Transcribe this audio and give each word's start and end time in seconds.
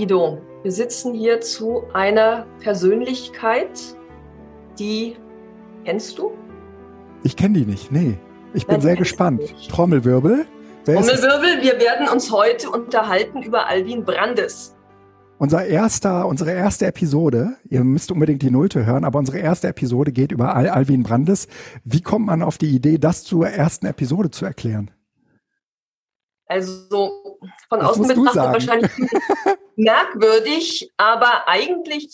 Guido, 0.00 0.38
wir 0.62 0.72
sitzen 0.72 1.12
hier 1.12 1.42
zu 1.42 1.82
einer 1.92 2.46
Persönlichkeit, 2.60 3.78
die 4.78 5.14
kennst 5.84 6.16
du? 6.16 6.30
Ich 7.22 7.36
kenne 7.36 7.58
die 7.58 7.66
nicht, 7.66 7.92
nee. 7.92 8.16
Ich 8.54 8.66
bin 8.66 8.76
Nein, 8.76 8.80
sehr 8.80 8.96
gespannt. 8.96 9.54
Trommelwirbel. 9.68 10.46
Wer 10.86 10.94
Trommelwirbel, 10.94 11.62
wir 11.62 11.78
werden 11.78 12.08
uns 12.08 12.32
heute 12.32 12.70
unterhalten 12.70 13.42
über 13.42 13.66
Alvin 13.66 14.02
Brandes. 14.02 14.74
Unser 15.36 15.66
erster, 15.66 16.26
unsere 16.26 16.52
erste 16.52 16.86
Episode, 16.86 17.56
ihr 17.68 17.84
müsst 17.84 18.10
unbedingt 18.10 18.40
die 18.40 18.50
Nullte 18.50 18.86
hören, 18.86 19.04
aber 19.04 19.18
unsere 19.18 19.36
erste 19.36 19.68
Episode 19.68 20.12
geht 20.12 20.32
über 20.32 20.56
Al 20.56 20.70
Alvin 20.70 21.02
Brandes. 21.02 21.46
Wie 21.84 22.00
kommt 22.00 22.24
man 22.24 22.42
auf 22.42 22.56
die 22.56 22.70
Idee, 22.74 22.96
das 22.96 23.22
zur 23.22 23.50
ersten 23.50 23.84
Episode 23.84 24.30
zu 24.30 24.46
erklären? 24.46 24.90
Also 26.50 27.38
von 27.68 27.78
das 27.78 27.90
außen 27.90 28.08
betrachtet 28.08 28.42
wahrscheinlich 28.42 28.90
merkwürdig, 29.76 30.90
aber 30.96 31.46
eigentlich 31.46 32.10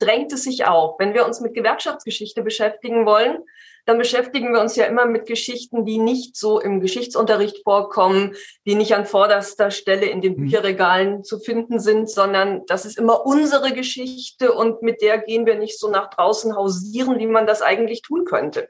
drängt 0.00 0.32
es 0.32 0.42
sich 0.42 0.66
auf. 0.66 0.98
Wenn 0.98 1.14
wir 1.14 1.24
uns 1.24 1.40
mit 1.40 1.54
Gewerkschaftsgeschichte 1.54 2.42
beschäftigen 2.42 3.06
wollen, 3.06 3.44
dann 3.84 3.98
beschäftigen 3.98 4.52
wir 4.52 4.60
uns 4.60 4.74
ja 4.74 4.86
immer 4.86 5.06
mit 5.06 5.26
Geschichten, 5.26 5.84
die 5.84 5.98
nicht 5.98 6.36
so 6.36 6.58
im 6.58 6.80
Geschichtsunterricht 6.80 7.62
vorkommen, 7.62 8.34
die 8.66 8.74
nicht 8.74 8.96
an 8.96 9.06
vorderster 9.06 9.70
Stelle 9.70 10.06
in 10.06 10.20
den 10.20 10.34
hm. 10.34 10.42
Bücherregalen 10.42 11.22
zu 11.22 11.38
finden 11.38 11.78
sind, 11.78 12.10
sondern 12.10 12.66
das 12.66 12.86
ist 12.86 12.98
immer 12.98 13.24
unsere 13.24 13.72
Geschichte 13.72 14.52
und 14.52 14.82
mit 14.82 15.00
der 15.00 15.18
gehen 15.18 15.46
wir 15.46 15.54
nicht 15.54 15.78
so 15.78 15.88
nach 15.88 16.10
draußen 16.10 16.56
hausieren, 16.56 17.20
wie 17.20 17.28
man 17.28 17.46
das 17.46 17.62
eigentlich 17.62 18.02
tun 18.02 18.24
könnte. 18.24 18.68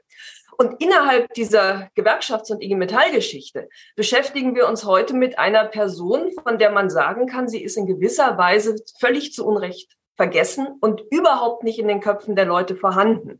Und 0.57 0.81
innerhalb 0.81 1.33
dieser 1.35 1.89
Gewerkschafts- 1.95 2.51
und 2.51 2.63
IG 2.63 2.75
Metall-Geschichte 2.75 3.69
beschäftigen 3.95 4.55
wir 4.55 4.67
uns 4.67 4.85
heute 4.85 5.13
mit 5.13 5.37
einer 5.37 5.65
Person, 5.65 6.31
von 6.43 6.57
der 6.57 6.71
man 6.71 6.89
sagen 6.89 7.27
kann, 7.27 7.47
sie 7.47 7.63
ist 7.63 7.77
in 7.77 7.85
gewisser 7.85 8.37
Weise 8.37 8.75
völlig 8.99 9.33
zu 9.33 9.45
Unrecht 9.45 9.95
vergessen 10.15 10.67
und 10.81 11.03
überhaupt 11.11 11.63
nicht 11.63 11.77
in 11.77 11.87
den 11.87 12.01
Köpfen 12.01 12.35
der 12.35 12.45
Leute 12.45 12.75
vorhanden. 12.75 13.39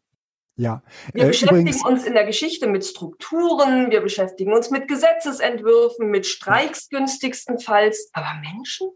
Ja. 0.57 0.83
Wir 1.13 1.23
äh, 1.23 1.27
beschäftigen 1.27 1.61
übrigens, 1.61 1.85
uns 1.85 2.05
in 2.05 2.13
der 2.13 2.25
Geschichte 2.25 2.67
mit 2.67 2.85
Strukturen, 2.85 3.89
wir 3.89 4.01
beschäftigen 4.01 4.53
uns 4.53 4.69
mit 4.69 4.87
Gesetzesentwürfen, 4.87 6.09
mit 6.09 6.25
Streiks 6.25 6.89
günstigstenfalls, 6.89 8.09
aber 8.13 8.39
Menschen? 8.41 8.89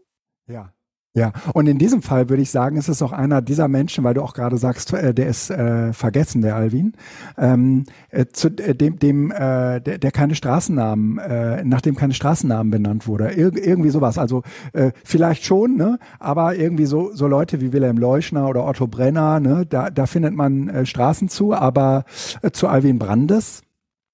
Ja. 0.46 0.72
Ja, 1.14 1.32
und 1.52 1.66
in 1.66 1.76
diesem 1.76 2.00
Fall 2.00 2.30
würde 2.30 2.42
ich 2.42 2.50
sagen, 2.50 2.78
ist 2.78 2.88
es 2.88 3.02
auch 3.02 3.12
einer 3.12 3.42
dieser 3.42 3.68
Menschen, 3.68 4.02
weil 4.02 4.14
du 4.14 4.22
auch 4.22 4.32
gerade 4.32 4.56
sagst, 4.56 4.94
äh, 4.94 5.12
der 5.12 5.26
ist 5.26 5.50
äh, 5.50 5.92
vergessen, 5.92 6.40
der 6.40 6.56
Alvin, 6.56 6.94
ähm, 7.36 7.84
äh, 8.08 8.26
zu 8.32 8.48
äh, 8.48 8.74
dem, 8.74 8.98
dem 8.98 9.30
äh, 9.30 9.80
der, 9.80 9.98
der 9.98 10.10
keine 10.10 10.34
Straßennamen, 10.34 11.18
äh, 11.18 11.64
nach 11.64 11.82
dem 11.82 11.96
keine 11.96 12.14
Straßennamen 12.14 12.70
benannt 12.70 13.06
wurde, 13.06 13.30
Ir 13.32 13.54
irgendwie 13.54 13.90
sowas. 13.90 14.16
Also 14.16 14.42
äh, 14.72 14.92
vielleicht 15.04 15.44
schon, 15.44 15.76
ne, 15.76 15.98
aber 16.18 16.56
irgendwie 16.56 16.86
so 16.86 17.12
so 17.12 17.26
Leute 17.26 17.60
wie 17.60 17.74
Wilhelm 17.74 17.98
Leuschner 17.98 18.48
oder 18.48 18.66
Otto 18.66 18.86
Brenner, 18.86 19.38
ne, 19.38 19.66
da 19.68 19.90
da 19.90 20.06
findet 20.06 20.32
man 20.32 20.70
äh, 20.70 20.86
Straßen 20.86 21.28
zu, 21.28 21.52
aber 21.52 22.06
äh, 22.40 22.52
zu 22.52 22.68
Alvin 22.68 22.98
Brandes 22.98 23.60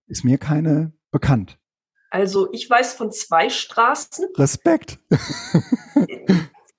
ist 0.09 0.25
mir 0.25 0.39
keine 0.39 0.93
bekannt. 1.13 1.59
Also 2.11 2.49
ich 2.53 2.69
weiß 2.69 2.95
von 2.95 3.13
zwei 3.13 3.51
Straßen. 3.51 4.27
Respekt. 4.37 4.99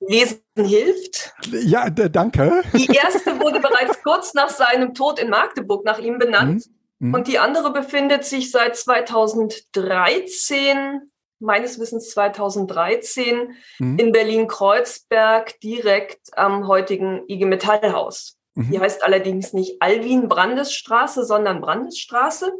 Lesen 0.09 0.41
hilft. 0.55 1.33
Ja, 1.51 1.89
danke. 1.89 2.63
Die 2.73 2.87
erste 2.87 3.39
wurde 3.39 3.59
bereits 3.59 4.01
kurz 4.01 4.33
nach 4.33 4.49
seinem 4.49 4.95
Tod 4.95 5.19
in 5.19 5.29
Magdeburg 5.29 5.85
nach 5.85 5.99
ihm 5.99 6.17
benannt. 6.17 6.65
Mhm. 6.97 7.13
Und 7.13 7.27
die 7.27 7.37
andere 7.37 7.71
befindet 7.71 8.25
sich 8.25 8.49
seit 8.49 8.75
2013, 8.75 11.11
meines 11.37 11.79
Wissens 11.79 12.09
2013, 12.09 13.51
mhm. 13.77 13.99
in 13.99 14.11
Berlin-Kreuzberg, 14.11 15.59
direkt 15.59 16.35
am 16.35 16.67
heutigen 16.67 17.21
IG 17.27 17.45
Metallhaus. 17.45 18.39
Mhm. 18.55 18.71
Die 18.71 18.79
heißt 18.79 19.03
allerdings 19.03 19.53
nicht 19.53 19.79
Alwin 19.79 20.27
Brandesstraße, 20.27 21.23
sondern 21.23 21.61
Brandesstraße. 21.61 22.51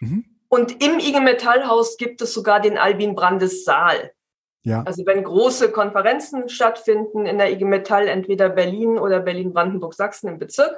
Mhm. 0.00 0.24
Und 0.48 0.84
im 0.84 0.98
IG 0.98 1.20
Metallhaus 1.20 1.98
gibt 1.98 2.20
es 2.20 2.34
sogar 2.34 2.58
den 2.60 2.78
Albin 2.78 3.14
Brandes 3.14 3.64
Saal. 3.64 4.10
Ja. 4.66 4.82
Also 4.82 5.06
wenn 5.06 5.22
große 5.22 5.70
Konferenzen 5.70 6.48
stattfinden 6.48 7.24
in 7.24 7.38
der 7.38 7.52
IG 7.52 7.64
Metall, 7.64 8.08
entweder 8.08 8.48
Berlin 8.48 8.98
oder 8.98 9.20
Berlin-Brandenburg-Sachsen 9.20 10.28
im 10.28 10.38
Bezirk, 10.38 10.76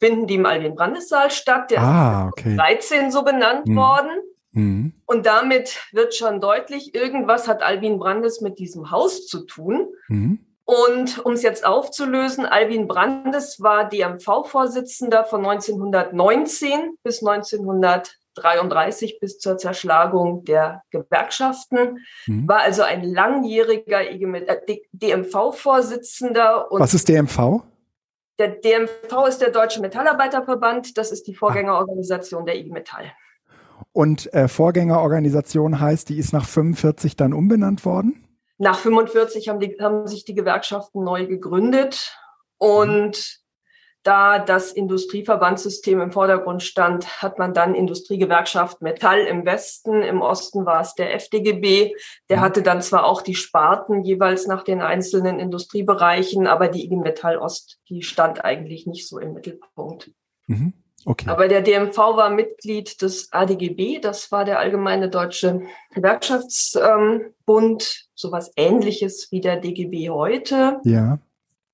finden 0.00 0.26
die 0.26 0.34
im 0.34 0.46
Alvin 0.46 0.74
Brandes-Saal 0.74 1.30
statt. 1.30 1.70
Der 1.70 1.80
ah, 1.80 2.28
okay. 2.28 2.50
ist 2.50 2.58
13 2.58 3.12
so 3.12 3.22
benannt 3.22 3.68
mhm. 3.68 3.76
worden. 3.76 4.10
Mhm. 4.50 4.94
Und 5.06 5.26
damit 5.26 5.78
wird 5.92 6.16
schon 6.16 6.40
deutlich, 6.40 6.92
irgendwas 6.96 7.46
hat 7.46 7.62
Alvin 7.62 8.00
Brandes 8.00 8.40
mit 8.40 8.58
diesem 8.58 8.90
Haus 8.90 9.28
zu 9.28 9.46
tun. 9.46 9.86
Mhm. 10.08 10.40
Und 10.64 11.24
um 11.24 11.34
es 11.34 11.42
jetzt 11.42 11.64
aufzulösen, 11.64 12.46
Alvin 12.46 12.88
Brandes 12.88 13.60
war 13.62 13.88
DMV-Vorsitzender 13.88 15.24
von 15.24 15.46
1919 15.46 16.96
bis 17.04 17.24
1900 17.24 18.16
33 18.34 19.20
bis 19.20 19.38
zur 19.38 19.58
Zerschlagung 19.58 20.44
der 20.44 20.82
Gewerkschaften, 20.90 21.98
mhm. 22.26 22.48
war 22.48 22.60
also 22.60 22.82
ein 22.82 23.02
langjähriger 23.02 24.00
DMV-Vorsitzender. 24.92 26.66
Was 26.70 26.94
ist 26.94 27.08
DMV? 27.08 27.62
Der 28.38 28.48
DMV 28.48 29.26
ist 29.28 29.38
der 29.38 29.50
Deutsche 29.50 29.80
Metallarbeiterverband, 29.80 30.96
das 30.96 31.12
ist 31.12 31.26
die 31.26 31.34
Vorgängerorganisation 31.34 32.46
der 32.46 32.56
IG 32.56 32.70
Metall. 32.70 33.12
Und 33.92 34.32
äh, 34.32 34.48
Vorgängerorganisation 34.48 35.80
heißt, 35.80 36.08
die 36.08 36.18
ist 36.18 36.32
nach 36.32 36.46
45 36.46 37.16
dann 37.16 37.32
umbenannt 37.32 37.84
worden? 37.84 38.24
Nach 38.58 38.78
45 38.78 39.48
haben, 39.48 39.58
die, 39.60 39.76
haben 39.80 40.06
sich 40.06 40.24
die 40.24 40.34
Gewerkschaften 40.34 41.02
neu 41.02 41.26
gegründet 41.26 42.16
und 42.58 43.39
da 44.02 44.38
das 44.38 44.72
Industrieverbandssystem 44.72 46.00
im 46.00 46.12
Vordergrund 46.12 46.62
stand, 46.62 47.22
hat 47.22 47.38
man 47.38 47.52
dann 47.52 47.74
Industriegewerkschaft 47.74 48.80
Metall 48.80 49.20
im 49.20 49.44
Westen, 49.44 50.02
im 50.02 50.22
Osten 50.22 50.64
war 50.64 50.80
es 50.80 50.94
der 50.94 51.14
FDGB. 51.14 51.94
Der 52.28 52.38
mhm. 52.38 52.40
hatte 52.40 52.62
dann 52.62 52.80
zwar 52.80 53.04
auch 53.04 53.20
die 53.20 53.34
Sparten 53.34 54.02
jeweils 54.02 54.46
nach 54.46 54.64
den 54.64 54.80
einzelnen 54.80 55.38
Industriebereichen, 55.38 56.46
aber 56.46 56.68
die 56.68 56.84
IG 56.84 56.96
Metall 56.96 57.36
Ost, 57.36 57.78
die 57.88 58.02
stand 58.02 58.44
eigentlich 58.44 58.86
nicht 58.86 59.06
so 59.06 59.18
im 59.18 59.34
Mittelpunkt. 59.34 60.10
Mhm. 60.46 60.72
Okay. 61.06 61.30
Aber 61.30 61.48
der 61.48 61.62
DMV 61.62 61.96
war 61.96 62.28
Mitglied 62.30 63.00
des 63.00 63.32
ADGB, 63.32 64.00
das 64.00 64.30
war 64.32 64.44
der 64.44 64.58
Allgemeine 64.58 65.08
Deutsche 65.08 65.62
Gewerkschaftsbund, 65.94 68.08
sowas 68.14 68.52
ähnliches 68.56 69.28
wie 69.30 69.40
der 69.40 69.56
DGB 69.56 70.10
heute. 70.10 70.78
Ja, 70.84 71.18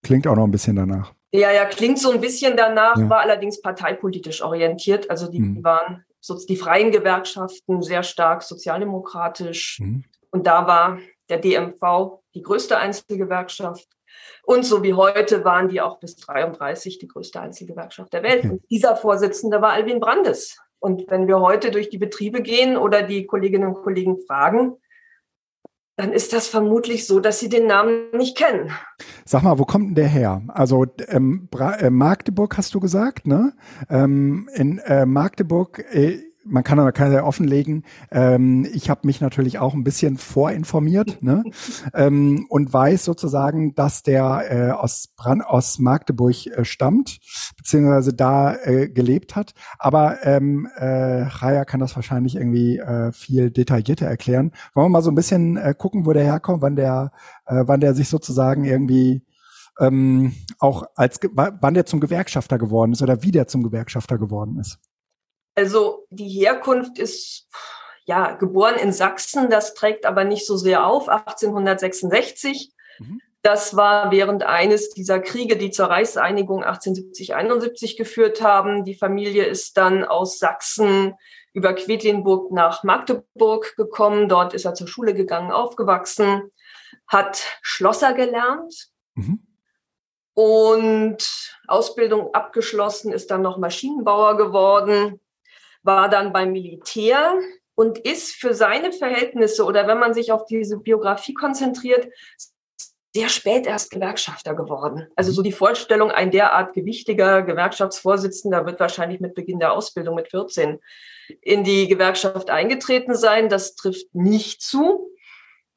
klingt 0.03 0.28
auch 0.28 0.36
noch 0.36 0.44
ein 0.44 0.53
bisschen 0.53 0.76
danach. 0.76 1.16
Ja, 1.32 1.53
ja, 1.53 1.64
klingt 1.64 1.98
so 1.98 2.12
ein 2.12 2.20
bisschen 2.20 2.56
danach, 2.56 2.97
ja. 2.97 3.10
war 3.10 3.20
allerdings 3.20 3.60
parteipolitisch 3.60 4.42
orientiert. 4.42 5.10
Also 5.10 5.31
die 5.31 5.41
mhm. 5.41 5.64
waren 5.64 6.04
so, 6.20 6.37
die 6.37 6.56
freien 6.56 6.91
Gewerkschaften 6.91 7.82
sehr 7.82 8.03
stark 8.03 8.42
sozialdemokratisch. 8.42 9.81
Mhm. 9.81 10.04
Und 10.31 10.47
da 10.47 10.66
war 10.66 10.98
der 11.28 11.38
DMV 11.38 12.20
die 12.34 12.42
größte 12.42 12.78
Einzelgewerkschaft. 12.78 13.88
Und 14.44 14.65
so 14.65 14.82
wie 14.82 14.94
heute 14.94 15.44
waren 15.44 15.69
die 15.69 15.81
auch 15.81 15.98
bis 15.98 16.16
33 16.16 16.98
die 16.98 17.09
größte 17.09 17.41
Einzelgewerkschaft 17.41 18.12
der 18.12 18.22
Welt. 18.22 18.41
Okay. 18.41 18.50
Und 18.50 18.70
dieser 18.70 18.97
Vorsitzende 18.97 19.60
war 19.60 19.72
Alvin 19.72 20.00
Brandes. 20.00 20.59
Und 20.78 21.10
wenn 21.10 21.26
wir 21.26 21.41
heute 21.41 21.70
durch 21.70 21.88
die 21.88 21.98
Betriebe 21.98 22.42
gehen 22.42 22.76
oder 22.76 23.03
die 23.03 23.26
Kolleginnen 23.26 23.69
und 23.75 23.82
Kollegen 23.82 24.19
fragen, 24.20 24.76
dann 25.97 26.12
ist 26.12 26.33
das 26.33 26.47
vermutlich 26.47 27.07
so, 27.07 27.21
dass 27.21 27.41
sie 27.41 27.49
den 27.49 27.67
Namen 27.67 28.11
nicht 28.12 28.37
kennen. 28.37 28.71
Sag 29.25 29.43
mal, 29.43 29.59
wo 29.59 29.65
kommt 29.65 29.89
denn 29.89 29.95
der 29.95 30.09
her? 30.09 30.43
Also 30.48 30.87
ähm, 31.09 31.48
äh, 31.59 31.91
Magdeburg 31.91 32.57
hast 32.59 32.75
du 32.75 32.81
gesagt, 32.81 33.27
ne? 33.27 33.54
Ähm, 33.89 34.48
in 34.54 34.78
äh, 34.78 35.07
Magdeburg 35.07 35.84
äh, 35.91 36.22
man 36.48 36.65
kann 36.65 36.78
aber 36.78 36.93
kann 36.93 37.13
ja 37.13 37.25
offenlegen. 37.25 37.84
Ähm, 38.10 38.66
ich 38.72 38.91
habe 38.91 39.01
mich 39.04 39.21
natürlich 39.21 39.59
auch 39.59 39.75
ein 39.75 39.84
bisschen 39.84 40.16
vorinformiert 40.16 41.22
ne? 41.22 41.45
ähm, 41.95 42.47
und 42.48 42.72
weiß 42.72 43.04
sozusagen, 43.04 43.75
dass 43.75 44.03
der 44.03 44.45
äh, 44.48 44.71
aus 44.71 45.09
Brand 45.16 45.45
aus 45.45 45.78
Magdeburg 45.78 46.47
äh, 46.47 46.65
stammt 46.65 47.19
beziehungsweise 47.57 48.15
da 48.15 48.54
äh, 48.54 48.89
gelebt 48.89 49.37
hat. 49.37 49.53
Aber 49.78 50.25
ähm, 50.25 50.69
äh, 50.77 51.22
Raya 51.22 51.65
kann 51.65 51.81
das 51.81 51.97
wahrscheinlich 51.97 52.37
irgendwie 52.37 52.78
äh, 52.78 53.13
viel 53.13 53.51
detaillierter 53.51 54.07
erklären. 54.07 54.53
Wollen 54.75 54.87
wir 54.87 54.91
mal 54.91 55.03
so 55.03 55.10
ein 55.10 55.16
bisschen 55.16 55.57
äh, 55.57 55.75
gucken, 55.77 56.07
wo 56.07 56.13
der 56.13 56.25
herkommt, 56.25 56.63
wann 56.63 56.77
der, 56.77 57.13
äh, 57.47 57.65
wann 57.66 57.81
der 57.81 57.95
sich 57.95 58.09
sozusagen 58.09 58.65
irgendwie 58.65 59.22
ähm, 59.78 60.33
auch 60.59 60.84
als 60.95 61.21
wann 61.33 61.75
der 61.75 61.87
zum 61.87 62.01
Gewerkschafter 62.01 62.59
geworden 62.59 62.92
ist 62.92 63.03
oder 63.03 63.22
wie 63.22 63.31
der 63.31 63.47
zum 63.47 63.63
Gewerkschafter 63.63 64.19
geworden 64.19 64.59
ist. 64.59 64.78
Also 65.56 66.06
die 66.10 66.28
Herkunft 66.28 66.98
ist 66.98 67.48
ja 68.04 68.32
geboren 68.32 68.76
in 68.76 68.92
Sachsen, 68.92 69.50
das 69.50 69.74
trägt 69.74 70.06
aber 70.06 70.22
nicht 70.22 70.47
so 70.47 70.56
sehr 70.56 70.86
auf, 70.86 71.08
1866. 71.08 72.72
Mhm. 73.00 73.20
Das 73.42 73.76
war 73.76 74.12
während 74.12 74.44
eines 74.44 74.91
dieser 74.91 75.18
Kriege, 75.18 75.56
die 75.56 75.70
zur 75.70 75.86
Reichseinigung 75.86 76.64
1870-71 76.64 77.97
geführt 77.97 78.42
haben. 78.42 78.84
Die 78.84 78.94
Familie 78.94 79.44
ist 79.44 79.76
dann 79.76 80.04
aus 80.04 80.38
Sachsen 80.38 81.14
über 81.53 81.72
Quedlinburg 81.72 82.53
nach 82.53 82.84
Magdeburg 82.84 83.74
gekommen. 83.76 84.28
Dort 84.28 84.54
ist 84.54 84.64
er 84.64 84.74
zur 84.74 84.88
Schule 84.88 85.14
gegangen, 85.14 85.50
aufgewachsen, 85.50 86.53
hat 87.08 87.42
Schlosser 87.62 88.14
gelernt 88.14 88.91
Mhm. 89.16 89.41
Und 90.34 91.56
Ausbildung 91.66 92.34
abgeschlossen, 92.34 93.12
ist 93.12 93.30
dann 93.30 93.42
noch 93.42 93.58
Maschinenbauer 93.58 94.36
geworden, 94.36 95.20
war 95.86 96.09
dann 96.09 96.33
beim 96.33 96.53
Militär 96.53 97.38
und 97.74 97.98
ist 97.98 98.34
für 98.34 98.54
seine 98.54 98.92
Verhältnisse 98.92 99.65
oder 99.65 99.86
wenn 99.86 99.98
man 99.98 100.15
sich 100.15 100.33
auf 100.33 100.47
diese 100.47 100.78
Biografie 100.78 101.34
konzentriert, 101.34 102.09
sehr 103.15 103.28
spät 103.30 103.66
erst 103.66 103.91
Gewerkschafter 103.91 104.54
geworden. 104.54 105.09
Also 105.16 105.33
so 105.33 105.41
die 105.41 105.53
Vorstellung, 105.53 106.10
ein 106.10 106.30
derart 106.30 106.74
gewichtiger 106.74 107.42
Gewerkschaftsvorsitzender 107.42 108.66
wird 108.66 108.78
wahrscheinlich 108.78 109.21
mit 109.21 109.34
Beginn 109.34 109.59
der 109.59 109.72
Ausbildung 109.72 110.16
mit 110.16 110.28
14 110.28 110.78
in 111.41 111.65
die 111.65 111.89
Gewerkschaft 111.89 112.50
eingetreten 112.50 113.15
sein. 113.15 113.48
Das 113.48 113.74
trifft 113.74 114.15
nicht 114.15 114.60
zu. 114.60 115.10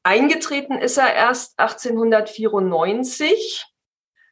Eingetreten 0.02 0.76
ist 0.76 0.98
er 0.98 1.14
erst 1.14 1.58
1894. 1.58 3.69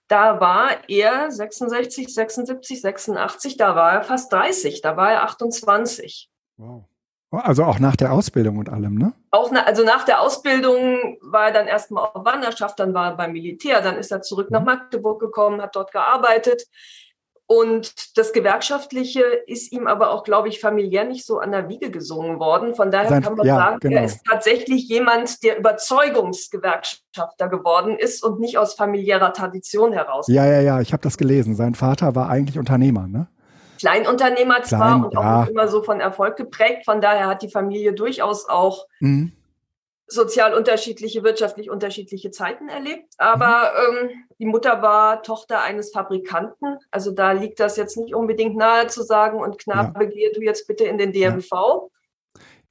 Da 0.08 0.40
war 0.40 0.70
er 0.88 1.30
66, 1.30 2.12
76, 2.12 2.80
86, 2.80 3.56
da 3.56 3.76
war 3.76 3.92
er 3.92 4.02
fast 4.02 4.32
30, 4.32 4.80
da 4.80 4.96
war 4.96 5.12
er 5.12 5.22
28. 5.24 6.30
Wow. 6.56 6.84
Also 7.30 7.64
auch 7.64 7.78
nach 7.78 7.94
der 7.94 8.12
Ausbildung 8.12 8.56
und 8.56 8.70
allem, 8.70 8.94
ne? 8.94 9.12
Auch 9.30 9.50
na, 9.50 9.64
also 9.64 9.84
nach 9.84 10.04
der 10.04 10.22
Ausbildung 10.22 11.18
war 11.20 11.48
er 11.48 11.52
dann 11.52 11.66
erstmal 11.66 12.06
auf 12.06 12.24
Wanderschaft, 12.24 12.80
dann 12.80 12.94
war 12.94 13.10
er 13.10 13.16
beim 13.16 13.32
Militär, 13.32 13.82
dann 13.82 13.96
ist 13.96 14.10
er 14.10 14.22
zurück 14.22 14.50
nach 14.50 14.60
mhm. 14.60 14.66
Magdeburg 14.66 15.20
gekommen, 15.20 15.60
hat 15.60 15.76
dort 15.76 15.92
gearbeitet. 15.92 16.64
Und 17.50 18.18
das 18.18 18.34
Gewerkschaftliche 18.34 19.22
ist 19.22 19.72
ihm 19.72 19.86
aber 19.86 20.10
auch, 20.10 20.22
glaube 20.22 20.48
ich, 20.48 20.60
familiär 20.60 21.04
nicht 21.04 21.24
so 21.24 21.38
an 21.38 21.50
der 21.50 21.70
Wiege 21.70 21.90
gesungen 21.90 22.38
worden. 22.38 22.74
Von 22.74 22.90
daher 22.90 23.08
Sein, 23.08 23.22
kann 23.22 23.36
man 23.36 23.46
ja, 23.46 23.56
sagen, 23.56 23.78
genau. 23.80 23.96
er 23.96 24.04
ist 24.04 24.20
tatsächlich 24.28 24.86
jemand, 24.86 25.42
der 25.42 25.58
Überzeugungsgewerkschafter 25.58 27.48
geworden 27.48 27.96
ist 27.98 28.22
und 28.22 28.38
nicht 28.38 28.58
aus 28.58 28.74
familiärer 28.74 29.32
Tradition 29.32 29.94
heraus. 29.94 30.26
Ja, 30.28 30.44
ja, 30.44 30.60
ja, 30.60 30.80
ich 30.82 30.92
habe 30.92 31.02
das 31.02 31.16
gelesen. 31.16 31.56
Sein 31.56 31.74
Vater 31.74 32.14
war 32.14 32.28
eigentlich 32.28 32.58
Unternehmer, 32.58 33.08
ne? 33.08 33.28
Kleinunternehmer 33.78 34.62
zwar 34.64 34.98
Klein, 34.98 35.04
und 35.04 35.16
auch 35.16 35.40
nicht 35.40 35.50
immer 35.52 35.68
so 35.68 35.82
von 35.82 36.00
Erfolg 36.00 36.36
geprägt. 36.36 36.84
Von 36.84 37.00
daher 37.00 37.28
hat 37.28 37.40
die 37.40 37.48
Familie 37.48 37.94
durchaus 37.94 38.46
auch 38.46 38.84
mhm. 39.00 39.32
Sozial 40.08 40.54
unterschiedliche, 40.54 41.22
wirtschaftlich 41.22 41.70
unterschiedliche 41.70 42.30
Zeiten 42.30 42.68
erlebt. 42.68 43.14
Aber 43.18 43.72
mhm. 43.90 43.96
ähm, 43.96 44.10
die 44.38 44.46
Mutter 44.46 44.82
war 44.82 45.22
Tochter 45.22 45.62
eines 45.62 45.92
Fabrikanten. 45.92 46.78
Also 46.90 47.12
da 47.12 47.32
liegt 47.32 47.60
das 47.60 47.76
jetzt 47.76 47.96
nicht 47.96 48.14
unbedingt 48.14 48.56
nahe 48.56 48.86
zu 48.86 49.02
sagen, 49.02 49.38
und 49.40 49.58
Knabe, 49.58 50.04
ja. 50.04 50.10
gehe 50.10 50.32
du 50.32 50.40
jetzt 50.40 50.66
bitte 50.66 50.84
in 50.84 50.98
den 50.98 51.12
DMV. 51.12 51.50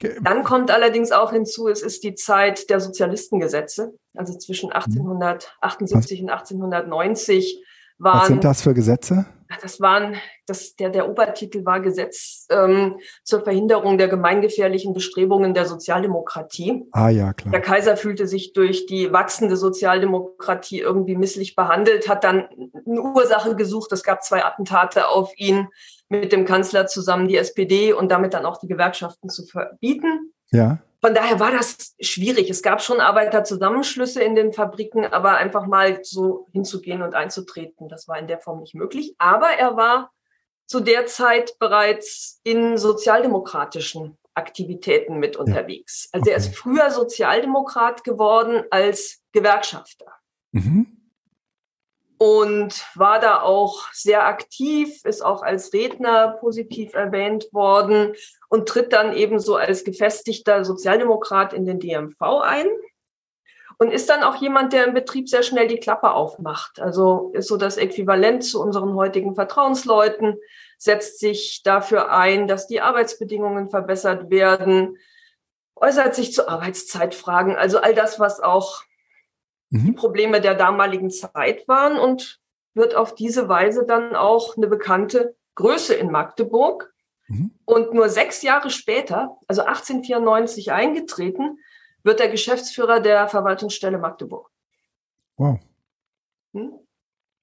Ja. 0.02 0.10
Dann 0.22 0.44
kommt 0.44 0.70
allerdings 0.70 1.10
auch 1.10 1.32
hinzu, 1.32 1.68
es 1.68 1.82
ist 1.82 2.04
die 2.04 2.14
Zeit 2.14 2.70
der 2.70 2.80
Sozialistengesetze, 2.80 3.94
also 4.14 4.36
zwischen 4.38 4.72
1878 4.72 6.20
mhm. 6.20 6.26
und 6.26 6.32
1890 6.32 7.64
waren. 7.98 8.20
Was 8.20 8.26
sind 8.28 8.44
das 8.44 8.62
für 8.62 8.74
Gesetze? 8.74 9.26
Das 9.62 9.80
waren, 9.80 10.16
das, 10.48 10.76
der, 10.76 10.90
der 10.90 11.08
Obertitel 11.08 11.64
war 11.64 11.80
Gesetz 11.80 12.46
ähm, 12.50 12.98
zur 13.22 13.42
Verhinderung 13.42 13.98
der 13.98 14.08
gemeingefährlichen 14.08 14.94
Bestrebungen 14.94 15.54
der 15.54 15.66
Sozialdemokratie. 15.66 16.86
Ah 16.92 17.10
ja, 17.10 17.32
klar. 17.32 17.52
Der 17.52 17.60
Kaiser 17.60 17.96
fühlte 17.96 18.26
sich 18.26 18.52
durch 18.52 18.86
die 18.86 19.12
wachsende 19.12 19.56
Sozialdemokratie 19.56 20.80
irgendwie 20.80 21.16
misslich 21.16 21.54
behandelt, 21.54 22.08
hat 22.08 22.24
dann 22.24 22.48
eine 22.86 23.02
Ursache 23.02 23.56
gesucht. 23.56 23.92
Es 23.92 24.02
gab 24.02 24.22
zwei 24.24 24.44
Attentate 24.44 25.08
auf 25.08 25.32
ihn 25.36 25.68
mit 26.08 26.32
dem 26.32 26.46
Kanzler 26.46 26.86
zusammen, 26.86 27.28
die 27.28 27.36
SPD 27.36 27.92
und 27.92 28.10
damit 28.10 28.32
dann 28.34 28.46
auch 28.46 28.58
die 28.58 28.68
Gewerkschaften 28.68 29.28
zu 29.28 29.44
verbieten. 29.44 30.32
Ja. 30.50 30.78
Von 31.00 31.14
daher 31.14 31.38
war 31.38 31.52
das 31.52 31.94
schwierig. 32.00 32.50
Es 32.50 32.62
gab 32.62 32.82
schon 32.82 33.00
Arbeiterzusammenschlüsse 33.00 34.22
in 34.22 34.34
den 34.34 34.52
Fabriken, 34.52 35.04
aber 35.04 35.36
einfach 35.36 35.66
mal 35.66 36.00
so 36.02 36.48
hinzugehen 36.52 37.02
und 37.02 37.14
einzutreten, 37.14 37.88
das 37.88 38.08
war 38.08 38.18
in 38.18 38.26
der 38.26 38.40
Form 38.40 38.60
nicht 38.60 38.74
möglich. 38.74 39.14
Aber 39.18 39.48
er 39.48 39.76
war 39.76 40.10
zu 40.68 40.80
der 40.80 41.06
Zeit 41.06 41.58
bereits 41.58 42.40
in 42.44 42.78
sozialdemokratischen 42.78 44.16
Aktivitäten 44.34 45.18
mit 45.18 45.36
unterwegs. 45.36 46.08
Also 46.12 46.22
okay. 46.22 46.30
er 46.30 46.36
ist 46.36 46.54
früher 46.54 46.90
Sozialdemokrat 46.92 48.04
geworden 48.04 48.62
als 48.70 49.20
Gewerkschafter. 49.32 50.12
Mhm 50.52 50.98
und 52.18 52.84
war 52.96 53.20
da 53.20 53.42
auch 53.42 53.92
sehr 53.92 54.26
aktiv, 54.26 55.04
ist 55.04 55.24
auch 55.24 55.42
als 55.42 55.72
Redner 55.72 56.36
positiv 56.40 56.94
erwähnt 56.94 57.48
worden 57.52 58.14
und 58.48 58.68
tritt 58.68 58.92
dann 58.92 59.16
ebenso 59.16 59.54
als 59.54 59.84
gefestigter 59.84 60.64
Sozialdemokrat 60.64 61.52
in 61.52 61.64
den 61.64 61.78
DMV 61.78 62.20
ein 62.42 62.66
und 63.78 63.92
ist 63.92 64.10
dann 64.10 64.24
auch 64.24 64.36
jemand, 64.36 64.72
der 64.72 64.86
im 64.86 64.94
Betrieb 64.94 65.28
sehr 65.28 65.44
schnell 65.44 65.68
die 65.68 65.78
Klappe 65.78 66.10
aufmacht. 66.10 66.80
Also 66.80 67.30
ist 67.32 67.46
so 67.46 67.56
das 67.56 67.76
Äquivalent 67.76 68.44
zu 68.44 68.60
unseren 68.60 68.94
heutigen 68.94 69.36
Vertrauensleuten, 69.36 70.36
setzt 70.78 71.20
sich 71.20 71.62
dafür 71.62 72.12
ein, 72.12 72.48
dass 72.48 72.66
die 72.66 72.80
Arbeitsbedingungen 72.80 73.70
verbessert 73.70 74.30
werden, 74.30 74.98
äußert 75.76 76.14
sich 76.16 76.32
zu 76.32 76.48
Arbeitszeitfragen, 76.48 77.54
also 77.54 77.78
all 77.78 77.94
das, 77.94 78.18
was 78.18 78.40
auch 78.40 78.82
mhm. 79.70 79.86
die 79.86 79.92
Probleme 79.92 80.40
der 80.40 80.54
damaligen 80.54 81.10
Zeit 81.10 81.68
waren 81.68 81.98
und 81.98 82.40
wird 82.74 82.96
auf 82.96 83.14
diese 83.14 83.48
Weise 83.48 83.86
dann 83.86 84.16
auch 84.16 84.56
eine 84.56 84.66
bekannte 84.66 85.36
Größe 85.54 85.94
in 85.94 86.10
Magdeburg. 86.10 86.92
Mhm. 87.28 87.52
Und 87.64 87.94
nur 87.94 88.08
sechs 88.08 88.42
Jahre 88.42 88.70
später, 88.70 89.36
also 89.46 89.62
1894 89.62 90.72
eingetreten, 90.72 91.58
wird 92.08 92.20
er 92.20 92.28
Geschäftsführer 92.28 93.00
der 93.00 93.28
Verwaltungsstelle 93.28 93.98
Magdeburg. 93.98 94.50
Wow. 95.36 95.60
Hm? 96.54 96.72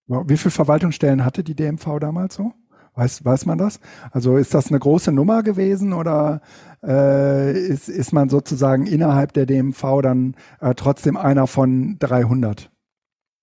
Wie 0.07 0.37
viele 0.37 0.51
Verwaltungsstellen 0.51 1.23
hatte 1.23 1.43
die 1.43 1.55
DMV 1.55 1.99
damals 1.99 2.35
so? 2.35 2.51
Weiß, 2.95 3.23
weiß 3.23 3.45
man 3.45 3.57
das? 3.57 3.79
Also 4.11 4.37
ist 4.37 4.53
das 4.53 4.69
eine 4.69 4.79
große 4.79 5.11
Nummer 5.11 5.43
gewesen 5.43 5.93
oder 5.93 6.41
äh, 6.81 7.51
ist, 7.51 7.89
ist 7.89 8.11
man 8.13 8.29
sozusagen 8.29 8.87
innerhalb 8.87 9.33
der 9.33 9.45
DMV 9.45 10.01
dann 10.01 10.35
äh, 10.61 10.73
trotzdem 10.75 11.17
einer 11.17 11.45
von 11.45 11.97
300 11.99 12.71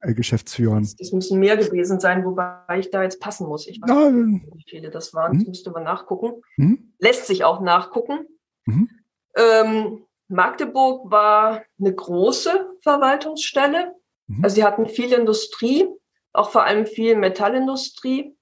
äh, 0.00 0.14
Geschäftsführern? 0.14 0.82
Das, 0.82 0.96
das, 0.96 1.12
müssen 1.12 1.38
mehr 1.38 1.56
gewesen 1.56 2.00
sein, 2.00 2.24
wobei 2.24 2.56
ich 2.78 2.90
da 2.90 3.02
jetzt 3.02 3.20
passen 3.20 3.46
muss. 3.46 3.66
Ich 3.66 3.80
weiß 3.80 3.90
ja, 3.90 4.10
nicht, 4.10 4.46
wie 4.54 4.64
viele 4.66 4.90
das 4.90 5.12
waren. 5.14 5.32
Hm? 5.32 5.38
Das 5.40 5.48
müsste 5.48 5.70
man 5.70 5.84
nachgucken. 5.84 6.42
Hm? 6.56 6.94
Lässt 6.98 7.26
sich 7.26 7.44
auch 7.44 7.60
nachgucken. 7.60 8.26
Mhm. 8.64 8.88
Ähm, 9.36 10.04
Magdeburg 10.32 11.10
war 11.10 11.62
eine 11.78 11.94
große 11.94 12.78
Verwaltungsstelle. 12.82 13.94
Mhm. 14.26 14.44
Also 14.44 14.56
sie 14.56 14.64
hatten 14.64 14.86
viel 14.86 15.12
Industrie, 15.12 15.88
auch 16.32 16.50
vor 16.50 16.64
allem 16.64 16.86
viel 16.86 17.16
Metallindustrie. 17.16 18.36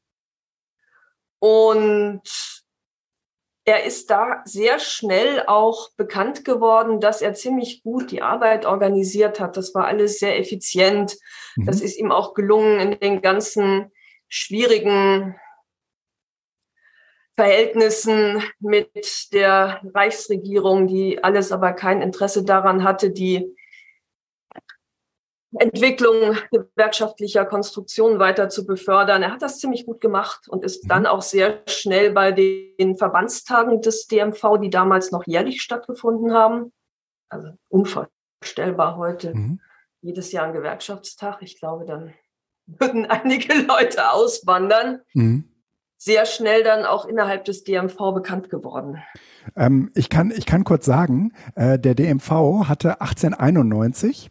Und 1.40 2.22
er 3.64 3.84
ist 3.84 4.10
da 4.10 4.42
sehr 4.44 4.78
schnell 4.78 5.44
auch 5.46 5.90
bekannt 5.96 6.44
geworden, 6.44 7.00
dass 7.00 7.22
er 7.22 7.34
ziemlich 7.34 7.82
gut 7.82 8.10
die 8.10 8.22
Arbeit 8.22 8.66
organisiert 8.66 9.38
hat. 9.38 9.56
Das 9.56 9.74
war 9.74 9.86
alles 9.86 10.18
sehr 10.18 10.38
effizient. 10.38 11.16
Mhm. 11.56 11.66
Das 11.66 11.80
ist 11.80 11.98
ihm 11.98 12.10
auch 12.10 12.34
gelungen 12.34 12.80
in 12.80 13.00
den 13.00 13.22
ganzen 13.22 13.92
schwierigen 14.28 15.36
Verhältnissen 17.36 18.42
mit 18.58 19.32
der 19.32 19.80
Reichsregierung, 19.94 20.86
die 20.86 21.22
alles 21.22 21.52
aber 21.52 21.72
kein 21.72 22.02
Interesse 22.02 22.44
daran 22.44 22.84
hatte, 22.84 23.10
die 23.10 23.54
Entwicklung 25.58 26.36
gewerkschaftlicher 26.52 27.44
Konstruktionen 27.44 28.18
weiter 28.18 28.48
zu 28.48 28.66
befördern. 28.66 29.22
Er 29.22 29.32
hat 29.32 29.42
das 29.42 29.58
ziemlich 29.58 29.84
gut 29.84 30.00
gemacht 30.00 30.48
und 30.48 30.64
ist 30.64 30.88
dann 30.88 31.02
mhm. 31.02 31.06
auch 31.06 31.22
sehr 31.22 31.62
schnell 31.66 32.12
bei 32.12 32.30
den 32.30 32.96
Verbandstagen 32.96 33.80
des 33.82 34.06
DMV, 34.06 34.58
die 34.62 34.70
damals 34.70 35.10
noch 35.10 35.26
jährlich 35.26 35.60
stattgefunden 35.60 36.32
haben, 36.32 36.72
also 37.28 37.48
unvorstellbar 37.68 38.96
heute, 38.96 39.34
mhm. 39.34 39.60
jedes 40.02 40.30
Jahr 40.30 40.46
ein 40.46 40.52
Gewerkschaftstag. 40.52 41.42
Ich 41.42 41.58
glaube, 41.58 41.84
dann 41.84 42.14
würden 42.66 43.06
einige 43.06 43.54
Leute 43.62 44.12
auswandern. 44.12 45.00
Mhm. 45.14 45.49
Sehr 46.02 46.24
schnell 46.24 46.62
dann 46.62 46.86
auch 46.86 47.04
innerhalb 47.04 47.44
des 47.44 47.62
DMV 47.62 48.14
bekannt 48.14 48.48
geworden. 48.48 48.96
Ähm, 49.54 49.90
ich, 49.94 50.08
kann, 50.08 50.32
ich 50.34 50.46
kann 50.46 50.64
kurz 50.64 50.86
sagen, 50.86 51.34
äh, 51.56 51.78
der 51.78 51.94
DMV 51.94 52.66
hatte 52.68 53.02
1891 53.02 54.30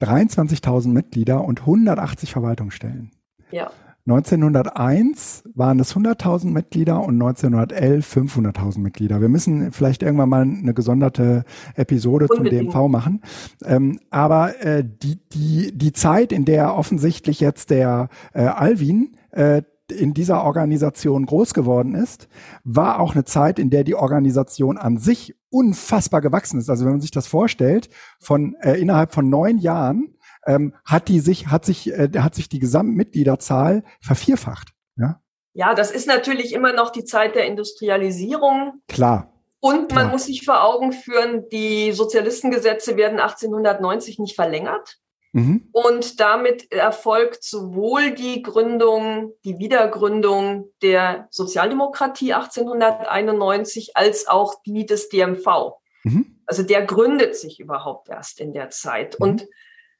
23.000 0.00 0.88
Mitglieder 0.88 1.44
und 1.44 1.62
180 1.62 2.30
Verwaltungsstellen. 2.30 3.10
Ja. 3.50 3.72
1901 4.06 5.42
waren 5.54 5.80
es 5.80 5.96
100.000 5.96 6.46
Mitglieder 6.46 7.00
und 7.00 7.20
1911 7.20 8.16
500.000 8.16 8.78
Mitglieder. 8.78 9.20
Wir 9.20 9.28
müssen 9.28 9.72
vielleicht 9.72 10.04
irgendwann 10.04 10.28
mal 10.28 10.42
eine 10.42 10.74
gesonderte 10.74 11.44
Episode 11.74 12.28
Unbedingt. 12.28 12.72
zum 12.72 12.82
DMV 12.82 12.88
machen. 12.88 13.22
Ähm, 13.64 13.98
aber 14.10 14.60
äh, 14.64 14.84
die, 14.84 15.18
die, 15.32 15.76
die 15.76 15.92
Zeit, 15.92 16.30
in 16.30 16.44
der 16.44 16.76
offensichtlich 16.76 17.40
jetzt 17.40 17.70
der 17.70 18.08
äh, 18.34 18.42
Alvin 18.42 19.16
äh, 19.32 19.62
in 19.92 20.14
dieser 20.14 20.44
Organisation 20.44 21.26
groß 21.26 21.54
geworden 21.54 21.94
ist, 21.94 22.28
war 22.64 23.00
auch 23.00 23.14
eine 23.14 23.24
Zeit, 23.24 23.58
in 23.58 23.70
der 23.70 23.84
die 23.84 23.94
Organisation 23.94 24.78
an 24.78 24.98
sich 24.98 25.36
unfassbar 25.50 26.20
gewachsen 26.20 26.58
ist. 26.58 26.70
Also 26.70 26.84
wenn 26.84 26.92
man 26.92 27.00
sich 27.00 27.10
das 27.10 27.26
vorstellt, 27.26 27.88
von 28.20 28.54
äh, 28.60 28.80
innerhalb 28.80 29.12
von 29.12 29.28
neun 29.28 29.58
Jahren 29.58 30.16
ähm, 30.46 30.74
hat 30.84 31.08
die 31.08 31.20
sich, 31.20 31.48
hat 31.48 31.64
sich, 31.64 31.92
äh, 31.92 32.10
hat 32.18 32.34
sich 32.34 32.48
die 32.48 32.58
Gesamtmitgliederzahl 32.58 33.84
vervierfacht. 34.00 34.72
Ja? 34.96 35.20
ja, 35.52 35.74
das 35.74 35.90
ist 35.90 36.06
natürlich 36.06 36.52
immer 36.52 36.72
noch 36.72 36.90
die 36.90 37.04
Zeit 37.04 37.34
der 37.34 37.46
Industrialisierung. 37.46 38.80
Klar. 38.88 39.32
Und 39.60 39.94
man 39.94 40.10
muss 40.10 40.26
sich 40.26 40.44
vor 40.44 40.64
Augen 40.64 40.90
führen, 40.90 41.48
die 41.52 41.92
Sozialistengesetze 41.92 42.96
werden 42.96 43.20
1890 43.20 44.18
nicht 44.18 44.34
verlängert. 44.34 44.98
Mhm. 45.32 45.68
Und 45.72 46.20
damit 46.20 46.70
erfolgt 46.70 47.42
sowohl 47.42 48.10
die 48.12 48.42
Gründung, 48.42 49.32
die 49.44 49.58
Wiedergründung 49.58 50.70
der 50.82 51.26
Sozialdemokratie 51.30 52.34
1891 52.34 53.96
als 53.96 54.28
auch 54.28 54.62
die 54.66 54.84
des 54.84 55.08
DMV. 55.08 55.78
Mhm. 56.04 56.42
Also 56.44 56.62
der 56.62 56.84
gründet 56.84 57.34
sich 57.34 57.60
überhaupt 57.60 58.10
erst 58.10 58.40
in 58.40 58.52
der 58.52 58.68
Zeit. 58.68 59.18
Mhm. 59.18 59.26
Und 59.26 59.48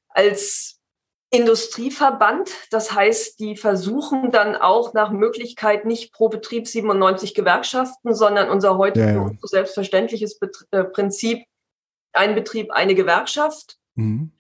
als 0.09 0.81
Industrieverband, 1.31 2.51
das 2.71 2.93
heißt, 2.93 3.41
die 3.41 3.57
versuchen 3.57 4.33
dann 4.33 4.55
auch 4.55 4.93
nach 4.93 5.11
Möglichkeit 5.13 5.87
nicht 5.87 6.13
pro 6.13 6.29
Betrieb 6.29 6.69
97 6.69 7.33
Gewerkschaften, 7.33 8.15
sondern 8.15 8.51
unser 8.51 8.77
heute 8.77 9.01
ja, 9.01 9.13
ja. 9.13 9.31
selbstverständliches 9.41 10.39
Bet 10.39 10.55
äh, 10.73 10.85
Prinzip, 10.85 11.47
ein 12.13 12.35
Betrieb, 12.35 12.71
eine 12.71 12.95
Gewerkschaft. 12.95 13.79
Mhm 13.95 14.33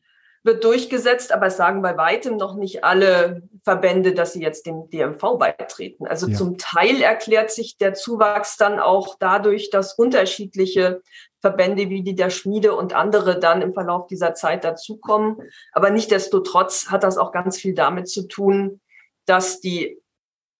wird 0.44 0.64
durchgesetzt, 0.64 1.32
aber 1.32 1.46
es 1.46 1.56
sagen 1.56 1.82
bei 1.82 1.96
weitem 1.96 2.36
noch 2.36 2.56
nicht 2.56 2.82
alle 2.82 3.42
Verbände, 3.62 4.12
dass 4.12 4.32
sie 4.32 4.42
jetzt 4.42 4.66
dem 4.66 4.90
DMV 4.90 5.38
beitreten. 5.38 6.06
Also 6.06 6.26
ja. 6.26 6.36
zum 6.36 6.58
Teil 6.58 7.00
erklärt 7.00 7.52
sich 7.52 7.76
der 7.76 7.94
Zuwachs 7.94 8.56
dann 8.56 8.80
auch 8.80 9.16
dadurch, 9.20 9.70
dass 9.70 9.94
unterschiedliche 9.94 11.00
Verbände 11.40 11.90
wie 11.90 12.02
die 12.02 12.16
der 12.16 12.30
Schmiede 12.30 12.74
und 12.74 12.94
andere 12.94 13.38
dann 13.38 13.62
im 13.62 13.72
Verlauf 13.72 14.06
dieser 14.06 14.34
Zeit 14.34 14.64
dazukommen. 14.64 15.36
Aber 15.72 15.90
nichtdestotrotz 15.90 16.88
hat 16.90 17.04
das 17.04 17.18
auch 17.18 17.32
ganz 17.32 17.58
viel 17.58 17.74
damit 17.74 18.08
zu 18.08 18.26
tun, 18.26 18.80
dass 19.26 19.60
die 19.60 20.00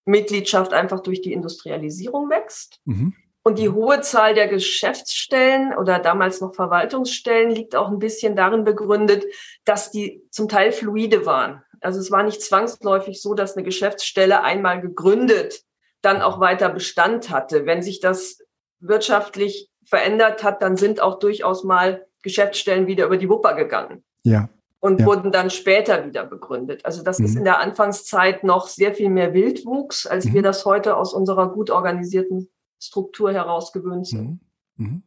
Mitgliedschaft 0.05 0.73
einfach 0.73 1.01
durch 1.01 1.23
die 1.23 1.33
Industrialisierung 1.33 2.31
wächst. 2.31 2.81
Mhm. 2.85 3.15
Und 3.45 3.59
die 3.59 3.71
hohe 3.71 4.01
Zahl 4.03 4.35
der 4.35 4.47
Geschäftsstellen 4.47 5.77
oder 5.77 5.99
damals 5.99 6.41
noch 6.41 6.55
Verwaltungsstellen 6.55 7.51
liegt 7.51 7.75
auch 7.75 7.89
ein 7.89 7.99
bisschen 7.99 8.37
darin 8.37 8.65
begründet, 8.65 9.25
dass 9.65 9.91
die 9.91 10.23
zum 10.31 10.49
Teil 10.49 10.71
fluide 10.71 11.27
waren. 11.27 11.63
Also 11.81 11.99
es 11.99 12.13
war 12.13 12.23
nicht 12.23 12.41
zwangsläufig 12.41 13.21
so, 13.21 13.35
dass 13.35 13.57
eine 13.57 13.65
Geschäftsstelle 13.65 14.43
einmal 14.43 14.81
gegründet 14.81 15.65
dann 16.03 16.21
auch 16.21 16.41
weiter 16.41 16.69
Bestand 16.69 17.31
hatte. 17.31 17.65
Wenn 17.65 17.83
sich 17.83 18.01
das 18.01 18.39
wirtschaftlich 18.81 19.71
verändert 19.87 20.43
hat, 20.45 20.61
dann 20.61 20.77
sind 20.77 21.01
auch 21.01 21.19
durchaus 21.19 21.65
mal 21.65 22.07
Geschäftsstellen 22.23 22.87
wieder 22.87 23.07
über 23.07 23.17
die 23.17 23.29
Wupper 23.29 23.55
gegangen. 23.55 24.05
Ja. 24.25 24.49
Und 24.81 25.01
ja. 25.01 25.07
wurden 25.07 25.31
dann 25.31 25.51
später 25.51 26.05
wieder 26.05 26.25
begründet. 26.25 26.85
Also 26.85 27.05
das 27.05 27.21
mhm. 27.21 27.25
ist 27.25 27.37
in 27.37 27.45
der 27.45 27.61
Anfangszeit 27.61 28.43
noch 28.43 28.67
sehr 28.67 28.95
viel 28.95 29.11
mehr 29.11 29.33
Wildwuchs, 29.33 30.07
als 30.07 30.25
mhm. 30.25 30.35
wir 30.35 30.43
das 30.43 30.65
heute 30.65 30.97
aus 30.97 31.15
unserer 31.15 31.53
gut 31.53 31.71
organisierten 31.71 32.51
Struktur 32.87 33.33
heraus 33.33 33.73
gewöhnt 33.73 34.07
sind. 34.07 34.41
Mhm. 34.77 34.87
mhm. 34.87 35.03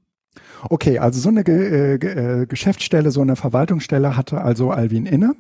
Okay, 0.70 1.00
also 1.00 1.20
so 1.22 1.30
eine 1.30 1.46
Ge 1.46 1.96
äh, 1.96 2.42
äh, 2.42 2.46
Geschäftsstelle, 2.46 3.12
so 3.12 3.22
eine 3.22 3.38
Verwaltungsstelle 3.38 4.18
hatte 4.18 4.42
also 4.42 4.72
Alvin 4.72 5.06
inne 5.06 5.36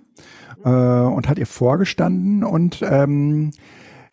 mhm. 0.63 0.65
äh, 0.65 1.13
und 1.13 1.27
hat 1.27 1.37
ihr 1.37 1.47
vorgestanden 1.47 2.43
und 2.45 2.81
ähm, 2.81 3.51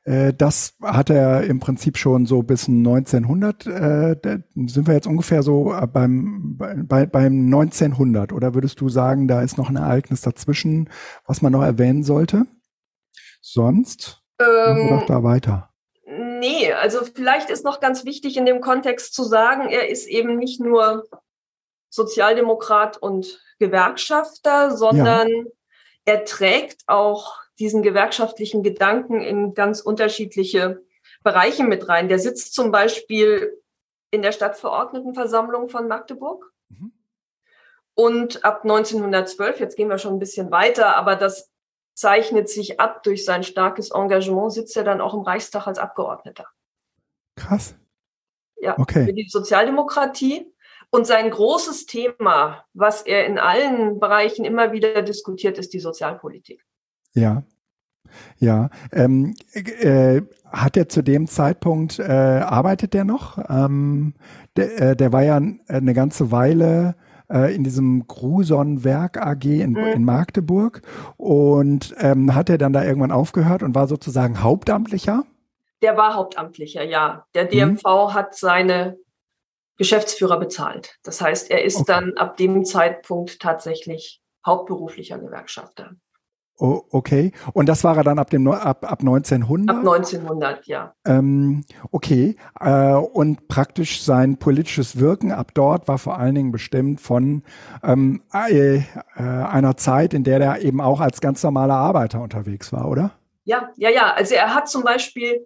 äh, 0.05 0.33
das 0.35 0.75
hat 0.83 1.11
er 1.11 1.45
im 1.45 1.61
Prinzip 1.61 1.97
schon 1.97 2.27
so 2.27 2.43
bis 2.43 2.69
1900, 2.69 3.67
äh, 3.67 4.17
sind 4.55 4.87
wir 4.87 4.95
jetzt 4.95 5.07
ungefähr 5.07 5.43
so 5.43 5.75
beim, 5.93 6.57
bei, 6.57 7.07
beim 7.07 7.45
1900 7.47 8.33
oder 8.33 8.55
würdest 8.55 8.81
du 8.81 8.89
sagen, 8.89 9.29
da 9.29 9.43
ist 9.43 9.59
noch 9.59 9.69
ein 9.69 9.77
Ereignis 9.77 10.21
dazwischen, 10.21 10.91
was 11.27 11.43
man 11.43 11.53
noch 11.53 11.63
erwähnen 11.63 12.03
sollte? 12.03 12.47
Sonst 13.41 14.23
ähm, 14.41 14.89
wir 14.89 14.89
doch 14.99 15.07
da 15.07 15.23
weiter. 15.23 15.72
Nee, 16.43 16.73
also 16.73 17.05
vielleicht 17.05 17.51
ist 17.51 17.65
noch 17.65 17.79
ganz 17.79 18.05
wichtig 18.05 18.37
in 18.37 18.47
dem 18.47 18.61
Kontext 18.61 19.15
zu 19.15 19.23
sagen, 19.23 19.69
er 19.69 19.89
ist 19.89 20.09
eben 20.09 20.35
nicht 20.39 20.59
nur 20.59 21.07
Sozialdemokrat 21.89 22.97
und 22.97 23.41
Gewerkschafter, 23.61 24.77
sondern 24.77 25.29
ja. 25.29 25.45
er 26.05 26.25
trägt 26.25 26.83
auch 26.89 27.37
diesen 27.61 27.85
gewerkschaftlichen 27.85 28.65
Gedanken 28.65 29.21
in 29.21 29.55
ganz 29.55 29.83
unterschiedliche 29.83 30.83
Bereiche 31.23 31.63
mit 31.63 31.89
rein. 31.89 32.09
Der 32.09 32.19
sitzt 32.19 32.55
zum 32.55 32.73
Beispiel 32.73 33.63
in 34.11 34.23
der 34.23 34.33
Stadtverordnetenversammlung 34.33 35.69
von 35.69 35.87
Magdeburg. 35.87 36.53
Mhm. 36.71 36.93
Und 37.95 38.45
ab 38.45 38.65
1912, 38.65 39.61
jetzt 39.61 39.77
gehen 39.77 39.89
wir 39.89 39.99
schon 39.99 40.15
ein 40.15 40.19
bisschen 40.19 40.51
weiter, 40.51 40.97
aber 40.97 41.15
das 41.15 41.52
zeichnet 41.95 42.49
sich 42.49 42.81
ab 42.81 43.03
durch 43.03 43.25
sein 43.25 43.43
starkes 43.43 43.91
Engagement, 43.91 44.53
sitzt 44.53 44.77
er 44.77 44.85
dann 44.85 45.01
auch 45.01 45.15
im 45.15 45.21
Reichstag 45.21 45.67
als 45.67 45.79
Abgeordneter. 45.79 46.47
Krass. 47.37 47.75
Ja, 48.57 48.79
okay. 48.79 49.07
für 49.07 49.13
die 49.13 49.29
Sozialdemokratie. 49.29 50.47
Und 50.91 51.07
sein 51.07 51.31
großes 51.31 51.87
Thema, 51.87 52.65
was 52.75 53.03
er 53.03 53.25
in 53.27 53.39
allen 53.39 53.99
Bereichen 53.99 54.45
immer 54.45 54.73
wieder 54.73 55.01
diskutiert, 55.03 55.57
ist 55.59 55.73
die 55.73 55.81
Sozialpolitik. 55.81 56.65
Ja. 57.15 57.45
Ja, 58.39 58.69
ähm, 58.93 59.35
äh, 59.55 60.21
hat 60.45 60.77
er 60.77 60.89
zu 60.89 61.03
dem 61.03 61.29
Zeitpunkt, 61.29 61.99
äh, 61.99 62.03
arbeitet 62.03 62.95
er 62.95 63.05
noch? 63.05 63.39
Ähm, 63.49 64.15
der, 64.57 64.81
äh, 64.81 64.97
der 64.97 65.13
war 65.15 65.23
ja 65.23 65.37
eine 65.37 65.95
ganze 65.95 66.31
Weile 66.31 66.95
äh, 67.33 67.55
in 67.55 67.65
diesem 67.65 68.07
Gruson-Werk 68.07 69.17
AG 69.17 69.45
in, 69.45 69.73
mhm. 69.73 69.79
in 69.79 70.05
Magdeburg 70.05 70.83
und 71.17 71.95
ähm, 71.99 72.35
hat 72.35 72.51
er 72.51 72.59
dann 72.59 72.73
da 72.73 72.85
irgendwann 72.85 73.13
aufgehört 73.13 73.63
und 73.63 73.75
war 73.75 73.87
sozusagen 73.87 74.43
Hauptamtlicher? 74.43 75.25
Der 75.83 75.97
war 75.97 76.15
Hauptamtlicher, 76.15 76.85
ja. 76.85 77.27
Der 77.35 77.47
DMV 77.47 77.83
mhm. 77.85 78.15
hat 78.15 78.37
seine 78.37 78.99
Geschäftsführer 79.79 80.39
bezahlt. 80.39 80.99
Das 81.03 81.21
heißt, 81.21 81.51
er 81.51 81.65
ist 81.65 81.77
okay. 81.77 81.85
dann 81.89 82.13
ab 82.17 82.37
dem 82.37 82.65
Zeitpunkt 82.65 83.41
tatsächlich 83.41 84.23
hauptberuflicher 84.47 85.19
Gewerkschafter. 85.19 85.93
Oh, 86.63 86.85
okay. 86.93 87.33
Und 87.55 87.69
das 87.69 87.83
war 87.83 87.97
er 87.97 88.05
dann 88.05 88.21
ab 88.21 88.31
dem 88.31 88.47
ab, 88.47 88.89
ab 88.89 89.01
1900? 89.01 89.69
Ab 89.69 89.81
1900, 89.81 90.65
ja. 90.69 90.95
Ähm, 91.05 91.65
okay. 91.91 92.37
Äh, 92.61 92.93
und 92.93 93.49
praktisch 93.49 94.01
sein 94.05 94.37
politisches 94.37 95.01
Wirken 95.01 95.33
ab 95.33 95.51
dort 95.55 95.89
war 95.89 95.99
vor 95.99 96.21
allen 96.21 96.37
Dingen 96.37 96.53
bestimmt 96.53 97.01
von 97.01 97.43
ähm, 97.83 98.23
äh, 98.33 98.77
äh, 98.77 98.83
einer 99.17 99.77
Zeit, 99.77 100.15
in 100.15 100.23
der 100.23 100.41
er 100.41 100.61
eben 100.61 100.81
auch 100.81 101.01
als 101.01 101.21
ganz 101.21 101.43
normaler 101.43 101.75
Arbeiter 101.75 102.21
unterwegs 102.21 102.73
war, 102.73 102.89
oder? 102.89 103.11
Ja, 103.43 103.71
ja, 103.75 103.91
ja. 103.91 104.13
Also 104.15 104.37
er 104.37 104.55
hat 104.55 104.69
zum 104.69 104.85
Beispiel 104.85 105.45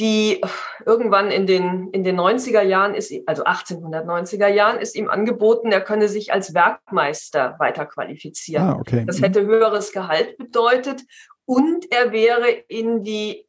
die 0.00 0.40
irgendwann 0.84 1.30
in 1.30 1.46
den, 1.46 1.90
in 1.90 2.02
den 2.02 2.18
90er 2.18 2.62
Jahren 2.62 2.94
ist, 2.94 3.12
also 3.26 3.44
1890er 3.44 4.48
Jahren 4.48 4.80
ist 4.80 4.96
ihm 4.96 5.08
angeboten, 5.08 5.70
er 5.70 5.80
könne 5.80 6.08
sich 6.08 6.32
als 6.32 6.52
Werkmeister 6.52 7.56
weiter 7.58 7.86
qualifizieren. 7.86 8.64
Ah, 8.64 8.76
okay. 8.78 9.04
Das 9.06 9.18
mhm. 9.18 9.24
hätte 9.24 9.46
höheres 9.46 9.92
Gehalt 9.92 10.36
bedeutet 10.36 11.02
und 11.44 11.90
er 11.92 12.12
wäre 12.12 12.48
in 12.50 13.04
die 13.04 13.46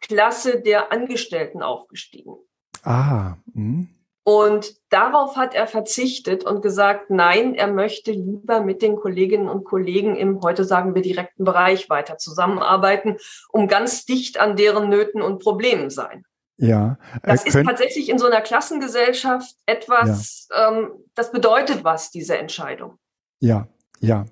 Klasse 0.00 0.60
der 0.62 0.92
Angestellten 0.92 1.62
aufgestiegen. 1.62 2.36
Ah, 2.84 3.36
mh. 3.52 3.86
Und 4.28 4.74
darauf 4.90 5.36
hat 5.36 5.54
er 5.54 5.66
verzichtet 5.66 6.44
und 6.44 6.60
gesagt, 6.60 7.08
nein, 7.08 7.54
er 7.54 7.66
möchte 7.66 8.12
lieber 8.12 8.60
mit 8.60 8.82
den 8.82 8.96
Kolleginnen 8.96 9.48
und 9.48 9.64
Kollegen 9.64 10.16
im, 10.16 10.42
heute 10.42 10.66
sagen 10.66 10.94
wir, 10.94 11.00
direkten 11.00 11.44
Bereich 11.44 11.88
weiter 11.88 12.18
zusammenarbeiten, 12.18 13.16
um 13.48 13.68
ganz 13.68 14.04
dicht 14.04 14.38
an 14.38 14.54
deren 14.54 14.90
Nöten 14.90 15.22
und 15.22 15.42
Problemen 15.42 15.88
sein. 15.88 16.26
Ja. 16.58 16.98
Das 17.22 17.46
ist 17.46 17.54
tatsächlich 17.54 18.10
in 18.10 18.18
so 18.18 18.26
einer 18.26 18.42
Klassengesellschaft 18.42 19.56
etwas, 19.64 20.46
ja. 20.50 20.72
ähm, 20.72 20.90
das 21.14 21.32
bedeutet 21.32 21.82
was, 21.82 22.10
diese 22.10 22.36
Entscheidung. 22.36 22.98
Ja, 23.40 23.66
ja. 24.00 24.26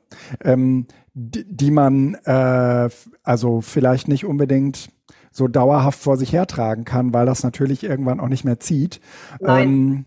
Ähm, 0.44 0.88
die, 1.14 1.46
die 1.46 1.70
man 1.70 2.16
äh, 2.26 2.90
also 3.22 3.62
vielleicht 3.62 4.08
nicht 4.08 4.26
unbedingt 4.26 4.90
so 5.36 5.48
dauerhaft 5.48 6.00
vor 6.00 6.16
sich 6.16 6.32
hertragen 6.32 6.84
kann, 6.84 7.12
weil 7.12 7.26
das 7.26 7.42
natürlich 7.42 7.84
irgendwann 7.84 8.20
auch 8.20 8.28
nicht 8.28 8.44
mehr 8.44 8.58
zieht. 8.58 9.00
Ähm, 9.40 10.06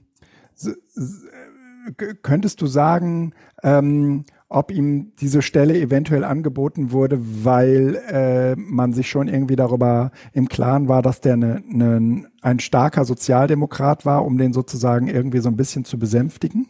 könntest 2.21 2.61
du 2.61 2.67
sagen, 2.67 3.33
ähm, 3.63 4.25
ob 4.49 4.71
ihm 4.71 5.13
diese 5.17 5.43
Stelle 5.43 5.79
eventuell 5.79 6.23
angeboten 6.23 6.91
wurde, 6.91 7.19
weil 7.45 8.01
äh, 8.07 8.55
man 8.55 8.93
sich 8.93 9.07
schon 9.07 9.27
irgendwie 9.27 9.55
darüber 9.55 10.11
im 10.33 10.49
Klaren 10.49 10.87
war, 10.87 11.03
dass 11.03 11.21
der 11.21 11.37
ne, 11.37 11.61
ne, 11.67 12.27
ein 12.41 12.59
starker 12.59 13.05
Sozialdemokrat 13.05 14.05
war, 14.05 14.25
um 14.25 14.39
den 14.39 14.51
sozusagen 14.51 15.07
irgendwie 15.07 15.39
so 15.39 15.49
ein 15.49 15.55
bisschen 15.55 15.85
zu 15.85 15.99
besänftigen? 15.99 16.67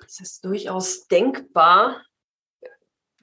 Das 0.00 0.18
ist 0.20 0.44
durchaus 0.44 1.06
denkbar 1.06 2.02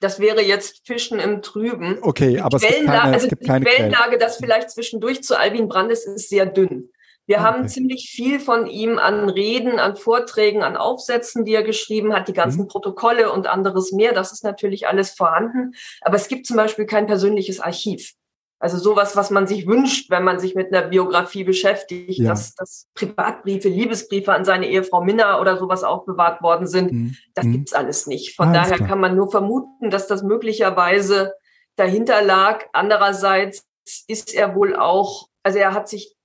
das 0.03 0.19
wäre 0.19 0.41
jetzt 0.41 0.85
Fischen 0.85 1.19
im 1.19 1.41
Trüben. 1.41 1.97
Okay, 2.01 2.39
aber 2.39 2.57
es 2.57 2.63
gibt 2.63 2.85
keine, 2.85 3.01
also 3.03 3.25
es 3.25 3.29
gibt 3.29 3.47
keine 3.47 3.65
die 3.65 3.71
Quellenlage, 3.71 4.17
das 4.17 4.37
vielleicht 4.37 4.69
zwischendurch 4.69 5.23
zu 5.23 5.39
Alvin 5.39 5.67
Brandes 5.67 6.05
ist 6.05 6.29
sehr 6.29 6.45
dünn. 6.45 6.89
Wir 7.25 7.37
okay. 7.37 7.45
haben 7.45 7.67
ziemlich 7.69 8.09
viel 8.09 8.41
von 8.41 8.67
ihm 8.67 8.99
an 8.99 9.29
Reden, 9.29 9.79
an 9.79 9.95
Vorträgen, 9.95 10.61
an 10.61 10.75
Aufsätzen, 10.75 11.45
die 11.45 11.53
er 11.53 11.63
geschrieben 11.63 12.13
hat, 12.13 12.27
die 12.27 12.33
ganzen 12.33 12.63
mhm. 12.63 12.67
Protokolle 12.67 13.31
und 13.31 13.47
anderes 13.47 13.93
mehr. 13.93 14.13
Das 14.13 14.33
ist 14.33 14.43
natürlich 14.43 14.87
alles 14.87 15.11
vorhanden. 15.11 15.71
Aber 16.01 16.17
es 16.17 16.27
gibt 16.27 16.45
zum 16.45 16.57
Beispiel 16.57 16.85
kein 16.85 17.07
persönliches 17.07 17.61
Archiv. 17.61 18.11
Also 18.63 18.77
sowas, 18.77 19.17
was 19.17 19.29
man 19.29 19.45
sich 19.45 19.67
wünscht, 19.67 20.09
wenn 20.09 20.23
man 20.23 20.39
sich 20.39 20.55
mit 20.55 20.73
einer 20.73 20.87
Biografie 20.87 21.43
beschäftigt, 21.43 22.17
ja. 22.19 22.29
dass, 22.29 22.55
dass 22.55 22.87
Privatbriefe, 22.93 23.67
Liebesbriefe 23.67 24.31
an 24.31 24.45
seine 24.45 24.69
Ehefrau 24.69 25.03
Minna 25.03 25.41
oder 25.41 25.57
sowas 25.57 25.83
aufbewahrt 25.83 26.41
worden 26.41 26.65
sind. 26.65 26.93
Mhm. 26.93 27.17
Das 27.33 27.43
mhm. 27.43 27.51
gibt's 27.51 27.73
alles 27.73 28.07
nicht. 28.07 28.37
Von 28.37 28.47
alles 28.47 28.61
daher 28.61 28.77
klar. 28.77 28.87
kann 28.87 29.01
man 29.01 29.17
nur 29.17 29.29
vermuten, 29.29 29.89
dass 29.89 30.07
das 30.07 30.23
möglicherweise 30.23 31.33
dahinter 31.75 32.21
lag. 32.21 32.63
Andererseits 32.71 33.65
ist 34.07 34.33
er 34.33 34.55
wohl 34.55 34.77
auch, 34.77 35.27
also 35.43 35.59
er 35.59 35.73
hat 35.73 35.89
sich 35.89 36.15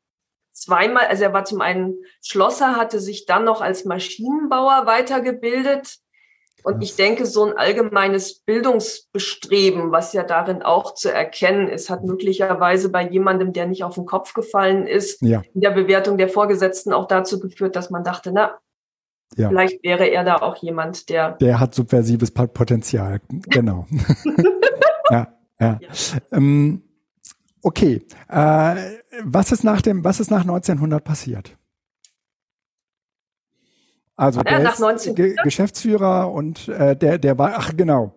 zweimal, 0.52 1.07
also 1.09 1.25
er 1.25 1.33
war 1.33 1.45
zum 1.45 1.61
einen 1.61 1.97
Schlosser, 2.23 2.76
hatte 2.76 3.00
sich 3.00 3.26
dann 3.26 3.42
noch 3.42 3.61
als 3.61 3.85
Maschinenbauer 3.85 4.87
weitergebildet 4.87 5.99
und 6.65 6.83
ich 6.83 6.97
denke, 6.97 7.25
so 7.25 7.45
ein 7.45 7.57
allgemeines 7.57 8.41
Bildungsbestreben, 8.41 9.93
was 9.93 10.12
ja 10.12 10.23
darin 10.23 10.62
auch 10.62 10.95
zu 10.95 11.12
erkennen 11.12 11.69
ist, 11.69 11.88
hat 11.88 12.05
möglicherweise 12.05 12.91
bei 12.91 13.09
jemandem, 13.09 13.53
der 13.53 13.67
nicht 13.67 13.85
auf 13.85 13.95
den 13.95 14.07
Kopf 14.07 14.35
gefallen 14.35 14.87
ist, 14.87 15.23
ja. 15.23 15.43
in 15.55 15.61
der 15.61 15.71
Bewertung 15.71 16.19
der 16.19 16.29
Vorgesetzten 16.29 16.93
auch 16.93 17.07
dazu 17.07 17.41
geführt, 17.41 17.77
dass 17.77 17.91
man 17.91 18.05
dachte, 18.05 18.33
na, 18.33 18.59
ja. 19.37 19.49
vielleicht 19.49 19.83
wäre 19.83 20.07
er 20.07 20.25
da 20.25 20.37
auch 20.37 20.57
jemand, 20.57 21.09
der. 21.09 21.33
Der 21.33 21.61
hat 21.61 21.75
subversives 21.75 22.31
Potenzial, 22.33 23.21
genau. 23.29 23.87
ja, 25.11 25.29
ja. 25.61 25.79
ja. 25.81 25.88
Ähm, 26.33 26.83
okay. 27.62 28.03
Äh, 28.29 28.75
was 29.25 29.53
ist 29.53 29.65
nach 29.65 29.81
dem, 29.81 30.05
was 30.05 30.21
ist 30.21 30.31
nach 30.31 30.43
1900 30.43 31.03
passiert? 31.03 31.57
Also 34.18 34.42
der 34.42 34.60
ist 34.62 35.14
Ge 35.14 35.37
Geschäftsführer 35.44 36.32
und 36.32 36.66
äh, 36.66 36.96
der, 36.96 37.18
der 37.18 37.38
war, 37.38 37.54
ach 37.56 37.76
genau, 37.76 38.12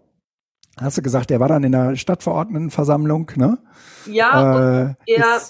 hast 0.80 0.98
du 0.98 1.04
gesagt, 1.04 1.30
der 1.30 1.40
war 1.40 1.48
dann 1.48 1.64
in 1.64 1.74
der 1.74 1.96
Stadtverordnetenversammlung, 1.96 3.32
ne? 3.36 3.60
Ja, 4.08 4.90
äh, 4.90 4.96
er 5.06 5.42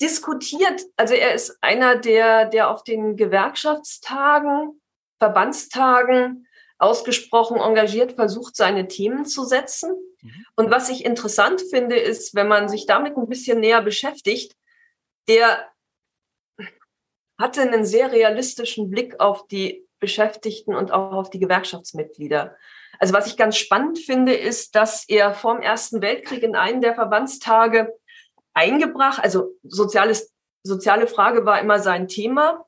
diskutiert, 0.00 0.82
also 0.96 1.14
er 1.14 1.32
ist 1.32 1.56
einer, 1.60 1.94
der, 1.94 2.46
der 2.46 2.70
auf 2.70 2.82
den 2.82 3.16
Gewerkschaftstagen, 3.16 4.80
Verbandstagen 5.20 6.48
ausgesprochen 6.78 7.58
engagiert 7.58 8.14
versucht, 8.14 8.56
seine 8.56 8.88
Themen 8.88 9.26
zu 9.26 9.44
setzen. 9.44 9.92
Mhm. 10.22 10.44
Und 10.56 10.70
was 10.72 10.88
ich 10.88 11.04
interessant 11.04 11.62
finde, 11.70 11.96
ist, 11.96 12.34
wenn 12.34 12.48
man 12.48 12.68
sich 12.68 12.86
damit 12.86 13.16
ein 13.16 13.28
bisschen 13.28 13.60
näher 13.60 13.80
beschäftigt, 13.80 14.56
der 15.28 15.68
hatte 17.38 17.62
einen 17.62 17.84
sehr 17.84 18.12
realistischen 18.12 18.90
Blick 18.90 19.20
auf 19.20 19.46
die 19.46 19.86
Beschäftigten 19.98 20.74
und 20.74 20.92
auch 20.92 21.12
auf 21.12 21.30
die 21.30 21.38
Gewerkschaftsmitglieder. 21.38 22.56
Also 22.98 23.14
was 23.14 23.26
ich 23.26 23.36
ganz 23.36 23.56
spannend 23.56 23.98
finde, 23.98 24.34
ist, 24.34 24.74
dass 24.74 25.08
er 25.08 25.34
vorm 25.34 25.60
Ersten 25.60 26.02
Weltkrieg 26.02 26.42
in 26.42 26.56
einen 26.56 26.80
der 26.80 26.94
Verbandstage 26.94 27.94
eingebracht, 28.54 29.22
also 29.22 29.54
soziales, 29.62 30.32
soziale 30.62 31.06
Frage 31.06 31.44
war 31.44 31.60
immer 31.60 31.78
sein 31.78 32.08
Thema, 32.08 32.64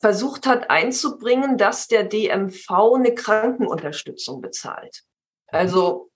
versucht 0.00 0.46
hat 0.46 0.70
einzubringen, 0.70 1.58
dass 1.58 1.88
der 1.88 2.04
DMV 2.04 2.70
eine 2.94 3.14
Krankenunterstützung 3.14 4.40
bezahlt. 4.40 5.02
Also 5.48 6.07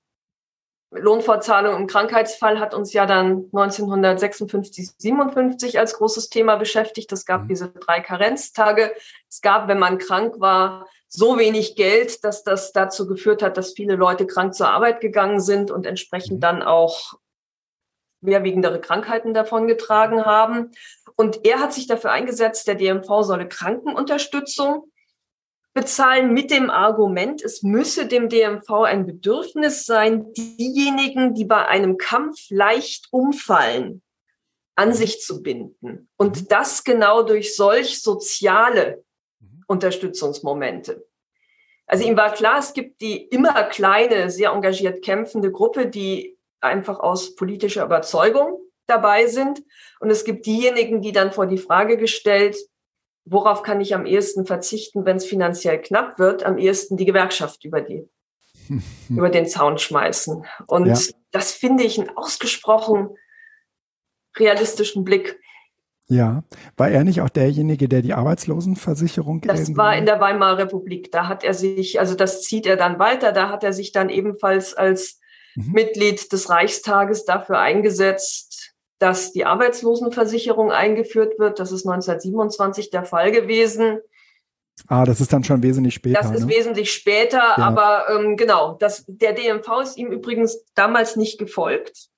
Lohnfortzahlung 0.95 1.77
im 1.77 1.87
Krankheitsfall 1.87 2.61
hat 2.61 2.75
uns 2.75 2.93
ja 2.93 3.07
dann 3.07 3.49
1956, 3.53 4.91
57 4.99 5.79
als 5.79 5.95
großes 5.95 6.29
Thema 6.29 6.57
beschäftigt. 6.57 7.11
Es 7.13 7.25
gab 7.25 7.45
mhm. 7.45 7.49
diese 7.49 7.69
drei 7.69 8.01
Karenztage. 8.01 8.93
Es 9.29 9.41
gab, 9.41 9.69
wenn 9.69 9.79
man 9.79 9.99
krank 9.99 10.35
war, 10.39 10.87
so 11.09 11.39
wenig 11.39 11.77
Geld, 11.77 12.25
dass 12.25 12.43
das 12.43 12.73
dazu 12.73 13.07
geführt 13.07 13.43
hat, 13.43 13.57
dass 13.57 13.73
viele 13.75 13.97
Leute 13.97 14.27
krank 14.27 14.55
zur 14.55 14.69
Arbeit 14.69 15.01
gegangen 15.01 15.41
sind 15.41 15.71
und 15.71 15.87
entsprechend 15.87 16.37
mhm. 16.37 16.41
dann 16.41 16.63
auch 16.63 17.15
schwerwiegendere 18.23 18.81
Krankheiten 18.81 19.35
davongetragen 19.35 20.25
haben. 20.25 20.73
Und 21.17 21.45
er 21.45 21.59
hat 21.59 21.73
sich 21.73 21.87
dafür 21.87 22.13
eingesetzt, 22.13 22.67
der 22.67 22.77
DMV 22.77 23.23
solle 23.23 23.49
Krankenunterstützung 23.49 24.92
bezahlen 25.75 26.35
mit 26.35 26.51
dem 26.51 26.71
Argument, 26.71 27.43
es 27.43 27.63
müsse 27.63 28.07
dem 28.07 28.29
DMV 28.29 28.71
ein 28.85 29.07
Bedürfnis 29.07 29.87
sein, 29.87 30.33
diejenigen, 30.35 31.35
die 31.35 31.45
bei 31.45 31.67
einem 31.67 31.97
Kampf 31.97 32.39
leicht 32.51 33.09
umfallen, 33.11 34.03
an 34.75 34.91
mhm. 34.91 34.95
sich 34.95 35.21
zu 35.21 35.43
binden. 35.43 36.09
Und 36.17 36.43
mhm. 36.43 36.49
das 36.49 36.85
genau 36.85 37.23
durch 37.23 37.57
solch 37.57 38.03
soziale 38.03 39.03
mhm. 39.41 39.65
Unterstützungsmomente. 39.67 41.07
Also 41.87 42.07
ihm 42.07 42.17
war 42.17 42.33
klar, 42.33 42.59
es 42.59 42.73
gibt 42.75 43.01
die 43.01 43.23
immer 43.27 43.65
kleine, 43.65 44.31
sehr 44.31 44.51
engagiert 44.51 45.03
kämpfende 45.03 45.51
Gruppe, 45.51 45.87
die 45.87 46.39
einfach 46.61 47.01
aus 47.01 47.35
politischer 47.35 47.85
Überzeugung 47.85 48.61
dabei 48.87 49.27
sind. 49.27 49.63
Und 50.01 50.11
es 50.11 50.25
gibt 50.25 50.47
diejenigen, 50.47 51.01
die 51.01 51.13
dann 51.13 51.33
vor 51.33 51.47
die 51.47 51.59
Frage 51.59 51.97
gestellt 51.97 52.57
worauf 53.25 53.63
kann 53.63 53.81
ich 53.81 53.95
am 53.95 54.07
ehesten 54.07 54.47
verzichten, 54.47 55.05
wenn 55.05 55.17
es 55.17 55.25
finanziell 55.25 55.81
knapp 55.81 56.19
wird, 56.19 56.45
am 56.45 56.59
ehesten 56.59 56.97
die 56.97 57.07
Gewerkschaft 57.07 57.65
über 57.65 57.81
die 57.81 58.09
über 59.09 59.31
den 59.31 59.47
Zaun 59.47 59.79
schmeißen. 59.79 60.45
Und 60.67 60.87
ja. 60.87 60.99
das 61.31 61.53
finde 61.53 61.85
ich 61.85 61.99
einen 61.99 62.17
ausgesprochen 62.17 63.11
realistischen 64.37 65.05
Blick. 65.05 65.39
Ja, 66.09 66.45
war 66.77 66.91
er 66.91 67.05
nicht 67.05 67.23
auch 67.23 67.31
derjenige, 67.31 67.89
der 67.89 68.03
die 68.03 68.13
Arbeitslosenversicherung? 68.13 69.41
Das 69.43 69.75
war 69.77 69.97
in 69.97 70.05
der 70.05 70.21
Weimarer 70.21 70.59
Republik. 70.59 71.11
Da 71.11 71.27
hat 71.27 71.43
er 71.43 71.55
sich, 71.55 72.01
also 72.01 72.15
das 72.15 72.43
zieht 72.43 72.67
er 72.67 72.77
dann 72.77 72.99
weiter. 72.99 73.33
Da 73.33 73.49
hat 73.49 73.65
er 73.65 73.73
sich 73.73 73.93
dann 73.93 74.11
ebenfalls 74.11 74.75
als 74.75 75.21
mhm. 75.55 75.73
Mitglied 75.73 76.31
des 76.33 76.51
Reichstages 76.51 77.25
dafür 77.25 77.59
eingesetzt, 77.61 78.52
dass 79.03 79.33
die 79.33 79.45
Arbeitslosenversicherung 79.45 80.71
eingeführt 80.71 81.41
wird. 81.41 81.59
Das 81.59 81.73
ist 81.73 81.85
1927 81.85 82.91
der 82.91 83.05
Fall 83.05 83.33
gewesen. 83.33 83.99
Ah, 84.87 85.05
das 85.05 85.21
ist 85.21 85.33
dann 85.33 85.43
schon 85.43 85.61
wesentlich 85.63 85.95
später. 85.95 86.21
Das 86.21 86.31
ist 86.31 86.47
ne? 86.47 86.55
wesentlich 86.55 86.93
später, 86.93 87.39
ja. 87.39 87.57
aber 87.59 88.05
ähm, 88.11 88.37
genau, 88.37 88.77
das, 88.79 89.05
der 89.09 89.33
DMV 89.33 89.67
ist 89.83 89.99
ihm 89.99 90.13
übrigens 90.13 90.65
damals 90.75 91.17
nicht 91.17 91.39
gefolgt. 91.39 92.11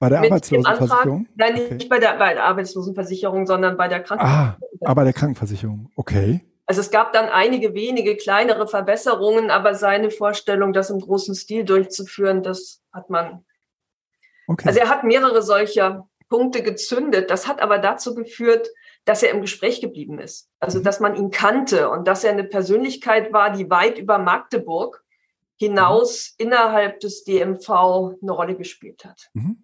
Bei 0.00 0.08
der 0.08 0.20
Arbeitslosenversicherung? 0.20 1.18
Antrag, 1.18 1.36
nein, 1.36 1.54
okay. 1.54 1.74
nicht 1.74 1.88
bei 1.90 1.98
der, 1.98 2.16
bei 2.18 2.32
der 2.32 2.44
Arbeitslosenversicherung, 2.44 3.46
sondern 3.46 3.76
bei 3.76 3.88
der 3.88 4.02
Krankenversicherung. 4.02 4.68
Ah, 4.82 4.90
aber 4.90 5.04
der 5.04 5.12
Krankenversicherung, 5.12 5.90
okay. 5.94 6.40
Also 6.64 6.80
es 6.80 6.90
gab 6.90 7.12
dann 7.12 7.28
einige 7.28 7.74
wenige 7.74 8.16
kleinere 8.16 8.66
Verbesserungen, 8.66 9.50
aber 9.50 9.74
seine 9.74 10.10
Vorstellung, 10.10 10.72
das 10.72 10.88
im 10.88 11.00
großen 11.00 11.34
Stil 11.34 11.64
durchzuführen, 11.64 12.42
das 12.42 12.82
hat 12.92 13.10
man 13.10 13.44
Okay. 14.46 14.68
Also 14.68 14.80
er 14.80 14.88
hat 14.88 15.04
mehrere 15.04 15.42
solcher 15.42 16.08
Punkte 16.28 16.62
gezündet. 16.62 17.30
Das 17.30 17.46
hat 17.46 17.60
aber 17.60 17.78
dazu 17.78 18.14
geführt, 18.14 18.68
dass 19.04 19.22
er 19.22 19.30
im 19.30 19.40
Gespräch 19.40 19.80
geblieben 19.80 20.18
ist. 20.18 20.50
Also, 20.58 20.80
dass 20.80 21.00
man 21.00 21.14
ihn 21.14 21.30
kannte 21.30 21.88
und 21.90 22.08
dass 22.08 22.24
er 22.24 22.32
eine 22.32 22.44
Persönlichkeit 22.44 23.32
war, 23.32 23.52
die 23.52 23.70
weit 23.70 23.98
über 23.98 24.18
Magdeburg 24.18 25.04
hinaus 25.56 26.34
mhm. 26.38 26.46
innerhalb 26.46 27.00
des 27.00 27.24
DMV 27.24 27.70
eine 27.70 28.32
Rolle 28.32 28.56
gespielt 28.56 29.04
hat. 29.04 29.30
Mhm. 29.34 29.58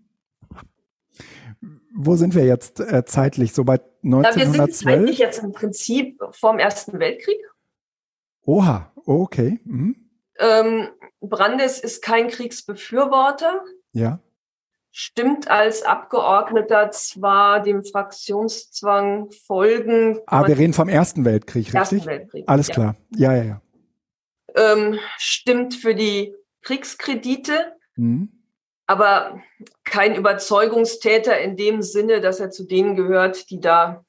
Wo 1.94 2.16
sind 2.16 2.34
wir 2.34 2.44
jetzt 2.44 2.80
äh, 2.80 3.04
zeitlich? 3.04 3.52
So 3.52 3.64
bei 3.64 3.80
1912? 4.02 4.36
Ja, 4.36 4.36
wir 4.36 4.52
sind 4.52 4.74
zeitlich 4.74 5.18
jetzt 5.18 5.42
im 5.42 5.52
Prinzip 5.52 6.20
vorm 6.30 6.58
Ersten 6.58 6.98
Weltkrieg. 6.98 7.40
Oha, 8.44 8.92
okay. 9.04 9.60
Mhm. 9.64 9.96
Ähm, 10.38 10.88
Brandes 11.20 11.80
ist 11.80 12.02
kein 12.02 12.28
Kriegsbefürworter. 12.28 13.62
Ja 13.92 14.20
stimmt 14.92 15.50
als 15.50 15.82
Abgeordneter 15.82 16.90
zwar 16.90 17.62
dem 17.62 17.82
Fraktionszwang 17.82 19.30
folgen. 19.46 20.20
Ah, 20.26 20.46
wir 20.46 20.56
reden 20.56 20.74
vom 20.74 20.88
Ersten 20.88 21.24
Weltkrieg, 21.24 21.66
richtig? 21.66 21.74
Ersten 21.74 22.06
Weltkrieg. 22.06 22.44
Alles 22.46 22.68
ja. 22.68 22.74
klar. 22.74 22.96
Ja, 23.16 23.34
ja, 23.34 23.42
ja. 23.42 23.62
Ähm, 24.54 24.98
stimmt 25.16 25.74
für 25.74 25.94
die 25.94 26.34
Kriegskredite, 26.60 27.72
mhm. 27.96 28.44
aber 28.86 29.40
kein 29.84 30.14
Überzeugungstäter 30.14 31.40
in 31.40 31.56
dem 31.56 31.80
Sinne, 31.80 32.20
dass 32.20 32.38
er 32.38 32.50
zu 32.50 32.64
denen 32.64 32.94
gehört, 32.94 33.50
die 33.50 33.60
da 33.60 34.04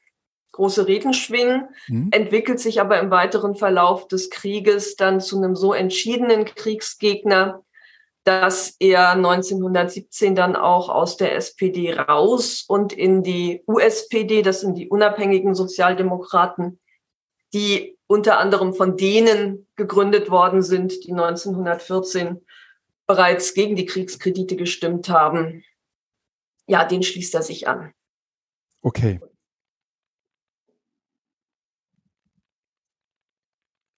große 0.52 0.88
Reden 0.88 1.13
schwingen, 1.13 1.69
mhm. 1.88 2.10
entwickelt 2.12 2.60
sich 2.60 2.82
aber 2.82 3.00
im 3.00 3.10
weiteren 3.10 3.56
Verlauf 3.56 4.08
des 4.08 4.30
Krieges 4.30 4.98
dann 4.98 5.22
zu 5.22 5.38
einem 5.38 5.56
so 5.56 5.74
entschiedenen 5.74 6.46
Kriegsgegner, 6.46 7.63
dass 8.24 8.76
er 8.80 9.12
1917 9.12 10.36
dann 10.36 10.56
auch 10.56 10.90
aus 10.90 11.18
der 11.18 11.36
SPD 11.36 11.94
raus 11.94 12.64
und 12.68 12.94
in 12.94 13.22
die 13.22 13.64
USPD, 13.68 14.42
das 14.42 14.62
sind 14.62 14.76
die 14.76 14.90
unabhängigen 14.90 15.56
Sozialdemokraten, 15.56 16.80
die 17.54 17.98
unter 18.08 18.40
anderem 18.40 18.74
von 18.74 18.96
denen 18.96 19.68
gegründet 19.76 20.30
worden 20.30 20.62
sind, 20.62 21.04
die 21.04 21.12
1914 21.12 22.46
bereits 23.06 23.54
gegen 23.54 23.76
die 23.76 23.86
Kriegskredite 23.86 24.56
gestimmt 24.56 25.10
haben. 25.10 25.64
Ja, 26.68 26.86
den 26.86 27.04
schließt 27.04 27.36
er 27.36 27.44
sich 27.44 27.68
an. 27.68 27.94
Okay. 28.82 29.20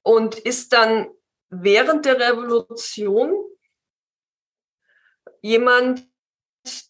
Und 0.03 0.35
ist 0.35 0.73
dann 0.73 1.07
während 1.49 2.05
der 2.05 2.19
Revolution 2.19 3.35
jemand, 5.45 6.07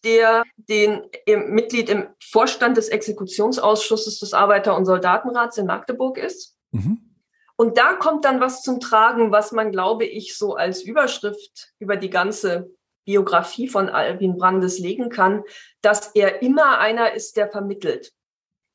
der 0.02 0.42
den 0.56 1.02
Mitglied 1.26 1.90
im 1.90 2.08
Vorstand 2.22 2.78
des 2.78 2.88
Exekutionsausschusses 2.88 4.20
des 4.20 4.32
Arbeiter- 4.32 4.74
und 4.74 4.86
Soldatenrats 4.86 5.58
in 5.58 5.66
Magdeburg 5.66 6.16
ist. 6.16 6.56
Mhm. 6.70 7.14
Und 7.56 7.76
da 7.76 7.94
kommt 7.94 8.24
dann 8.24 8.40
was 8.40 8.62
zum 8.62 8.80
Tragen, 8.80 9.30
was 9.30 9.52
man, 9.52 9.72
glaube 9.72 10.06
ich, 10.06 10.36
so 10.36 10.54
als 10.54 10.82
Überschrift 10.82 11.72
über 11.78 11.96
die 11.96 12.10
ganze 12.10 12.70
Biografie 13.06 13.68
von 13.68 13.88
Alvin 13.88 14.36
Brandes 14.36 14.78
legen 14.78 15.10
kann, 15.10 15.42
dass 15.82 16.08
er 16.14 16.42
immer 16.42 16.78
einer 16.78 17.12
ist, 17.12 17.36
der 17.36 17.48
vermittelt. 17.48 18.12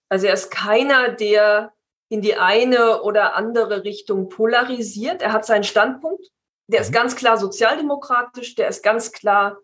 Also 0.09 0.27
er 0.27 0.33
ist 0.33 0.51
keiner, 0.51 1.09
der 1.09 1.73
in 2.09 2.21
die 2.21 2.35
eine 2.35 3.01
oder 3.01 3.35
andere 3.35 3.83
Richtung 3.83 4.29
polarisiert. 4.29 5.21
Er 5.21 5.33
hat 5.33 5.45
seinen 5.45 5.63
Standpunkt. 5.63 6.27
Der 6.67 6.81
ist 6.81 6.91
mhm. 6.91 6.95
ganz 6.95 7.15
klar 7.15 7.37
sozialdemokratisch, 7.37 8.55
der 8.55 8.67
ist 8.67 8.83
ganz 8.83 9.11
klar 9.11 9.57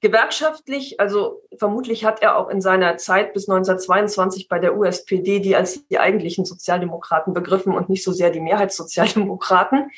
gewerkschaftlich. 0.00 1.00
Also 1.00 1.42
vermutlich 1.56 2.04
hat 2.04 2.22
er 2.22 2.36
auch 2.36 2.48
in 2.48 2.60
seiner 2.60 2.96
Zeit 2.96 3.32
bis 3.32 3.48
1922 3.48 4.48
bei 4.48 4.58
der 4.58 4.76
USPD 4.76 5.40
die 5.40 5.56
als 5.56 5.86
die 5.88 5.98
eigentlichen 5.98 6.44
Sozialdemokraten 6.44 7.34
begriffen 7.34 7.74
und 7.74 7.88
nicht 7.88 8.04
so 8.04 8.12
sehr 8.12 8.30
die 8.30 8.40
Mehrheitssozialdemokraten. 8.40 9.90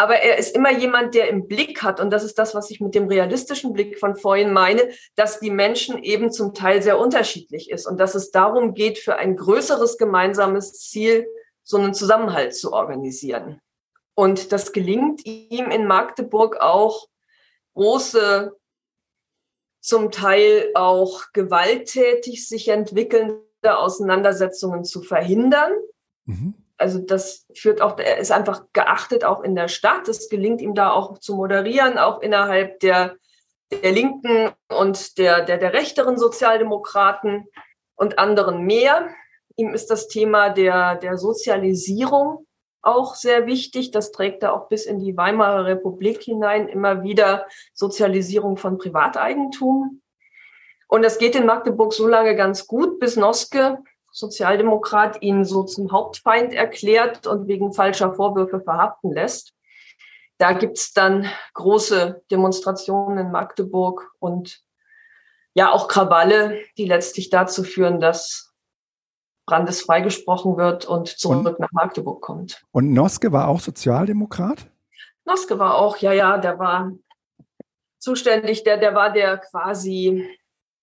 Aber 0.00 0.14
er 0.14 0.38
ist 0.38 0.54
immer 0.54 0.70
jemand, 0.72 1.16
der 1.16 1.28
im 1.28 1.48
Blick 1.48 1.82
hat, 1.82 1.98
und 1.98 2.10
das 2.10 2.22
ist 2.22 2.38
das, 2.38 2.54
was 2.54 2.70
ich 2.70 2.80
mit 2.80 2.94
dem 2.94 3.08
realistischen 3.08 3.72
Blick 3.72 3.98
von 3.98 4.14
vorhin 4.14 4.52
meine, 4.52 4.88
dass 5.16 5.40
die 5.40 5.50
Menschen 5.50 6.00
eben 6.04 6.30
zum 6.30 6.54
Teil 6.54 6.82
sehr 6.82 7.00
unterschiedlich 7.00 7.68
ist 7.68 7.84
und 7.84 7.98
dass 7.98 8.14
es 8.14 8.30
darum 8.30 8.74
geht, 8.74 8.98
für 8.98 9.16
ein 9.16 9.34
größeres 9.34 9.98
gemeinsames 9.98 10.74
Ziel 10.74 11.26
so 11.64 11.78
einen 11.78 11.94
Zusammenhalt 11.94 12.54
zu 12.54 12.72
organisieren. 12.72 13.60
Und 14.14 14.52
das 14.52 14.72
gelingt 14.72 15.26
ihm 15.26 15.68
in 15.70 15.86
Magdeburg 15.86 16.60
auch, 16.60 17.08
große, 17.74 18.52
zum 19.80 20.10
Teil 20.10 20.70
auch 20.74 21.24
gewalttätig 21.32 22.46
sich 22.46 22.68
entwickelnde 22.68 23.78
Auseinandersetzungen 23.78 24.84
zu 24.84 25.02
verhindern. 25.02 25.72
Mhm 26.24 26.54
also 26.78 27.00
das 27.00 27.44
führt 27.54 27.82
auch, 27.82 27.98
er 27.98 28.18
ist 28.18 28.30
einfach 28.30 28.62
geachtet 28.72 29.24
auch 29.24 29.42
in 29.42 29.54
der 29.56 29.68
Stadt. 29.68 30.08
Es 30.08 30.28
gelingt 30.28 30.60
ihm 30.60 30.74
da 30.74 30.90
auch 30.90 31.18
zu 31.18 31.34
moderieren, 31.34 31.98
auch 31.98 32.22
innerhalb 32.22 32.78
der, 32.80 33.16
der 33.70 33.92
linken 33.92 34.50
und 34.68 35.18
der, 35.18 35.44
der, 35.44 35.58
der 35.58 35.72
rechteren 35.72 36.16
Sozialdemokraten 36.16 37.46
und 37.96 38.18
anderen 38.18 38.64
mehr. 38.64 39.08
Ihm 39.56 39.74
ist 39.74 39.90
das 39.90 40.06
Thema 40.06 40.50
der, 40.50 40.94
der 40.94 41.18
Sozialisierung 41.18 42.46
auch 42.88 43.14
sehr 43.14 43.46
wichtig. 43.46 43.90
Das 43.90 44.12
trägt 44.12 44.42
er 44.42 44.54
auch 44.54 44.68
bis 44.68 44.86
in 44.86 44.98
die 44.98 45.16
Weimarer 45.16 45.64
Republik 45.64 46.22
hinein 46.22 46.68
immer 46.68 47.02
wieder 47.02 47.46
Sozialisierung 47.74 48.56
von 48.56 48.78
Privateigentum. 48.78 50.02
Und 50.88 51.02
das 51.02 51.18
geht 51.18 51.36
in 51.36 51.46
Magdeburg 51.46 51.92
so 51.92 52.08
lange 52.08 52.34
ganz 52.34 52.66
gut, 52.66 52.98
bis 52.98 53.16
Noske 53.16 53.78
Sozialdemokrat 54.10 55.22
ihn 55.22 55.44
so 55.44 55.62
zum 55.62 55.92
Hauptfeind 55.92 56.52
erklärt 56.52 57.26
und 57.26 57.46
wegen 57.46 57.72
falscher 57.72 58.14
Vorwürfe 58.14 58.60
verhaften 58.60 59.12
lässt. 59.12 59.52
Da 60.38 60.52
gibt's 60.52 60.92
dann 60.92 61.26
große 61.54 62.22
Demonstrationen 62.30 63.18
in 63.18 63.30
Magdeburg 63.32 64.10
und 64.18 64.62
ja 65.54 65.72
auch 65.72 65.88
Krawalle, 65.88 66.60
die 66.78 66.86
letztlich 66.86 67.30
dazu 67.30 67.64
führen, 67.64 68.00
dass 68.00 68.47
Brandes 69.48 69.80
freigesprochen 69.80 70.56
wird 70.58 70.84
und 70.84 71.08
zurück 71.08 71.46
und, 71.46 71.58
nach 71.58 71.72
Magdeburg 71.72 72.20
kommt. 72.20 72.62
Und 72.70 72.92
Noske 72.92 73.32
war 73.32 73.48
auch 73.48 73.60
Sozialdemokrat? 73.60 74.70
Noske 75.24 75.58
war 75.58 75.76
auch, 75.76 75.96
ja, 75.96 76.12
ja, 76.12 76.36
der 76.36 76.58
war 76.58 76.92
zuständig, 77.98 78.64
der, 78.64 78.76
der 78.76 78.94
war 78.94 79.10
der 79.10 79.38
quasi 79.38 80.28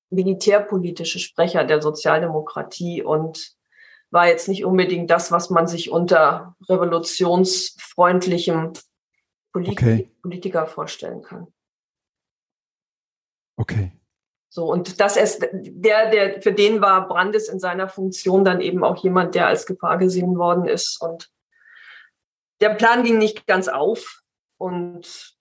militärpolitische 0.09 1.19
Sprecher 1.19 1.63
der 1.63 1.83
Sozialdemokratie 1.83 3.03
und 3.03 3.53
war 4.09 4.27
jetzt 4.27 4.47
nicht 4.47 4.65
unbedingt 4.65 5.11
das, 5.11 5.31
was 5.31 5.51
man 5.51 5.67
sich 5.67 5.91
unter 5.91 6.55
revolutionsfreundlichem 6.67 8.73
Polit 9.53 9.69
okay. 9.69 10.09
Politiker 10.23 10.65
vorstellen 10.65 11.21
kann. 11.21 11.53
Okay. 13.57 13.91
So, 14.55 14.71
und 14.71 15.01
das 15.01 15.17
ist 15.17 15.45
der, 15.51 16.09
der, 16.11 16.41
für 16.41 16.53
den 16.53 16.79
war 16.79 17.09
Brandes 17.09 17.49
in 17.49 17.59
seiner 17.59 17.89
Funktion 17.89 18.45
dann 18.45 18.61
eben 18.61 18.85
auch 18.85 18.95
jemand, 19.03 19.35
der 19.35 19.47
als 19.47 19.65
Gefahr 19.65 19.97
gesehen 19.97 20.37
worden 20.37 20.65
ist. 20.65 21.01
Und 21.01 21.29
der 22.61 22.69
Plan 22.69 23.03
ging 23.03 23.17
nicht 23.17 23.47
ganz 23.47 23.67
auf. 23.67 24.21
Und 24.57 25.35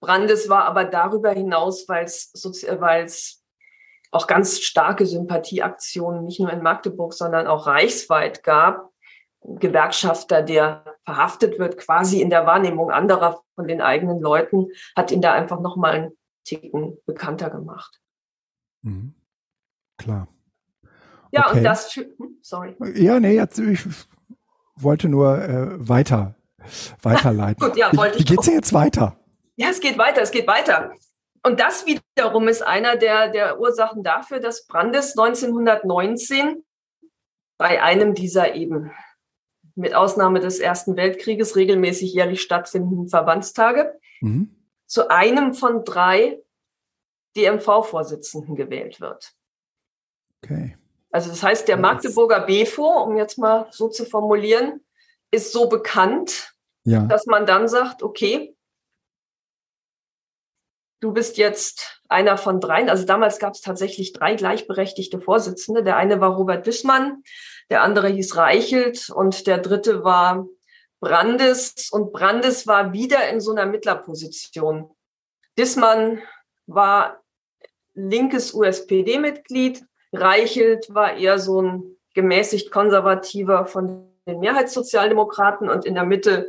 Brandes 0.00 0.48
war 0.48 0.64
aber 0.64 0.86
darüber 0.86 1.32
hinaus, 1.32 1.90
weil 1.90 2.06
es 2.06 3.44
auch 4.12 4.26
ganz 4.26 4.60
starke 4.60 5.04
Sympathieaktionen, 5.04 6.24
nicht 6.24 6.40
nur 6.40 6.50
in 6.54 6.62
Magdeburg, 6.62 7.12
sondern 7.12 7.46
auch 7.46 7.66
reichsweit 7.66 8.42
gab. 8.42 8.88
Gewerkschafter, 9.42 10.40
der 10.40 10.84
verhaftet 11.04 11.58
wird, 11.58 11.76
quasi 11.76 12.22
in 12.22 12.30
der 12.30 12.46
Wahrnehmung 12.46 12.90
anderer 12.90 13.42
von 13.54 13.68
den 13.68 13.82
eigenen 13.82 14.22
Leuten, 14.22 14.68
hat 14.96 15.10
ihn 15.10 15.20
da 15.20 15.34
einfach 15.34 15.60
nochmal 15.60 15.92
einen 15.92 16.19
Ticken 16.44 16.98
bekannter 17.06 17.50
gemacht. 17.50 18.00
Mhm. 18.82 19.14
Klar. 19.96 20.28
Ja, 21.32 21.46
okay. 21.46 21.58
und 21.58 21.64
das, 21.64 21.94
hm, 21.94 22.38
sorry. 22.42 22.76
Ja, 22.94 23.20
nee, 23.20 23.34
jetzt, 23.34 23.58
ich 23.58 23.86
wollte 24.76 25.08
nur 25.08 25.38
äh, 25.38 25.88
weiter, 25.88 26.34
weiterleiten. 27.02 27.64
Gut, 27.64 27.76
ja, 27.76 27.94
wollte 27.96 28.16
wie, 28.18 28.20
wie 28.20 28.24
geht's 28.24 28.46
denn 28.46 28.54
jetzt 28.54 28.72
weiter? 28.72 29.16
Ja, 29.56 29.68
es 29.68 29.80
geht 29.80 29.98
weiter, 29.98 30.22
es 30.22 30.30
geht 30.30 30.46
weiter. 30.46 30.92
Und 31.42 31.60
das 31.60 31.84
wiederum 31.86 32.48
ist 32.48 32.62
einer 32.62 32.96
der, 32.96 33.28
der 33.28 33.60
Ursachen 33.60 34.02
dafür, 34.02 34.40
dass 34.40 34.66
Brandes 34.66 35.16
1919 35.16 36.64
bei 37.56 37.82
einem 37.82 38.14
dieser 38.14 38.54
eben 38.54 38.90
mit 39.74 39.94
Ausnahme 39.94 40.40
des 40.40 40.58
Ersten 40.58 40.96
Weltkrieges 40.96 41.56
regelmäßig 41.56 42.12
jährlich 42.12 42.42
stattfindenden 42.42 43.08
Verbandstage 43.08 43.98
mhm. 44.20 44.56
Zu 44.90 45.08
einem 45.08 45.54
von 45.54 45.84
drei 45.84 46.42
DMV-Vorsitzenden 47.36 48.56
gewählt 48.56 49.00
wird. 49.00 49.32
Okay. 50.42 50.76
Also 51.12 51.30
das 51.30 51.42
heißt, 51.44 51.68
der 51.68 51.76
Magdeburger 51.76 52.40
BFO, 52.40 53.04
um 53.04 53.16
jetzt 53.16 53.38
mal 53.38 53.68
so 53.70 53.88
zu 53.88 54.04
formulieren, 54.04 54.84
ist 55.30 55.52
so 55.52 55.68
bekannt, 55.68 56.54
ja. 56.82 57.04
dass 57.04 57.26
man 57.26 57.46
dann 57.46 57.68
sagt, 57.68 58.02
okay, 58.02 58.56
du 60.98 61.12
bist 61.12 61.36
jetzt 61.36 62.02
einer 62.08 62.36
von 62.36 62.58
dreien. 62.58 62.90
Also 62.90 63.04
damals 63.04 63.38
gab 63.38 63.54
es 63.54 63.60
tatsächlich 63.60 64.12
drei 64.12 64.34
gleichberechtigte 64.34 65.20
Vorsitzende. 65.20 65.84
Der 65.84 65.96
eine 65.96 66.20
war 66.20 66.34
Robert 66.34 66.66
Wissmann, 66.66 67.22
der 67.70 67.82
andere 67.82 68.08
hieß 68.08 68.36
Reichelt 68.36 69.08
und 69.10 69.46
der 69.46 69.58
dritte 69.58 70.02
war 70.02 70.48
Brandes. 71.00 71.88
Und 71.90 72.12
Brandes 72.12 72.66
war 72.66 72.92
wieder 72.92 73.28
in 73.28 73.40
so 73.40 73.52
einer 73.52 73.66
Mittlerposition. 73.66 74.90
Dissmann 75.58 76.22
war 76.66 77.20
linkes 77.94 78.54
USPD-Mitglied. 78.54 79.84
Reichelt 80.12 80.94
war 80.94 81.16
eher 81.16 81.38
so 81.38 81.62
ein 81.62 81.96
gemäßigt 82.14 82.70
konservativer 82.70 83.66
von 83.66 84.08
den 84.26 84.40
Mehrheitssozialdemokraten 84.40 85.68
und 85.70 85.84
in 85.84 85.94
der 85.94 86.04
Mitte 86.04 86.48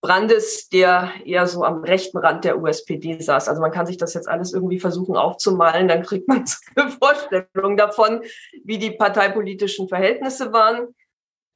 Brandes, 0.00 0.68
der 0.68 1.12
eher 1.24 1.46
so 1.48 1.64
am 1.64 1.82
rechten 1.82 2.18
Rand 2.18 2.44
der 2.44 2.60
USPD 2.60 3.20
saß. 3.20 3.48
Also 3.48 3.60
man 3.60 3.72
kann 3.72 3.86
sich 3.86 3.96
das 3.96 4.14
jetzt 4.14 4.28
alles 4.28 4.52
irgendwie 4.52 4.78
versuchen 4.78 5.16
aufzumalen, 5.16 5.88
dann 5.88 6.02
kriegt 6.02 6.28
man 6.28 6.44
eine 6.76 6.90
Vorstellung 6.90 7.76
davon, 7.76 8.22
wie 8.64 8.78
die 8.78 8.92
parteipolitischen 8.92 9.88
Verhältnisse 9.88 10.52
waren. 10.52 10.94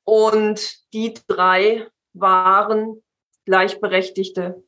Und 0.04 0.92
die 0.92 1.14
drei 1.28 1.86
waren 2.14 3.02
gleichberechtigte 3.44 4.62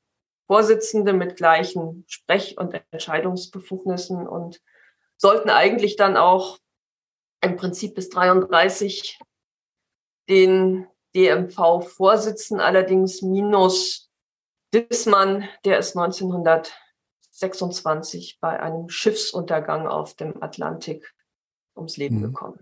Vorsitzende 0.47 1.13
mit 1.13 1.37
gleichen 1.37 2.05
Sprech- 2.07 2.57
und 2.59 2.81
Entscheidungsbefugnissen 2.91 4.29
und 4.29 4.61
sollten 5.17 5.51
eigentlich 5.51 5.97
dann 5.97 6.17
auch 6.17 6.59
im 7.41 7.57
Prinzip 7.57 7.95
bis 7.95 8.11
33 8.11 9.19
den 10.29 10.87
DMV-Vorsitzenden, 11.15 12.65
allerdings 12.65 13.23
minus 13.23 14.11
Dissmann, 14.75 15.49
der 15.65 15.79
ist 15.79 15.97
1926 15.97 18.39
bei 18.41 18.61
einem 18.61 18.89
Schiffsuntergang 18.89 19.87
auf 19.87 20.15
dem 20.15 20.43
Atlantik 20.43 21.15
ums 21.77 21.97
Leben 21.97 22.19
mhm. 22.19 22.23
gekommen. 22.23 22.59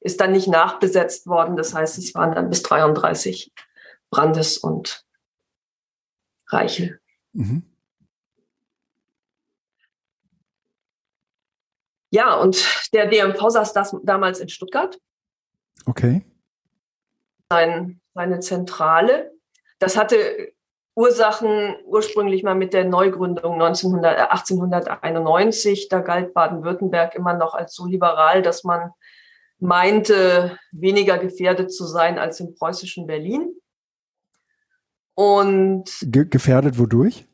Ist 0.00 0.20
dann 0.20 0.32
nicht 0.32 0.48
nachbesetzt 0.48 1.26
worden, 1.26 1.56
das 1.56 1.74
heißt, 1.74 1.98
es 1.98 2.14
waren 2.14 2.34
dann 2.34 2.48
bis 2.48 2.62
33 2.62 3.52
Brandes 4.10 4.58
und 4.58 5.04
Reichel. 6.48 7.00
Mhm. 7.32 7.64
Ja, 12.10 12.34
und 12.34 12.88
der 12.92 13.06
DMV 13.06 13.50
saß 13.50 13.72
das 13.72 13.96
damals 14.02 14.40
in 14.40 14.48
Stuttgart. 14.48 14.98
Okay 15.86 16.24
sein, 17.50 18.00
seine 18.14 18.40
Zentrale. 18.40 19.32
das 19.78 19.96
hatte 19.96 20.52
Ursachen 20.94 21.76
ursprünglich 21.84 22.42
mal 22.42 22.54
mit 22.54 22.74
der 22.74 22.84
Neugründung 22.84 23.54
1900, 23.54 24.30
1891. 24.30 25.88
Da 25.88 26.00
galt 26.00 26.34
Baden-Württemberg 26.34 27.14
immer 27.14 27.34
noch 27.34 27.54
als 27.54 27.74
so 27.74 27.86
liberal, 27.86 28.42
dass 28.42 28.64
man 28.64 28.90
meinte, 29.58 30.58
weniger 30.72 31.16
gefährdet 31.18 31.72
zu 31.72 31.86
sein 31.86 32.18
als 32.18 32.40
im 32.40 32.54
preußischen 32.54 33.06
Berlin. 33.06 33.54
Und 35.20 35.84
Ge 36.00 36.24
gefährdet 36.24 36.78
wodurch? 36.78 37.28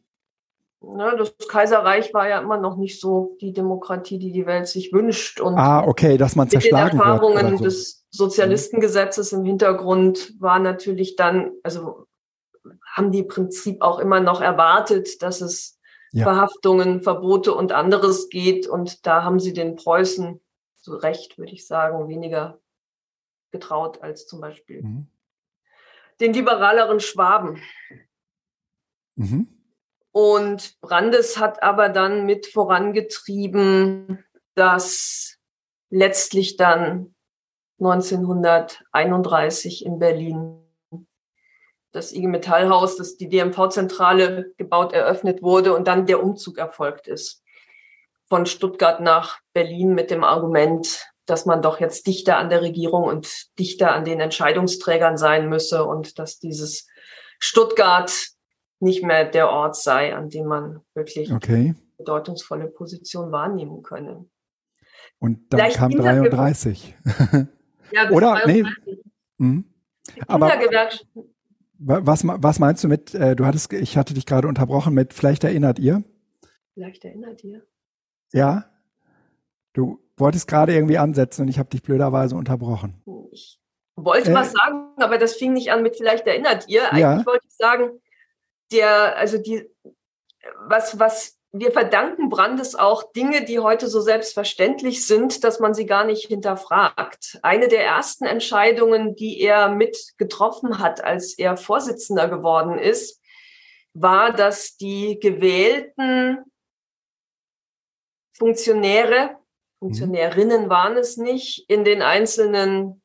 Ne, 0.80 1.14
das 1.16 1.36
Kaiserreich 1.46 2.12
war 2.12 2.28
ja 2.28 2.40
immer 2.40 2.56
noch 2.56 2.76
nicht 2.76 3.00
so 3.00 3.36
die 3.40 3.52
Demokratie, 3.52 4.18
die 4.18 4.32
die 4.32 4.44
Welt 4.44 4.66
sich 4.66 4.92
wünscht. 4.92 5.40
Und 5.40 5.56
ah, 5.56 5.86
okay, 5.86 6.16
dass 6.16 6.34
man 6.34 6.50
zerschlagen 6.50 6.96
Mit 6.96 7.06
den 7.06 7.12
Erfahrungen 7.12 7.58
so. 7.58 7.62
des 7.64 8.04
Sozialistengesetzes 8.10 9.32
im 9.32 9.44
Hintergrund 9.44 10.34
war 10.40 10.58
natürlich 10.58 11.14
dann, 11.14 11.52
also 11.62 12.06
haben 12.92 13.12
die 13.12 13.20
im 13.20 13.28
Prinzip 13.28 13.80
auch 13.82 14.00
immer 14.00 14.18
noch 14.18 14.40
erwartet, 14.40 15.22
dass 15.22 15.40
es 15.40 15.78
ja. 16.10 16.24
Verhaftungen, 16.24 17.02
Verbote 17.02 17.54
und 17.54 17.70
anderes 17.70 18.30
geht. 18.30 18.66
Und 18.66 19.06
da 19.06 19.22
haben 19.22 19.38
sie 19.38 19.52
den 19.52 19.76
Preußen 19.76 20.40
zu 20.78 20.96
Recht, 20.96 21.38
würde 21.38 21.52
ich 21.52 21.68
sagen, 21.68 22.08
weniger 22.08 22.58
getraut 23.52 24.02
als 24.02 24.26
zum 24.26 24.40
Beispiel 24.40 24.82
mhm. 24.82 25.06
Den 26.20 26.32
liberaleren 26.32 27.00
Schwaben. 27.00 27.60
Mhm. 29.16 29.48
Und 30.12 30.80
Brandes 30.80 31.38
hat 31.38 31.62
aber 31.62 31.88
dann 31.88 32.24
mit 32.24 32.46
vorangetrieben, 32.46 34.24
dass 34.54 35.38
letztlich 35.90 36.56
dann 36.56 37.14
1931 37.78 39.84
in 39.84 39.98
Berlin 39.98 40.62
das 41.92 42.12
IG 42.12 42.26
Metallhaus, 42.26 42.96
das 42.96 43.16
die 43.16 43.28
DMV-Zentrale 43.28 44.52
gebaut, 44.56 44.92
eröffnet 44.92 45.42
wurde 45.42 45.74
und 45.74 45.86
dann 45.86 46.06
der 46.06 46.22
Umzug 46.22 46.58
erfolgt 46.58 47.08
ist 47.08 47.42
von 48.28 48.46
Stuttgart 48.46 49.00
nach 49.00 49.40
Berlin 49.52 49.94
mit 49.94 50.10
dem 50.10 50.24
Argument, 50.24 51.06
dass 51.26 51.44
man 51.44 51.62
doch 51.62 51.80
jetzt 51.80 52.06
dichter 52.06 52.38
an 52.38 52.48
der 52.48 52.62
Regierung 52.62 53.04
und 53.04 53.58
dichter 53.58 53.92
an 53.92 54.04
den 54.04 54.20
Entscheidungsträgern 54.20 55.16
sein 55.16 55.48
müsse 55.48 55.84
und 55.84 56.18
dass 56.18 56.38
dieses 56.38 56.86
Stuttgart 57.38 58.12
nicht 58.80 59.02
mehr 59.02 59.24
der 59.24 59.50
Ort 59.50 59.76
sei, 59.76 60.14
an 60.14 60.28
dem 60.30 60.46
man 60.46 60.80
wirklich 60.94 61.32
okay. 61.32 61.74
bedeutungsvolle 61.98 62.68
Position 62.68 63.32
wahrnehmen 63.32 63.82
könne. 63.82 64.26
Und 65.18 65.52
dann 65.52 65.60
Vielleicht 65.60 65.76
kam 65.76 65.90
33. 65.90 66.94
ja, 67.92 68.10
Oder? 68.10 68.34
33. 68.34 68.64
Nee. 68.86 69.02
Mhm. 69.38 69.64
Aber 70.28 70.50
was, 71.78 72.26
was 72.26 72.58
meinst 72.58 72.84
du 72.84 72.88
mit, 72.88 73.14
äh, 73.14 73.36
du 73.36 73.44
hattest, 73.44 73.72
ich 73.72 73.96
hatte 73.96 74.14
dich 74.14 74.26
gerade 74.26 74.48
unterbrochen 74.48 74.94
mit, 74.94 75.12
vielleicht 75.12 75.44
erinnert 75.44 75.78
ihr? 75.78 76.04
Vielleicht 76.74 77.04
erinnert 77.04 77.42
ihr. 77.44 77.66
Ja? 78.32 78.70
Du 79.72 80.05
wolltest 80.16 80.48
gerade 80.48 80.74
irgendwie 80.74 80.98
ansetzen 80.98 81.42
und 81.42 81.48
ich 81.48 81.58
habe 81.58 81.68
dich 81.68 81.82
blöderweise 81.82 82.36
unterbrochen. 82.36 83.02
Ich 83.32 83.60
wollte 83.96 84.30
äh, 84.30 84.34
was 84.34 84.52
sagen, 84.52 84.92
aber 84.96 85.18
das 85.18 85.34
fing 85.34 85.52
nicht 85.52 85.70
an 85.70 85.82
mit 85.82 85.96
vielleicht 85.96 86.26
erinnert 86.26 86.68
ihr. 86.68 86.84
Eigentlich 86.90 87.00
ja. 87.00 87.26
wollte 87.26 87.46
ich 87.46 87.56
sagen, 87.56 87.90
der, 88.72 89.16
also 89.16 89.38
die, 89.38 89.68
was, 90.68 90.98
was 90.98 91.36
wir 91.52 91.72
verdanken 91.72 92.28
Brandes 92.28 92.74
auch 92.74 93.12
Dinge, 93.12 93.44
die 93.44 93.60
heute 93.60 93.88
so 93.88 94.00
selbstverständlich 94.00 95.06
sind, 95.06 95.44
dass 95.44 95.60
man 95.60 95.74
sie 95.74 95.86
gar 95.86 96.04
nicht 96.04 96.26
hinterfragt. 96.26 97.38
Eine 97.42 97.68
der 97.68 97.84
ersten 97.84 98.24
Entscheidungen, 98.24 99.16
die 99.16 99.40
er 99.40 99.68
mit 99.68 99.96
getroffen 100.18 100.78
hat, 100.78 101.02
als 101.02 101.38
er 101.38 101.56
Vorsitzender 101.56 102.28
geworden 102.28 102.78
ist, 102.78 103.22
war, 103.94 104.32
dass 104.32 104.76
die 104.76 105.18
gewählten 105.18 106.44
Funktionäre, 108.36 109.36
Funktionärinnen 109.78 110.68
waren 110.68 110.96
es 110.96 111.16
nicht, 111.16 111.68
in 111.68 111.84
den 111.84 112.02
einzelnen 112.02 113.02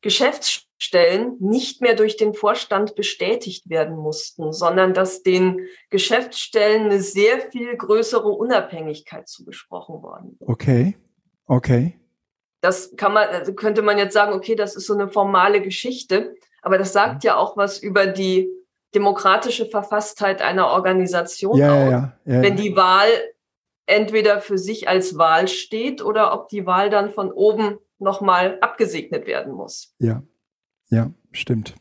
Geschäftsstellen 0.00 1.36
nicht 1.38 1.80
mehr 1.80 1.94
durch 1.94 2.16
den 2.16 2.34
Vorstand 2.34 2.96
bestätigt 2.96 3.70
werden 3.70 3.96
mussten, 3.96 4.52
sondern 4.52 4.94
dass 4.94 5.22
den 5.22 5.68
Geschäftsstellen 5.90 6.86
eine 6.86 7.00
sehr 7.00 7.40
viel 7.52 7.76
größere 7.76 8.28
Unabhängigkeit 8.28 9.28
zugesprochen 9.28 10.02
worden. 10.02 10.36
Okay, 10.40 10.96
okay. 11.46 11.98
Das 12.60 12.94
kann 12.96 13.12
man, 13.12 13.28
also 13.28 13.54
könnte 13.54 13.82
man 13.82 13.98
jetzt 13.98 14.14
sagen, 14.14 14.32
okay, 14.32 14.56
das 14.56 14.76
ist 14.76 14.86
so 14.86 14.94
eine 14.94 15.08
formale 15.08 15.62
Geschichte, 15.62 16.34
aber 16.62 16.78
das 16.78 16.92
sagt 16.92 17.24
ja 17.24 17.36
auch 17.36 17.56
was 17.56 17.78
über 17.78 18.06
die 18.06 18.48
demokratische 18.94 19.66
Verfasstheit 19.66 20.42
einer 20.42 20.68
Organisation 20.68 21.56
ja, 21.56 21.72
aus. 21.72 21.90
Ja, 21.90 22.16
ja, 22.24 22.42
wenn 22.42 22.56
die 22.56 22.76
Wahl 22.76 23.08
entweder 23.86 24.40
für 24.40 24.58
sich 24.58 24.88
als 24.88 25.18
Wahl 25.18 25.48
steht 25.48 26.02
oder 26.02 26.32
ob 26.32 26.48
die 26.48 26.66
Wahl 26.66 26.90
dann 26.90 27.10
von 27.10 27.30
oben 27.30 27.78
nochmal 27.98 28.58
abgesegnet 28.60 29.26
werden 29.26 29.52
muss. 29.52 29.94
Ja, 29.98 30.22
ja, 30.88 31.10
stimmt. 31.32 31.74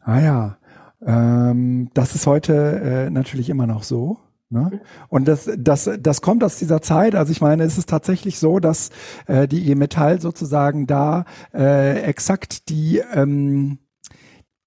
Ah 0.00 0.20
ja, 0.20 0.58
ähm, 1.04 1.90
das 1.94 2.14
ist 2.14 2.26
heute 2.26 2.54
äh, 2.54 3.10
natürlich 3.10 3.50
immer 3.50 3.66
noch 3.66 3.82
so. 3.82 4.18
Ne? 4.48 4.70
Mhm. 4.72 4.80
Und 5.08 5.28
das, 5.28 5.50
das, 5.58 5.90
das 5.98 6.22
kommt 6.22 6.44
aus 6.44 6.58
dieser 6.58 6.80
Zeit. 6.80 7.14
Also 7.14 7.32
ich 7.32 7.40
meine, 7.40 7.64
es 7.64 7.78
ist 7.78 7.88
tatsächlich 7.88 8.38
so, 8.38 8.60
dass 8.60 8.90
äh, 9.26 9.48
die 9.48 9.62
IG 9.62 9.74
Metall 9.74 10.20
sozusagen 10.20 10.86
da 10.86 11.24
äh, 11.52 12.00
exakt 12.02 12.68
die 12.68 13.02
ähm, 13.12 13.78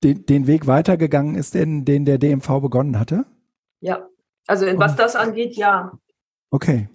den, 0.03 0.25
den 0.25 0.47
Weg 0.47 0.67
weitergegangen 0.67 1.35
ist, 1.35 1.53
den, 1.53 1.85
den 1.85 2.05
der 2.05 2.17
DMV 2.17 2.61
begonnen 2.61 2.99
hatte. 2.99 3.25
Ja, 3.81 4.07
also 4.47 4.65
was 4.77 4.95
das 4.95 5.15
angeht, 5.15 5.55
ja. 5.55 5.91
Okay 6.51 6.89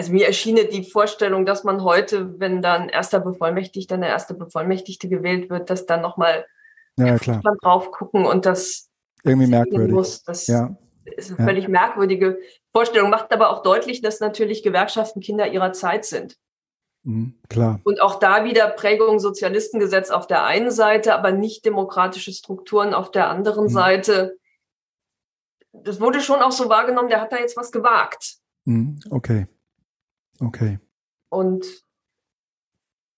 also 0.00 0.12
mir 0.12 0.26
erschien 0.26 0.58
die 0.72 0.84
Vorstellung, 0.84 1.44
dass 1.44 1.62
man 1.62 1.84
heute, 1.84 2.40
wenn 2.40 2.62
dann 2.62 2.88
erster 2.88 3.20
Bevollmächtigter, 3.20 3.96
eine 3.96 4.08
erste 4.08 4.32
Bevollmächtigte 4.32 5.10
gewählt 5.10 5.50
wird, 5.50 5.68
dass 5.68 5.84
dann 5.84 6.00
nochmal 6.00 6.46
ja, 6.96 7.18
klar. 7.18 7.42
man 7.44 7.56
drauf 7.60 7.90
gucken 7.90 8.24
und 8.24 8.46
das 8.46 8.88
irgendwie 9.24 9.46
merkwürdig. 9.46 9.92
Muss. 9.92 10.22
Das 10.22 10.46
ja. 10.46 10.74
ist 11.04 11.30
eine 11.30 11.38
ja. 11.40 11.44
völlig 11.44 11.68
merkwürdige 11.68 12.38
Vorstellung, 12.72 13.10
macht 13.10 13.30
aber 13.30 13.50
auch 13.50 13.62
deutlich, 13.62 14.00
dass 14.00 14.20
natürlich 14.20 14.62
Gewerkschaften 14.62 15.20
Kinder 15.20 15.48
ihrer 15.48 15.74
Zeit 15.74 16.06
sind. 16.06 16.36
Mhm, 17.02 17.34
klar. 17.50 17.80
Und 17.84 18.00
auch 18.00 18.18
da 18.18 18.44
wieder 18.44 18.68
Prägung 18.68 19.18
Sozialistengesetz 19.18 20.08
auf 20.10 20.26
der 20.26 20.44
einen 20.44 20.70
Seite, 20.70 21.14
aber 21.14 21.30
nicht 21.30 21.66
demokratische 21.66 22.32
Strukturen 22.32 22.94
auf 22.94 23.10
der 23.10 23.28
anderen 23.28 23.64
mhm. 23.64 23.70
Seite. 23.70 24.38
Das 25.72 26.00
wurde 26.00 26.20
schon 26.20 26.40
auch 26.40 26.52
so 26.52 26.68
wahrgenommen, 26.68 27.08
der 27.08 27.20
hat 27.20 27.32
da 27.32 27.38
jetzt 27.38 27.56
was 27.56 27.70
gewagt. 27.72 28.36
Mhm, 28.64 28.98
okay. 29.10 29.46
Okay. 30.40 30.78
Und 31.28 31.64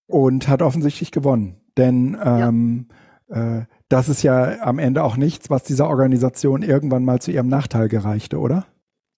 und 0.06 0.48
hat 0.48 0.60
offensichtlich 0.60 1.10
gewonnen, 1.10 1.60
denn 1.78 2.18
ähm, 2.22 2.88
ja. 3.28 3.60
äh, 3.60 3.66
das 3.88 4.08
ist 4.08 4.22
ja 4.22 4.60
am 4.60 4.78
Ende 4.78 5.04
auch 5.04 5.16
nichts, 5.16 5.48
was 5.48 5.62
dieser 5.62 5.88
Organisation 5.88 6.62
irgendwann 6.62 7.04
mal 7.04 7.20
zu 7.20 7.30
ihrem 7.30 7.48
Nachteil 7.48 7.88
gereichte, 7.88 8.38
oder? 8.38 8.66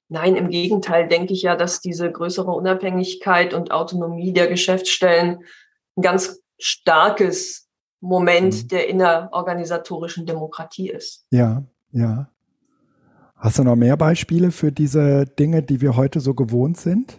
Nein, 0.08 0.36
im 0.36 0.50
Gegenteil 0.50 1.08
denke 1.08 1.32
ich 1.32 1.42
ja, 1.42 1.56
dass 1.56 1.80
diese 1.80 2.10
größere 2.10 2.50
Unabhängigkeit 2.50 3.54
und 3.54 3.72
Autonomie 3.72 4.32
der 4.32 4.46
Geschäftsstellen 4.46 5.44
ein 5.96 6.02
ganz 6.02 6.40
starkes 6.58 7.68
Moment 8.00 8.64
mhm. 8.64 8.68
der 8.68 8.88
innerorganisatorischen 8.88 10.26
Demokratie 10.26 10.90
ist. 10.90 11.26
Ja, 11.30 11.64
ja. 11.90 12.28
Hast 13.36 13.58
du 13.58 13.64
noch 13.64 13.76
mehr 13.76 13.96
Beispiele 13.96 14.50
für 14.50 14.72
diese 14.72 15.26
Dinge, 15.26 15.62
die 15.62 15.80
wir 15.80 15.96
heute 15.96 16.20
so 16.20 16.34
gewohnt 16.34 16.78
sind? 16.78 17.18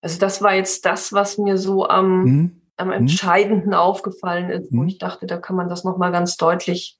Also 0.00 0.18
das 0.18 0.40
war 0.40 0.54
jetzt 0.54 0.86
das, 0.86 1.12
was 1.12 1.38
mir 1.38 1.58
so 1.58 1.88
am, 1.88 2.24
mhm. 2.24 2.62
am 2.76 2.92
entscheidenden 2.92 3.74
aufgefallen 3.74 4.50
ist, 4.50 4.72
wo 4.72 4.82
mhm. 4.82 4.88
ich 4.88 4.98
dachte, 4.98 5.26
da 5.26 5.36
kann 5.38 5.56
man 5.56 5.68
das 5.68 5.84
nochmal 5.84 6.12
ganz 6.12 6.36
deutlich 6.36 6.98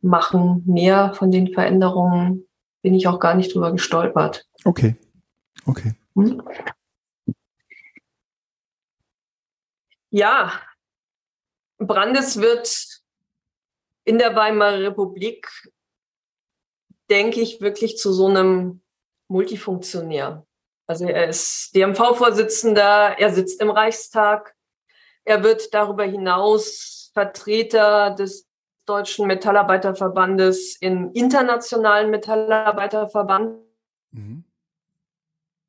machen. 0.00 0.62
Mehr 0.66 1.14
von 1.14 1.30
den 1.30 1.52
Veränderungen 1.52 2.46
bin 2.82 2.94
ich 2.94 3.08
auch 3.08 3.18
gar 3.18 3.34
nicht 3.34 3.54
drüber 3.54 3.72
gestolpert. 3.72 4.46
Okay. 4.64 4.96
Okay. 5.66 5.94
Mhm. 6.14 6.42
Ja, 10.10 10.52
Brandes 11.78 12.40
wird 12.40 13.02
in 14.04 14.18
der 14.18 14.36
Weimarer 14.36 14.80
Republik, 14.80 15.48
denke 17.10 17.40
ich, 17.40 17.60
wirklich 17.60 17.98
zu 17.98 18.12
so 18.12 18.26
einem 18.26 18.82
Multifunktionär. 19.28 20.46
Also 20.86 21.06
er 21.06 21.28
ist 21.28 21.74
DMV-Vorsitzender, 21.74 23.18
er 23.18 23.32
sitzt 23.32 23.60
im 23.60 23.70
Reichstag, 23.70 24.54
er 25.24 25.42
wird 25.42 25.72
darüber 25.72 26.04
hinaus 26.04 27.10
Vertreter 27.14 28.10
des 28.10 28.46
Deutschen 28.86 29.26
Metallarbeiterverbandes 29.26 30.76
im 30.80 31.10
Internationalen 31.12 32.10
Metallarbeiterverband 32.10 33.58
mhm. 34.10 34.44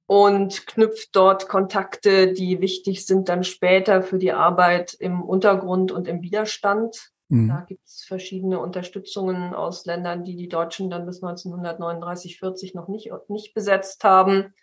und 0.06 0.68
knüpft 0.68 1.16
dort 1.16 1.48
Kontakte, 1.48 2.34
die 2.34 2.60
wichtig 2.60 3.06
sind 3.06 3.30
dann 3.30 3.46
später 3.46 4.02
für 4.04 4.18
die 4.18 4.34
Arbeit 4.34 4.94
im 4.96 5.24
Untergrund 5.24 5.94
und 5.94 6.10
im 6.10 6.22
Widerstand. 6.22 7.14
Mhm. 7.30 7.50
Da 7.50 7.62
gibt 7.62 7.86
es 7.86 8.04
verschiedene 8.06 8.60
Unterstützungen 8.60 9.54
aus 9.54 9.86
Ländern, 9.86 10.24
die 10.24 10.36
die 10.36 10.50
Deutschen 10.50 10.90
dann 10.90 11.06
bis 11.06 11.24
1939, 11.24 12.40
40 12.40 12.76
noch 12.76 12.88
nicht, 12.88 13.12
nicht 13.30 13.54
besetzt 13.54 14.04
haben. 14.04 14.54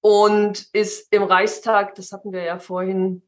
Und 0.00 0.68
ist 0.72 1.12
im 1.12 1.22
Reichstag, 1.22 1.94
das 1.94 2.12
hatten 2.12 2.32
wir 2.32 2.42
ja 2.42 2.58
vorhin, 2.58 3.22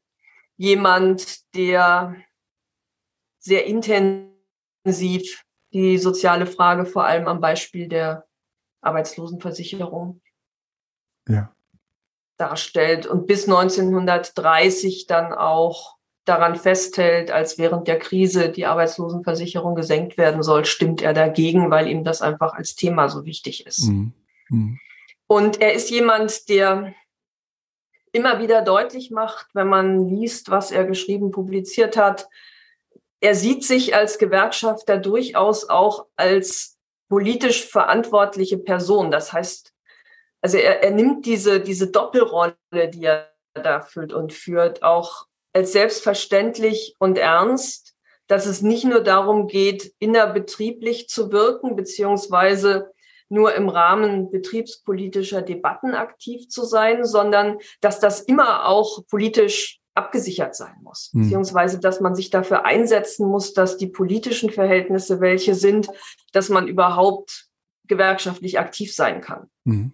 jemand, 0.57 1.55
der 1.55 2.17
sehr 3.39 3.67
intensiv 3.67 5.45
die 5.73 5.99
soziale 5.99 6.47
Frage 6.47 6.87
vor 6.87 7.05
allem 7.05 7.27
am 7.27 7.41
Beispiel 7.41 7.89
der 7.89 8.27
Arbeitslosenversicherung 8.81 10.21
ja. 11.29 11.55
darstellt 12.37 13.07
und 13.07 13.27
bis 13.27 13.45
1930 13.45 15.07
dann 15.07 15.33
auch 15.33 15.94
daran 16.25 16.57
festhält, 16.57 17.31
als 17.31 17.59
während 17.59 17.87
der 17.87 17.99
Krise 17.99 18.49
die 18.49 18.67
Arbeitslosenversicherung 18.67 19.75
gesenkt 19.75 20.17
werden 20.17 20.43
soll, 20.43 20.65
stimmt 20.65 21.03
er 21.03 21.13
dagegen, 21.13 21.71
weil 21.71 21.89
ihm 21.89 22.05
das 22.05 22.23
einfach 22.23 22.55
als 22.55 22.75
Thema 22.75 23.09
so 23.09 23.25
wichtig 23.25 23.67
ist. 23.67 23.89
Mhm. 23.89 24.13
Mhm. 24.49 24.79
Und 25.27 25.61
er 25.61 25.75
ist 25.75 25.91
jemand, 25.91 26.49
der 26.49 26.95
immer 28.13 28.39
wieder 28.41 28.63
deutlich 28.63 29.11
macht, 29.11 29.49
wenn 29.55 29.69
man 29.69 30.09
liest, 30.09 30.51
was 30.51 30.71
er 30.71 30.85
geschrieben, 30.85 31.31
publiziert 31.31 31.97
hat, 31.97 32.29
er 33.21 33.35
sieht 33.35 33.65
sich 33.65 33.95
als 33.95 34.19
Gewerkschafter 34.19 34.99
durchaus 34.99 35.69
auch 35.69 36.07
als 36.15 36.79
politisch 37.09 37.65
verantwortliche 37.67 38.59
Person. 38.59 39.11
Das 39.11 39.33
heißt, 39.33 39.73
also 40.43 40.59
er, 40.59 40.83
er 40.83 40.91
nimmt 40.91 41.25
diese, 41.27 41.61
diese 41.61 41.91
Doppelrolle, 41.91 42.55
die 42.73 43.05
er 43.05 43.33
da 43.55 43.81
führt 43.81 44.13
und 44.13 44.33
führt, 44.33 44.83
auch 44.83 45.27
als 45.55 45.73
selbstverständlich 45.73 46.97
und 46.99 47.17
ernst, 47.17 47.95
dass 48.27 48.47
es 48.47 48.63
nicht 48.63 48.85
nur 48.85 49.01
darum 49.01 49.47
geht, 49.47 49.93
innerbetrieblich 49.99 51.09
zu 51.09 51.31
wirken, 51.31 51.77
beziehungsweise 51.77 52.91
nur 53.29 53.55
im 53.55 53.69
Rahmen 53.69 54.31
betriebspolitischer 54.31 55.43
Debatten 55.43 55.95
aktiv 55.95 56.49
zu 56.49 56.65
sein, 56.65 57.05
sondern 57.05 57.59
dass 57.81 58.01
das 58.01 58.21
immer 58.21 58.67
auch 58.67 59.07
politisch 59.09 59.81
abgesichert 59.95 60.57
sein 60.57 60.75
muss, 60.83 61.11
mhm. 61.13 61.23
beziehungsweise 61.23 61.79
dass 61.79 62.01
man 62.01 62.15
sich 62.15 62.31
dafür 62.31 62.65
einsetzen 62.65 63.29
muss, 63.29 63.55
dass 63.55 63.77
die 63.77 63.87
politischen 63.87 64.51
Verhältnisse 64.51 65.21
welche 65.21 65.55
sind, 65.55 65.89
dass 66.33 66.49
man 66.49 66.67
überhaupt 66.67 67.49
gewerkschaftlich 67.87 68.59
aktiv 68.59 68.95
sein 68.95 69.21
kann. 69.21 69.49
Mhm. 69.65 69.93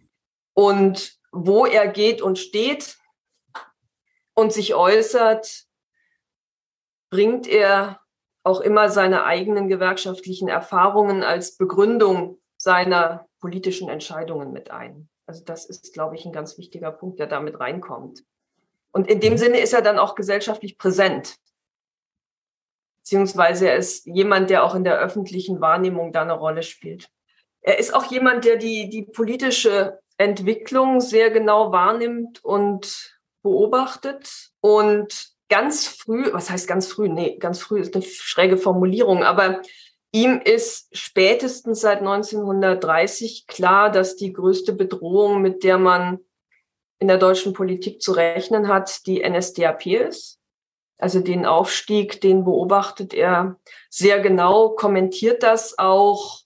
Und 0.54 1.18
wo 1.32 1.66
er 1.66 1.88
geht 1.88 2.22
und 2.22 2.38
steht 2.38 2.96
und 4.40 4.52
sich 4.52 4.74
äußert, 4.74 5.66
bringt 7.10 7.46
er 7.46 8.00
auch 8.42 8.60
immer 8.60 8.88
seine 8.88 9.24
eigenen 9.24 9.68
gewerkschaftlichen 9.68 10.48
Erfahrungen 10.48 11.22
als 11.22 11.56
Begründung 11.56 12.38
seiner 12.56 13.28
politischen 13.40 13.88
Entscheidungen 13.88 14.52
mit 14.52 14.70
ein. 14.70 15.08
Also 15.26 15.44
das 15.44 15.66
ist, 15.66 15.92
glaube 15.92 16.16
ich, 16.16 16.24
ein 16.24 16.32
ganz 16.32 16.58
wichtiger 16.58 16.90
Punkt, 16.90 17.18
der 17.20 17.26
damit 17.26 17.60
reinkommt. 17.60 18.24
Und 18.92 19.08
in 19.08 19.20
dem 19.20 19.34
mhm. 19.34 19.38
Sinne 19.38 19.60
ist 19.60 19.72
er 19.72 19.82
dann 19.82 19.98
auch 19.98 20.14
gesellschaftlich 20.14 20.78
präsent. 20.78 21.36
Beziehungsweise 23.02 23.68
er 23.68 23.76
ist 23.76 24.06
jemand, 24.06 24.50
der 24.50 24.64
auch 24.64 24.74
in 24.74 24.84
der 24.84 24.98
öffentlichen 24.98 25.60
Wahrnehmung 25.60 26.12
da 26.12 26.22
eine 26.22 26.32
Rolle 26.32 26.62
spielt. 26.62 27.08
Er 27.60 27.78
ist 27.78 27.94
auch 27.94 28.04
jemand, 28.06 28.44
der 28.44 28.56
die, 28.56 28.88
die 28.88 29.02
politische 29.02 30.00
Entwicklung 30.16 31.00
sehr 31.00 31.30
genau 31.30 31.72
wahrnimmt 31.72 32.44
und 32.44 33.19
beobachtet 33.42 34.50
und 34.60 35.30
ganz 35.48 35.86
früh, 35.86 36.32
was 36.32 36.50
heißt 36.50 36.68
ganz 36.68 36.86
früh? 36.86 37.08
Nee, 37.08 37.36
ganz 37.38 37.60
früh 37.60 37.80
ist 37.80 37.94
eine 37.94 38.04
schräge 38.04 38.56
Formulierung, 38.56 39.22
aber 39.24 39.62
ihm 40.12 40.40
ist 40.42 40.96
spätestens 40.96 41.80
seit 41.80 41.98
1930 41.98 43.46
klar, 43.46 43.90
dass 43.90 44.16
die 44.16 44.32
größte 44.32 44.72
Bedrohung, 44.72 45.42
mit 45.42 45.64
der 45.64 45.78
man 45.78 46.20
in 46.98 47.08
der 47.08 47.18
deutschen 47.18 47.52
Politik 47.52 48.00
zu 48.00 48.12
rechnen 48.12 48.68
hat, 48.68 49.06
die 49.06 49.26
NSDAP 49.28 49.86
ist. 49.86 50.38
Also 50.98 51.20
den 51.20 51.46
Aufstieg, 51.46 52.20
den 52.20 52.44
beobachtet 52.44 53.14
er 53.14 53.58
sehr 53.88 54.20
genau, 54.20 54.70
kommentiert 54.70 55.42
das 55.42 55.78
auch. 55.78 56.40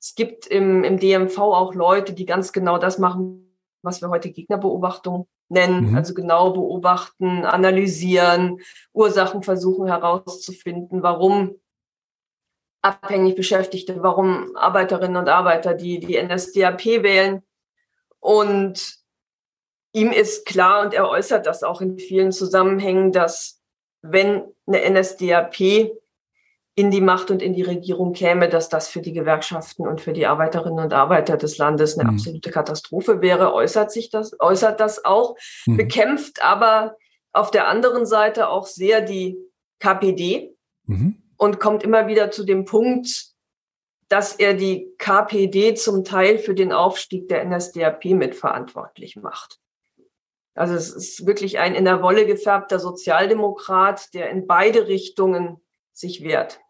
Es 0.00 0.14
gibt 0.14 0.46
im, 0.46 0.82
im 0.82 0.98
DMV 0.98 1.38
auch 1.38 1.74
Leute, 1.74 2.14
die 2.14 2.24
ganz 2.24 2.52
genau 2.52 2.78
das 2.78 2.98
machen, 2.98 3.54
was 3.82 4.00
wir 4.00 4.08
heute 4.08 4.30
Gegnerbeobachtung 4.30 5.28
nennen. 5.52 5.90
Mhm. 5.90 5.96
Also 5.96 6.14
genau 6.14 6.52
beobachten, 6.52 7.44
analysieren, 7.44 8.60
Ursachen 8.92 9.42
versuchen 9.42 9.86
herauszufinden, 9.86 11.02
warum 11.02 11.60
abhängig 12.82 13.36
Beschäftigte, 13.36 14.02
warum 14.02 14.56
Arbeiterinnen 14.56 15.16
und 15.16 15.28
Arbeiter 15.28 15.74
die, 15.74 16.00
die 16.00 16.20
NSDAP 16.20 16.84
wählen. 16.84 17.42
Und 18.18 18.96
ihm 19.92 20.10
ist 20.10 20.46
klar, 20.46 20.84
und 20.84 20.94
er 20.94 21.08
äußert 21.08 21.46
das 21.46 21.62
auch 21.62 21.80
in 21.80 21.98
vielen 21.98 22.32
Zusammenhängen, 22.32 23.12
dass 23.12 23.60
wenn 24.02 24.42
eine 24.66 24.90
NSDAP 24.90 25.92
in 26.74 26.90
die 26.90 27.02
Macht 27.02 27.30
und 27.30 27.42
in 27.42 27.52
die 27.52 27.62
Regierung 27.62 28.12
käme, 28.12 28.48
dass 28.48 28.68
das 28.68 28.88
für 28.88 29.02
die 29.02 29.12
Gewerkschaften 29.12 29.86
und 29.86 30.00
für 30.00 30.14
die 30.14 30.26
Arbeiterinnen 30.26 30.84
und 30.84 30.94
Arbeiter 30.94 31.36
des 31.36 31.58
Landes 31.58 31.98
eine 31.98 32.08
mhm. 32.08 32.16
absolute 32.16 32.50
Katastrophe 32.50 33.20
wäre, 33.20 33.52
äußert 33.52 33.92
sich 33.92 34.08
das, 34.08 34.38
äußert 34.40 34.80
das 34.80 35.04
auch, 35.04 35.36
mhm. 35.66 35.76
bekämpft 35.76 36.42
aber 36.42 36.96
auf 37.32 37.50
der 37.50 37.68
anderen 37.68 38.06
Seite 38.06 38.48
auch 38.48 38.66
sehr 38.66 39.02
die 39.02 39.36
KPD 39.80 40.54
mhm. 40.86 41.22
und 41.36 41.60
kommt 41.60 41.82
immer 41.82 42.06
wieder 42.06 42.30
zu 42.30 42.44
dem 42.44 42.64
Punkt, 42.64 43.32
dass 44.08 44.34
er 44.34 44.54
die 44.54 44.88
KPD 44.98 45.74
zum 45.74 46.04
Teil 46.04 46.38
für 46.38 46.54
den 46.54 46.72
Aufstieg 46.72 47.28
der 47.28 47.44
NSDAP 47.44 48.04
mitverantwortlich 48.06 49.16
macht. 49.16 49.58
Also 50.54 50.74
es 50.74 50.90
ist 50.90 51.26
wirklich 51.26 51.58
ein 51.58 51.74
in 51.74 51.86
der 51.86 52.02
Wolle 52.02 52.26
gefärbter 52.26 52.78
Sozialdemokrat, 52.78 54.12
der 54.12 54.28
in 54.28 54.46
beide 54.46 54.86
Richtungen 54.86 55.61
sich 55.92 56.22
wehrt. 56.22 56.60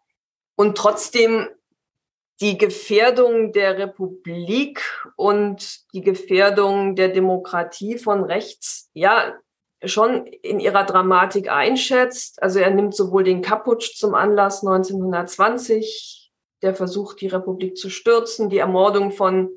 Und 0.55 0.77
trotzdem 0.77 1.47
die 2.41 2.57
Gefährdung 2.57 3.51
der 3.51 3.77
Republik 3.77 4.81
und 5.15 5.79
die 5.93 6.01
Gefährdung 6.01 6.95
der 6.95 7.09
Demokratie 7.09 7.97
von 7.97 8.23
rechts, 8.23 8.89
ja, 8.93 9.33
schon 9.85 10.25
in 10.27 10.59
ihrer 10.59 10.83
Dramatik 10.85 11.49
einschätzt. 11.49 12.41
Also 12.41 12.59
er 12.59 12.71
nimmt 12.71 12.95
sowohl 12.95 13.23
den 13.23 13.41
Kaputsch 13.41 13.97
zum 13.97 14.15
Anlass 14.15 14.65
1920, 14.65 16.31
der 16.61 16.73
versucht, 16.73 17.21
die 17.21 17.27
Republik 17.27 17.77
zu 17.77 17.89
stürzen, 17.89 18.49
die 18.49 18.59
Ermordung 18.59 19.11
von 19.11 19.49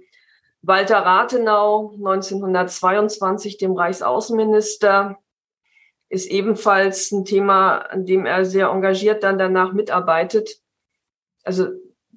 Walter 0.62 0.98
Rathenau 0.98 1.92
1922, 1.94 3.56
dem 3.56 3.72
Reichsaußenminister, 3.72 5.16
ist 6.08 6.26
ebenfalls 6.26 7.10
ein 7.12 7.24
Thema, 7.24 7.78
an 7.78 8.06
dem 8.06 8.26
er 8.26 8.44
sehr 8.44 8.68
engagiert 8.68 9.22
dann 9.22 9.38
danach 9.38 9.72
mitarbeitet. 9.72 10.60
Also 11.44 11.68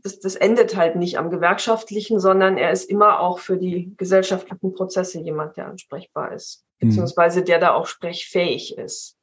das, 0.04 0.20
das 0.20 0.36
endet 0.36 0.76
halt 0.76 0.96
nicht 0.96 1.18
am 1.18 1.30
Gewerkschaftlichen, 1.30 2.20
sondern 2.20 2.58
er 2.58 2.72
ist 2.72 2.90
immer 2.90 3.20
auch 3.20 3.40
für 3.40 3.58
die 3.58 3.94
gesellschaftlichen 3.98 4.74
Prozesse 4.74 5.20
jemand, 5.20 5.58
der 5.58 5.68
ansprechbar 5.68 6.34
ist, 6.34 6.64
mhm. 6.80 6.90
beziehungsweise 6.90 7.44
der 7.44 7.60
da 7.60 7.74
auch 7.74 7.88
sprechfähig 7.88 8.78
ist. 8.78 9.18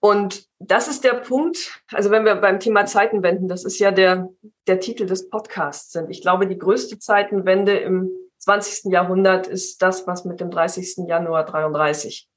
Und 0.00 0.46
das 0.60 0.86
ist 0.86 1.02
der 1.02 1.14
Punkt, 1.14 1.82
also 1.92 2.10
wenn 2.10 2.24
wir 2.24 2.36
beim 2.36 2.60
Thema 2.60 2.86
Zeitenwenden, 2.86 3.48
das 3.48 3.64
ist 3.64 3.80
ja 3.80 3.90
der, 3.90 4.28
der 4.68 4.78
Titel 4.78 5.06
des 5.06 5.28
Podcasts 5.28 5.90
sind. 5.90 6.08
Ich 6.10 6.22
glaube, 6.22 6.46
die 6.46 6.58
größte 6.58 7.00
Zeitenwende 7.00 7.76
im 7.78 8.10
20. 8.38 8.92
Jahrhundert 8.92 9.48
ist 9.48 9.82
das, 9.82 10.06
was 10.06 10.24
mit 10.24 10.38
dem 10.38 10.50
30. 10.50 11.08
Januar 11.08 11.44
33 11.44 12.28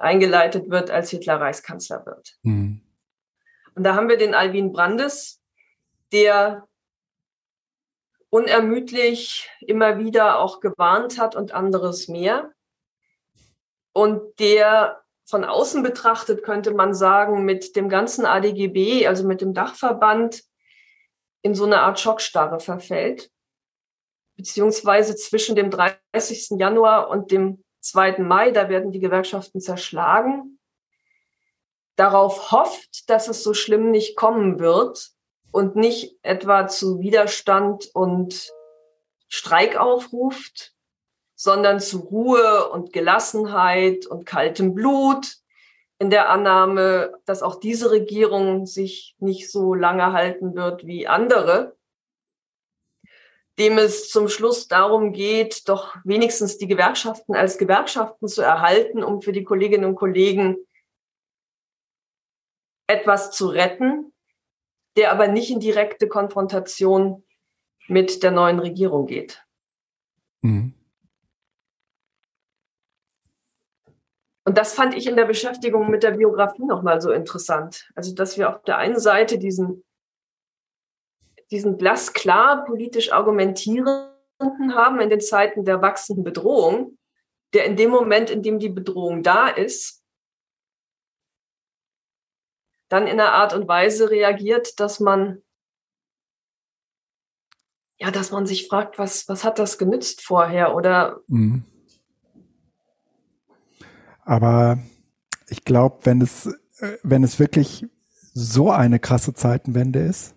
eingeleitet 0.00 0.70
wird, 0.70 0.90
als 0.90 1.10
Hitler 1.10 1.40
Reichskanzler 1.40 2.04
wird. 2.06 2.36
Mhm. 2.42 2.82
Und 3.74 3.84
da 3.84 3.94
haben 3.94 4.08
wir 4.08 4.16
den 4.16 4.34
Alwin 4.34 4.72
Brandes, 4.72 5.40
der 6.12 6.66
unermüdlich 8.30 9.48
immer 9.60 9.98
wieder 9.98 10.38
auch 10.38 10.60
gewarnt 10.60 11.18
hat 11.18 11.36
und 11.36 11.52
anderes 11.52 12.08
mehr. 12.08 12.52
Und 13.92 14.38
der 14.38 15.02
von 15.24 15.44
außen 15.44 15.82
betrachtet, 15.82 16.42
könnte 16.42 16.72
man 16.72 16.94
sagen, 16.94 17.44
mit 17.44 17.76
dem 17.76 17.88
ganzen 17.88 18.24
ADGB, 18.24 19.06
also 19.06 19.26
mit 19.26 19.40
dem 19.40 19.54
Dachverband, 19.54 20.42
in 21.42 21.54
so 21.54 21.64
eine 21.64 21.80
Art 21.80 21.98
Schockstarre 22.00 22.60
verfällt 22.60 23.30
beziehungsweise 24.40 25.16
zwischen 25.16 25.54
dem 25.54 25.70
30. 25.70 26.58
Januar 26.58 27.10
und 27.10 27.30
dem 27.30 27.62
2. 27.80 28.18
Mai, 28.18 28.50
da 28.50 28.68
werden 28.68 28.92
die 28.92 29.00
Gewerkschaften 29.00 29.60
zerschlagen, 29.60 30.58
darauf 31.96 32.50
hofft, 32.52 33.10
dass 33.10 33.28
es 33.28 33.42
so 33.42 33.54
schlimm 33.54 33.90
nicht 33.90 34.16
kommen 34.16 34.58
wird 34.58 35.10
und 35.52 35.76
nicht 35.76 36.18
etwa 36.22 36.66
zu 36.66 37.00
Widerstand 37.00 37.90
und 37.92 38.50
Streik 39.28 39.76
aufruft, 39.76 40.72
sondern 41.34 41.80
zu 41.80 42.00
Ruhe 42.00 42.68
und 42.70 42.92
Gelassenheit 42.92 44.06
und 44.06 44.26
kaltem 44.26 44.74
Blut 44.74 45.36
in 45.98 46.10
der 46.10 46.30
Annahme, 46.30 47.12
dass 47.26 47.42
auch 47.42 47.60
diese 47.60 47.90
Regierung 47.90 48.66
sich 48.66 49.14
nicht 49.18 49.50
so 49.50 49.74
lange 49.74 50.12
halten 50.12 50.54
wird 50.54 50.86
wie 50.86 51.06
andere, 51.06 51.76
dem 53.58 53.78
es 53.78 54.08
zum 54.08 54.28
Schluss 54.28 54.68
darum 54.68 55.12
geht, 55.12 55.68
doch 55.68 55.96
wenigstens 56.04 56.58
die 56.58 56.68
Gewerkschaften 56.68 57.34
als 57.34 57.58
Gewerkschaften 57.58 58.28
zu 58.28 58.42
erhalten, 58.42 59.02
um 59.02 59.20
für 59.20 59.32
die 59.32 59.44
Kolleginnen 59.44 59.84
und 59.84 59.96
Kollegen 59.96 60.56
etwas 62.86 63.30
zu 63.32 63.48
retten, 63.48 64.12
der 64.96 65.12
aber 65.12 65.28
nicht 65.28 65.50
in 65.50 65.60
direkte 65.60 66.08
Konfrontation 66.08 67.24
mit 67.86 68.22
der 68.22 68.30
neuen 68.30 68.58
Regierung 68.58 69.06
geht. 69.06 69.44
Mhm. 70.42 70.74
Und 74.44 74.58
das 74.58 74.74
fand 74.74 74.94
ich 74.94 75.06
in 75.06 75.16
der 75.16 75.26
Beschäftigung 75.26 75.90
mit 75.90 76.02
der 76.02 76.12
Biografie 76.12 76.64
nochmal 76.64 77.00
so 77.00 77.12
interessant. 77.12 77.88
Also, 77.94 78.14
dass 78.14 78.36
wir 78.36 78.48
auf 78.48 78.62
der 78.62 78.78
einen 78.78 78.98
Seite 78.98 79.38
diesen, 79.38 79.84
diesen 81.50 81.78
glasklar 81.78 82.64
politisch 82.64 83.12
argumentierenden 83.12 84.74
haben 84.74 85.00
in 85.00 85.10
den 85.10 85.20
Zeiten 85.20 85.64
der 85.64 85.82
wachsenden 85.82 86.24
Bedrohung, 86.24 86.98
der 87.52 87.64
in 87.64 87.76
dem 87.76 87.90
Moment, 87.90 88.30
in 88.30 88.42
dem 88.42 88.58
die 88.58 88.68
Bedrohung 88.68 89.22
da 89.22 89.48
ist, 89.48 90.02
dann 92.88 93.06
in 93.06 93.20
einer 93.20 93.32
Art 93.32 93.54
und 93.54 93.68
Weise 93.68 94.10
reagiert, 94.10 94.80
dass 94.80 95.00
man 95.00 95.42
ja, 98.02 98.10
dass 98.10 98.30
man 98.30 98.46
sich 98.46 98.66
fragt, 98.66 98.98
was, 98.98 99.28
was 99.28 99.44
hat 99.44 99.58
das 99.58 99.76
genützt 99.76 100.22
vorher 100.22 100.74
oder 100.74 101.20
mhm. 101.26 101.64
Aber 104.24 104.78
ich 105.48 105.64
glaube, 105.64 105.98
wenn 106.04 106.20
es, 106.20 106.46
äh, 106.78 106.98
wenn 107.02 107.24
es 107.24 107.38
wirklich 107.38 107.86
so 108.32 108.70
eine 108.70 109.00
krasse 109.00 109.34
Zeitenwende 109.34 109.98
ist, 110.00 110.36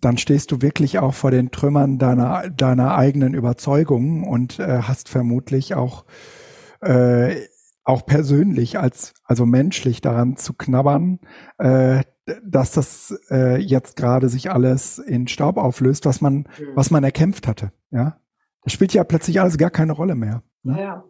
dann 0.00 0.18
stehst 0.18 0.52
du 0.52 0.62
wirklich 0.62 0.98
auch 0.98 1.14
vor 1.14 1.30
den 1.30 1.50
Trümmern 1.50 1.98
deiner, 1.98 2.50
deiner 2.50 2.96
eigenen 2.96 3.34
Überzeugungen 3.34 4.24
und 4.24 4.58
äh, 4.58 4.82
hast 4.82 5.08
vermutlich 5.08 5.74
auch, 5.74 6.04
äh, 6.80 7.36
auch 7.84 8.04
persönlich 8.04 8.78
als, 8.78 9.14
also 9.24 9.46
menschlich 9.46 10.00
daran 10.00 10.36
zu 10.36 10.54
knabbern, 10.54 11.20
äh, 11.58 12.02
dass 12.44 12.72
das 12.72 13.16
äh, 13.30 13.60
jetzt 13.60 13.96
gerade 13.96 14.28
sich 14.28 14.50
alles 14.50 14.98
in 14.98 15.28
Staub 15.28 15.56
auflöst, 15.56 16.06
was 16.06 16.20
man, 16.20 16.38
mhm. 16.38 16.46
was 16.74 16.90
man 16.90 17.04
erkämpft 17.04 17.46
hatte. 17.46 17.72
Ja, 17.90 18.18
das 18.62 18.72
spielt 18.72 18.92
ja 18.92 19.04
plötzlich 19.04 19.40
alles 19.40 19.58
gar 19.58 19.70
keine 19.70 19.92
Rolle 19.92 20.16
mehr. 20.16 20.42
Ne? 20.62 20.80
Ja 20.80 21.04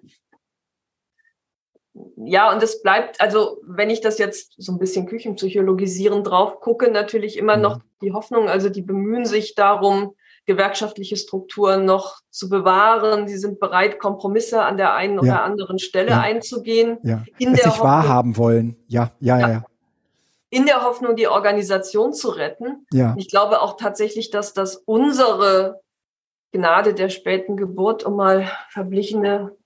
ja, 2.17 2.53
und 2.53 2.63
es 2.63 2.83
bleibt, 2.83 3.21
also 3.21 3.59
wenn 3.67 3.91
ich 3.91 4.01
das 4.01 4.19
jetzt 4.19 4.55
so 4.59 4.73
ein 4.73 4.79
bisschen 4.79 5.07
küchenpsychologisierend 5.07 6.27
drauf 6.27 6.61
gucke, 6.61 6.91
natürlich 6.91 7.37
immer 7.37 7.57
mhm. 7.57 7.63
noch 7.63 7.81
die 8.03 8.13
Hoffnung, 8.13 8.49
also 8.49 8.69
die 8.69 8.83
bemühen 8.83 9.27
sich 9.27 9.55
darum, 9.55 10.15
gewerkschaftliche 10.47 11.17
Strukturen 11.17 11.85
noch 11.85 12.21
zu 12.31 12.49
bewahren. 12.49 13.27
Sie 13.27 13.37
sind 13.37 13.59
bereit, 13.59 13.99
Kompromisse 13.99 14.63
an 14.63 14.77
der 14.77 14.95
einen 14.95 15.15
ja. 15.15 15.21
oder 15.21 15.43
anderen 15.43 15.79
Stelle 15.79 16.11
ja. 16.11 16.21
einzugehen. 16.21 16.99
Ja. 17.03 17.25
In 17.39 17.53
es 17.53 17.63
der 17.63 17.73
sich 17.73 17.81
wahrhaben 17.81 18.37
wollen. 18.37 18.77
Ja, 18.87 19.13
ja, 19.21 19.41
ja, 19.41 19.49
ja. 19.49 19.65
In 20.49 20.65
der 20.65 20.85
Hoffnung, 20.85 21.17
die 21.17 21.27
Organisation 21.27 22.13
zu 22.13 22.29
retten. 22.29 22.87
Ja. 22.93 23.15
Ich 23.19 23.29
glaube 23.29 23.61
auch 23.61 23.77
tatsächlich, 23.77 24.31
dass 24.31 24.55
das 24.55 24.77
unsere 24.77 25.81
Gnade 26.53 26.95
der 26.95 27.09
späten 27.09 27.57
Geburt, 27.57 28.05
um 28.05 28.17
mal 28.17 28.49
verblichene 28.71 29.57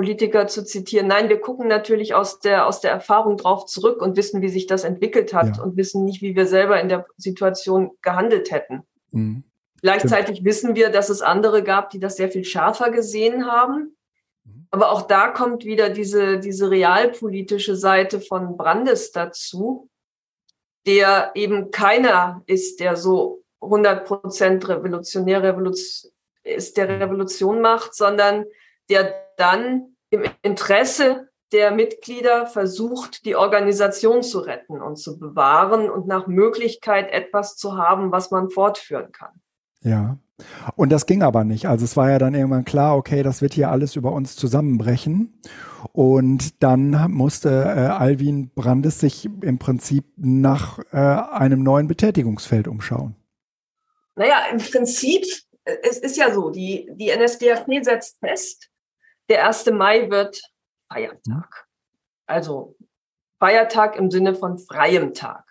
Politiker 0.00 0.46
zu 0.46 0.64
zitieren. 0.64 1.08
Nein, 1.08 1.28
wir 1.28 1.42
gucken 1.42 1.68
natürlich 1.68 2.14
aus 2.14 2.40
der, 2.40 2.66
aus 2.66 2.80
der 2.80 2.90
Erfahrung 2.90 3.36
drauf 3.36 3.66
zurück 3.66 4.00
und 4.00 4.16
wissen, 4.16 4.40
wie 4.40 4.48
sich 4.48 4.66
das 4.66 4.84
entwickelt 4.84 5.34
hat 5.34 5.58
ja. 5.58 5.62
und 5.62 5.76
wissen 5.76 6.06
nicht, 6.06 6.22
wie 6.22 6.34
wir 6.34 6.46
selber 6.46 6.80
in 6.80 6.88
der 6.88 7.04
Situation 7.18 7.90
gehandelt 8.00 8.50
hätten. 8.50 8.84
Mhm. 9.10 9.44
Gleichzeitig 9.82 10.36
Stimmt. 10.36 10.46
wissen 10.46 10.74
wir, 10.74 10.88
dass 10.88 11.10
es 11.10 11.20
andere 11.20 11.62
gab, 11.62 11.90
die 11.90 11.98
das 11.98 12.16
sehr 12.16 12.30
viel 12.30 12.44
schärfer 12.44 12.90
gesehen 12.90 13.44
haben. 13.44 13.94
Mhm. 14.44 14.68
Aber 14.70 14.90
auch 14.90 15.02
da 15.02 15.28
kommt 15.28 15.66
wieder 15.66 15.90
diese, 15.90 16.38
diese 16.38 16.70
realpolitische 16.70 17.76
Seite 17.76 18.22
von 18.22 18.56
Brandes 18.56 19.12
dazu, 19.12 19.90
der 20.86 21.32
eben 21.34 21.70
keiner 21.70 22.42
ist, 22.46 22.80
der 22.80 22.96
so 22.96 23.42
100 23.60 24.06
Prozent 24.06 24.66
revolutionär 24.66 25.42
Revolution, 25.42 26.10
ist, 26.42 26.78
der 26.78 26.88
Revolution 26.88 27.60
macht, 27.60 27.94
sondern 27.94 28.46
der 28.88 29.14
dann 29.36 29.89
im 30.10 30.24
Interesse 30.42 31.28
der 31.52 31.72
Mitglieder 31.72 32.46
versucht, 32.46 33.24
die 33.24 33.34
Organisation 33.34 34.22
zu 34.22 34.38
retten 34.38 34.80
und 34.80 34.96
zu 34.96 35.18
bewahren 35.18 35.90
und 35.90 36.06
nach 36.06 36.26
Möglichkeit 36.26 37.10
etwas 37.10 37.56
zu 37.56 37.76
haben, 37.76 38.12
was 38.12 38.30
man 38.30 38.50
fortführen 38.50 39.10
kann. 39.12 39.40
Ja. 39.82 40.18
Und 40.76 40.90
das 40.90 41.06
ging 41.06 41.22
aber 41.22 41.44
nicht. 41.44 41.66
Also 41.66 41.84
es 41.84 41.96
war 41.96 42.10
ja 42.10 42.18
dann 42.18 42.34
irgendwann 42.34 42.64
klar, 42.64 42.96
okay, 42.96 43.22
das 43.22 43.42
wird 43.42 43.54
hier 43.54 43.70
alles 43.70 43.96
über 43.96 44.12
uns 44.12 44.36
zusammenbrechen. 44.36 45.38
Und 45.92 46.62
dann 46.62 47.10
musste 47.10 47.50
äh, 47.50 47.80
Alwin 47.88 48.50
Brandes 48.54 49.00
sich 49.00 49.26
im 49.26 49.58
Prinzip 49.58 50.04
nach 50.16 50.78
äh, 50.92 50.96
einem 50.96 51.62
neuen 51.62 51.88
Betätigungsfeld 51.88 52.68
umschauen. 52.68 53.16
Naja, 54.16 54.44
im 54.50 54.58
Prinzip, 54.58 55.24
äh, 55.64 55.76
es 55.82 55.98
ist 55.98 56.16
ja 56.16 56.32
so, 56.32 56.50
die, 56.50 56.90
die 56.94 57.10
NSDAP 57.10 57.66
setzt 57.82 58.18
fest, 58.20 58.69
der 59.30 59.46
1. 59.46 59.66
Mai 59.66 60.10
wird 60.10 60.42
Feiertag. 60.92 61.66
Also 62.26 62.76
Feiertag 63.38 63.96
im 63.96 64.10
Sinne 64.10 64.34
von 64.34 64.58
freiem 64.58 65.14
Tag. 65.14 65.44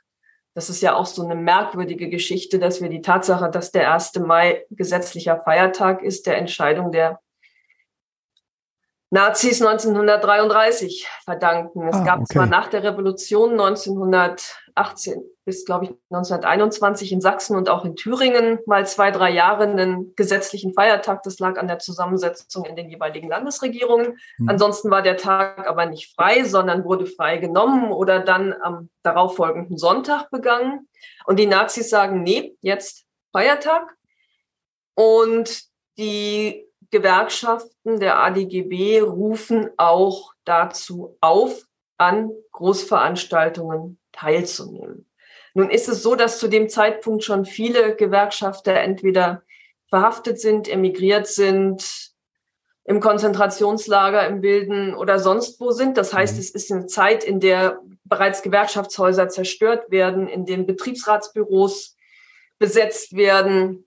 Das 0.54 0.70
ist 0.70 0.82
ja 0.82 0.96
auch 0.96 1.06
so 1.06 1.24
eine 1.24 1.36
merkwürdige 1.36 2.10
Geschichte, 2.10 2.60
dass 2.60 2.82
wir 2.82 2.90
die 2.90 3.02
Tatsache, 3.02 3.50
dass 3.50 3.72
der 3.72 3.94
1. 3.94 4.16
Mai 4.16 4.66
gesetzlicher 4.70 5.42
Feiertag 5.42 6.04
ist, 6.04 6.28
der 6.28 6.38
Entscheidung 6.38 6.92
der 6.92 7.20
Nazis 9.12 9.60
1933 9.62 11.08
verdanken. 11.26 11.88
Es 11.88 11.96
ah, 11.96 12.04
gab 12.04 12.20
okay. 12.20 12.34
zwar 12.34 12.46
nach 12.46 12.68
der 12.68 12.84
Revolution 12.84 13.52
1918 13.54 15.24
bis, 15.46 15.66
glaube 15.66 15.86
ich, 15.86 15.92
1921 16.12 17.12
in 17.12 17.22
Sachsen 17.22 17.56
und 17.56 17.70
auch 17.70 17.86
in 17.86 17.96
Thüringen 17.96 18.60
mal 18.68 18.86
zwei, 18.86 19.10
drei 19.10 19.32
Jahre 19.32 19.64
einen 19.64 20.14
gesetzlichen 20.16 20.76
Feiertag. 20.76 21.24
Das 21.24 21.40
lag 21.40 21.58
an 21.58 21.68
der 21.68 21.80
Zusammensetzung 21.80 22.66
in 22.66 22.76
den 22.76 22.88
jeweiligen 22.88 23.30
Landesregierungen. 23.30 24.20
Mhm. 24.38 24.50
Ansonsten 24.50 24.92
war 24.92 25.02
der 25.02 25.18
Tag 25.18 25.68
aber 25.68 25.88
nicht 25.88 26.14
frei, 26.14 26.44
sondern 26.44 26.86
wurde 26.86 27.08
frei 27.08 27.38
genommen 27.38 27.92
oder 27.92 28.20
dann 28.20 28.54
am 28.62 28.90
darauffolgenden 29.02 29.80
Sonntag 29.80 30.30
begangen. 30.30 30.88
Und 31.26 31.40
die 31.40 31.48
Nazis 31.48 31.90
sagen, 31.90 32.22
nee, 32.22 32.56
jetzt 32.62 33.06
Feiertag. 33.32 33.96
Und 34.94 35.64
die 35.98 36.69
Gewerkschaften 36.92 38.00
der 38.00 38.20
ADGB 38.20 39.02
rufen 39.02 39.70
auch 39.78 40.34
dazu 40.46 41.18
auf, 41.22 41.66
an 41.98 42.32
Großveranstaltungen 42.54 44.00
teilzunehmen. 44.12 45.06
Nun 45.54 45.70
ist 45.70 45.90
es 45.90 46.02
so, 46.02 46.16
dass 46.16 46.40
zu 46.40 46.48
dem 46.48 46.70
Zeitpunkt 46.70 47.24
schon 47.24 47.46
viele 47.46 47.96
Gewerkschafter 47.96 48.74
entweder 48.74 49.44
verhaftet 49.88 50.40
sind, 50.40 50.70
emigriert 50.70 51.28
sind, 51.28 52.10
im 52.86 53.00
Konzentrationslager 53.02 54.28
im 54.28 54.42
Wilden 54.42 54.96
oder 54.96 55.20
sonst 55.20 55.60
wo 55.60 55.72
sind. 55.72 55.98
Das 55.98 56.14
heißt, 56.14 56.36
mhm. 56.36 56.40
es 56.40 56.50
ist 56.50 56.72
eine 56.72 56.88
Zeit, 56.88 57.24
in 57.24 57.40
der 57.40 57.80
bereits 58.04 58.42
Gewerkschaftshäuser 58.42 59.30
zerstört 59.30 59.92
werden, 59.92 60.28
in 60.28 60.46
denen 60.46 60.66
Betriebsratsbüros 60.66 61.96
besetzt 62.58 63.16
werden, 63.16 63.86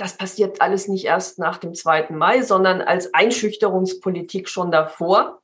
das 0.00 0.16
passiert 0.16 0.60
alles 0.60 0.88
nicht 0.88 1.04
erst 1.04 1.38
nach 1.38 1.58
dem 1.58 1.74
2. 1.74 2.08
Mai, 2.10 2.42
sondern 2.42 2.80
als 2.80 3.12
Einschüchterungspolitik 3.14 4.48
schon 4.48 4.70
davor. 4.70 5.42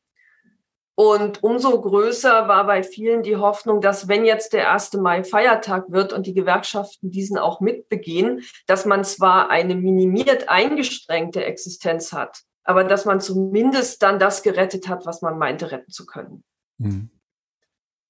Und 0.95 1.43
umso 1.43 1.81
größer 1.81 2.49
war 2.49 2.67
bei 2.67 2.83
vielen 2.83 3.23
die 3.23 3.37
Hoffnung, 3.37 3.81
dass 3.81 4.09
wenn 4.09 4.25
jetzt 4.25 4.53
der 4.53 4.71
1. 4.73 4.95
Mai 4.95 5.25
Feiertag 5.25 5.91
wird 5.91 6.13
und 6.13 6.27
die 6.27 6.35
Gewerkschaften 6.35 7.11
diesen 7.11 7.39
auch 7.39 7.61
mitbegehen, 7.61 8.45
dass 8.67 8.85
man 8.85 9.03
zwar 9.05 9.51
eine 9.51 9.75
minimiert 9.75 10.49
eingestrengte 10.49 11.45
Existenz 11.45 12.13
hat, 12.13 12.43
aber 12.65 12.85
dass 12.85 13.07
man 13.07 13.21
zumindest 13.21 14.03
dann 14.03 14.19
das 14.19 14.43
gerettet 14.43 14.87
hat, 14.89 15.07
was 15.07 15.23
man 15.23 15.39
meinte 15.39 15.73
retten 15.73 15.91
zu 15.91 16.05
können. 16.05 16.45
Mhm. 16.79 17.11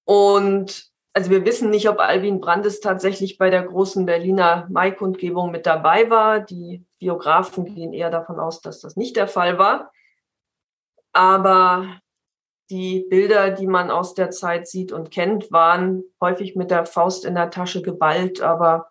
Und 0.05 0.91
also 1.15 1.31
wir 1.31 1.45
wissen 1.45 1.71
nicht, 1.71 1.89
ob 1.89 2.01
Alvin 2.01 2.41
Brandes 2.41 2.81
tatsächlich 2.81 3.37
bei 3.37 3.51
der 3.51 3.63
großen 3.63 4.07
Berliner 4.07 4.67
Maikundgebung 4.71 5.51
mit 5.51 5.67
dabei 5.67 6.09
war. 6.09 6.41
Die 6.41 6.85
Biografen 6.99 7.67
gehen 7.67 7.93
eher 7.93 8.11
davon 8.11 8.41
aus, 8.41 8.61
dass 8.63 8.81
das 8.81 8.97
nicht 8.97 9.17
der 9.17 9.29
Fall 9.29 9.59
war. 9.59 9.93
Aber 11.13 12.01
die 12.71 13.07
Bilder, 13.11 13.51
die 13.51 13.67
man 13.67 13.91
aus 13.91 14.15
der 14.15 14.31
Zeit 14.31 14.67
sieht 14.67 14.93
und 14.93 15.11
kennt, 15.11 15.53
waren 15.53 16.05
häufig 16.21 16.57
mit 16.57 16.71
der 16.71 16.87
Faust 16.87 17.27
in 17.27 17.35
der 17.35 17.51
Tasche 17.51 17.83
geballt, 17.83 18.41
aber 18.41 18.89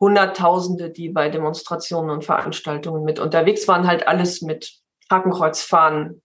Hunderttausende, 0.00 0.90
die 0.90 1.10
bei 1.10 1.28
Demonstrationen 1.28 2.10
und 2.10 2.24
Veranstaltungen 2.24 3.04
mit 3.04 3.20
unterwegs 3.20 3.68
waren, 3.68 3.86
halt 3.86 4.08
alles 4.08 4.42
mit 4.42 4.80
Hakenkreuzfahnen 5.08 6.22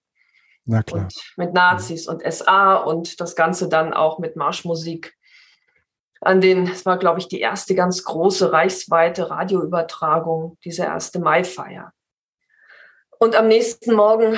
Na 0.63 0.81
klar. 0.81 1.03
Und 1.03 1.13
mit 1.35 1.53
Nazis 1.53 2.07
und 2.07 2.23
SA 2.23 2.77
und 2.77 3.19
das 3.21 3.35
Ganze 3.35 3.69
dann 3.69 3.93
auch 3.93 4.17
mit 4.17 4.35
Marschmusik 4.35 5.15
an 6.25 6.41
den, 6.41 6.67
es 6.67 6.85
war, 6.85 6.97
glaube 6.97 7.19
ich, 7.19 7.27
die 7.27 7.39
erste 7.39 7.75
ganz 7.75 8.03
große 8.03 8.51
reichsweite 8.51 9.29
Radioübertragung, 9.29 10.57
diese 10.63 10.83
erste 10.83 11.19
Maifeier. 11.19 11.93
Und 13.19 13.35
am 13.35 13.47
nächsten 13.47 13.93
Morgen 13.93 14.37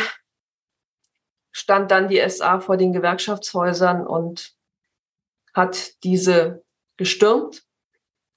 stand 1.51 1.91
dann 1.91 2.07
die 2.07 2.21
SA 2.29 2.59
vor 2.59 2.77
den 2.77 2.93
Gewerkschaftshäusern 2.93 4.05
und 4.05 4.53
hat 5.53 6.03
diese 6.03 6.63
gestürmt, 6.97 7.63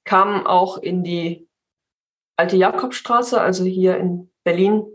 kam 0.05 0.47
auch 0.47 0.79
in 0.79 1.05
die 1.05 1.49
alte 2.37 2.57
Jakobstraße, 2.57 3.41
also 3.41 3.65
hier 3.65 3.99
in 3.99 4.33
Berlin, 4.45 4.87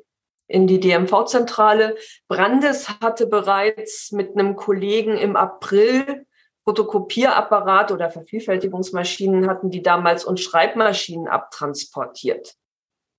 in 0.47 0.65
die 0.65 0.79
DMV-Zentrale. 0.79 1.95
Brandes 2.27 2.89
hatte 3.01 3.27
bereits 3.27 4.11
mit 4.11 4.31
einem 4.31 4.55
Kollegen 4.55 5.17
im 5.17 5.35
April 5.35 6.25
Fotokopierapparat 6.65 7.91
oder 7.91 8.09
Vervielfältigungsmaschinen 8.09 9.47
hatten 9.47 9.69
die 9.69 9.83
damals 9.83 10.25
und 10.25 10.39
Schreibmaschinen 10.39 11.27
abtransportiert. 11.27 12.55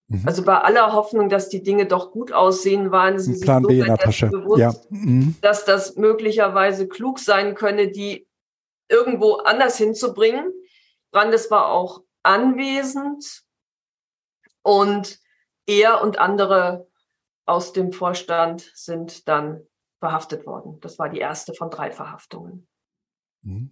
Mhm. 0.09 0.23
Also 0.27 0.45
bei 0.45 0.59
aller 0.59 0.93
Hoffnung, 0.93 1.29
dass 1.29 1.49
die 1.49 1.63
Dinge 1.63 1.87
doch 1.87 2.11
gut 2.11 2.33
aussehen, 2.33 2.91
waren 2.91 3.19
sie 3.19 3.39
Plan 3.41 3.63
sich 3.63 3.63
so 3.63 3.69
B 3.69 3.81
in 3.81 3.87
der 3.87 3.99
Tasche. 3.99 4.27
bewusst, 4.29 4.61
ja. 4.61 4.73
mhm. 4.91 5.37
dass 5.41 5.65
das 5.65 5.97
möglicherweise 5.97 6.89
klug 6.89 7.21
sein 7.21 7.55
könne, 7.55 7.89
die 7.89 8.27
irgendwo 8.89 9.35
anders 9.35 9.79
hinzubringen. 9.79 10.53
Brandes 11.13 11.51
war 11.51 11.71
auch 11.71 12.03
anwesend 12.25 13.45
und 14.63 15.21
er 15.67 16.03
und 16.03 16.19
andere 16.19 16.89
aus 17.47 17.73
dem 17.73 17.93
Vorstand 17.93 18.73
sind 18.75 19.29
dann 19.29 19.67
verhaftet 20.01 20.47
worden. 20.47 20.79
Das 20.81 20.99
war 20.99 21.09
die 21.09 21.19
erste 21.19 21.55
von 21.55 21.71
drei 21.71 21.93
Verhaftungen. 21.93 22.67
Mhm. 23.47 23.71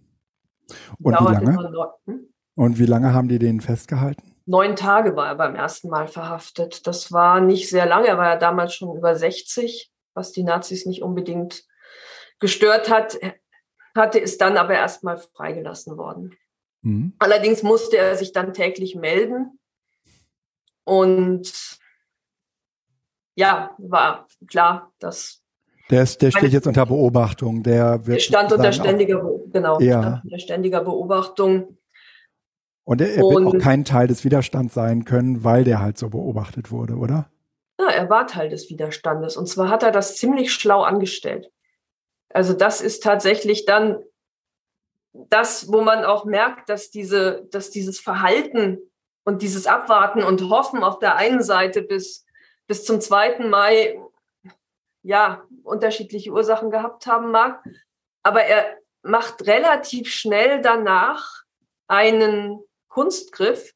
Und 0.99 1.19
wie 1.19 1.33
lange? 1.33 1.93
Hm? 2.05 2.33
Und 2.55 2.79
wie 2.79 2.85
lange 2.85 3.13
haben 3.13 3.27
die 3.27 3.39
den 3.39 3.61
festgehalten? 3.61 4.35
Neun 4.45 4.75
Tage 4.75 5.15
war 5.15 5.27
er 5.27 5.35
beim 5.35 5.55
ersten 5.55 5.89
Mal 5.89 6.07
verhaftet. 6.07 6.87
Das 6.87 7.11
war 7.11 7.41
nicht 7.41 7.69
sehr 7.69 7.85
lange. 7.85 8.07
Er 8.07 8.17
war 8.17 8.29
ja 8.29 8.35
damals 8.37 8.73
schon 8.73 8.95
über 8.95 9.15
60, 9.15 9.91
was 10.13 10.31
die 10.31 10.43
Nazis 10.43 10.85
nicht 10.85 11.01
unbedingt 11.01 11.65
gestört 12.39 12.89
hat. 12.89 13.17
Hatte 13.95 14.19
ist 14.19 14.41
dann 14.41 14.57
aber 14.57 14.75
erstmal 14.75 15.17
freigelassen 15.17 15.97
worden. 15.97 16.35
Mhm. 16.81 17.13
Allerdings 17.19 17.63
musste 17.63 17.97
er 17.97 18.15
sich 18.15 18.31
dann 18.31 18.53
täglich 18.53 18.95
melden. 18.95 19.59
Und 20.83 21.79
ja, 23.35 23.75
war 23.79 24.27
klar, 24.47 24.93
dass 24.99 25.44
der, 25.89 26.03
ist, 26.03 26.21
der 26.21 26.31
steht 26.31 26.51
jetzt 26.51 26.67
unter 26.67 26.85
Beobachtung. 26.85 27.63
Der 27.63 28.05
wird 28.05 28.21
stand 28.21 28.51
unter 28.51 28.71
ständiger, 28.71 29.21
genau, 29.51 29.79
ja. 29.79 30.21
unter 30.23 30.39
ständiger 30.39 30.83
Beobachtung. 30.83 31.77
Und 32.83 33.01
er, 33.01 33.15
er 33.15 33.23
wird 33.23 33.45
auch 33.45 33.57
kein 33.57 33.85
Teil 33.85 34.07
des 34.07 34.23
Widerstands 34.23 34.73
sein 34.73 35.05
können, 35.05 35.43
weil 35.43 35.63
der 35.63 35.81
halt 35.81 35.97
so 35.97 36.09
beobachtet 36.09 36.71
wurde, 36.71 36.95
oder? 36.95 37.29
Ja, 37.79 37.89
er 37.89 38.09
war 38.09 38.27
Teil 38.27 38.49
des 38.49 38.69
Widerstandes. 38.69 39.37
Und 39.37 39.47
zwar 39.47 39.69
hat 39.69 39.83
er 39.83 39.91
das 39.91 40.15
ziemlich 40.15 40.53
schlau 40.53 40.83
angestellt. 40.83 41.51
Also 42.29 42.53
das 42.53 42.81
ist 42.81 43.03
tatsächlich 43.03 43.65
dann 43.65 43.97
das, 45.13 45.71
wo 45.71 45.81
man 45.81 46.03
auch 46.03 46.25
merkt, 46.25 46.69
dass 46.69 46.89
diese, 46.89 47.47
dass 47.51 47.71
dieses 47.71 47.99
Verhalten 47.99 48.79
und 49.23 49.41
dieses 49.41 49.67
Abwarten 49.67 50.23
und 50.23 50.49
Hoffen 50.49 50.83
auf 50.83 50.99
der 50.99 51.15
einen 51.15 51.41
Seite 51.41 51.81
bis, 51.81 52.25
bis 52.67 52.85
zum 52.85 52.99
2. 53.01 53.47
Mai 53.47 53.99
ja, 55.05 55.43
unterschiedliche 55.63 56.31
Ursachen 56.31 56.71
gehabt 56.71 57.05
haben 57.05 57.31
mag. 57.31 57.63
Aber 58.23 58.43
er 58.43 58.77
macht 59.03 59.45
relativ 59.45 60.09
schnell 60.09 60.61
danach 60.61 61.43
einen 61.87 62.59
Kunstgriff, 62.87 63.73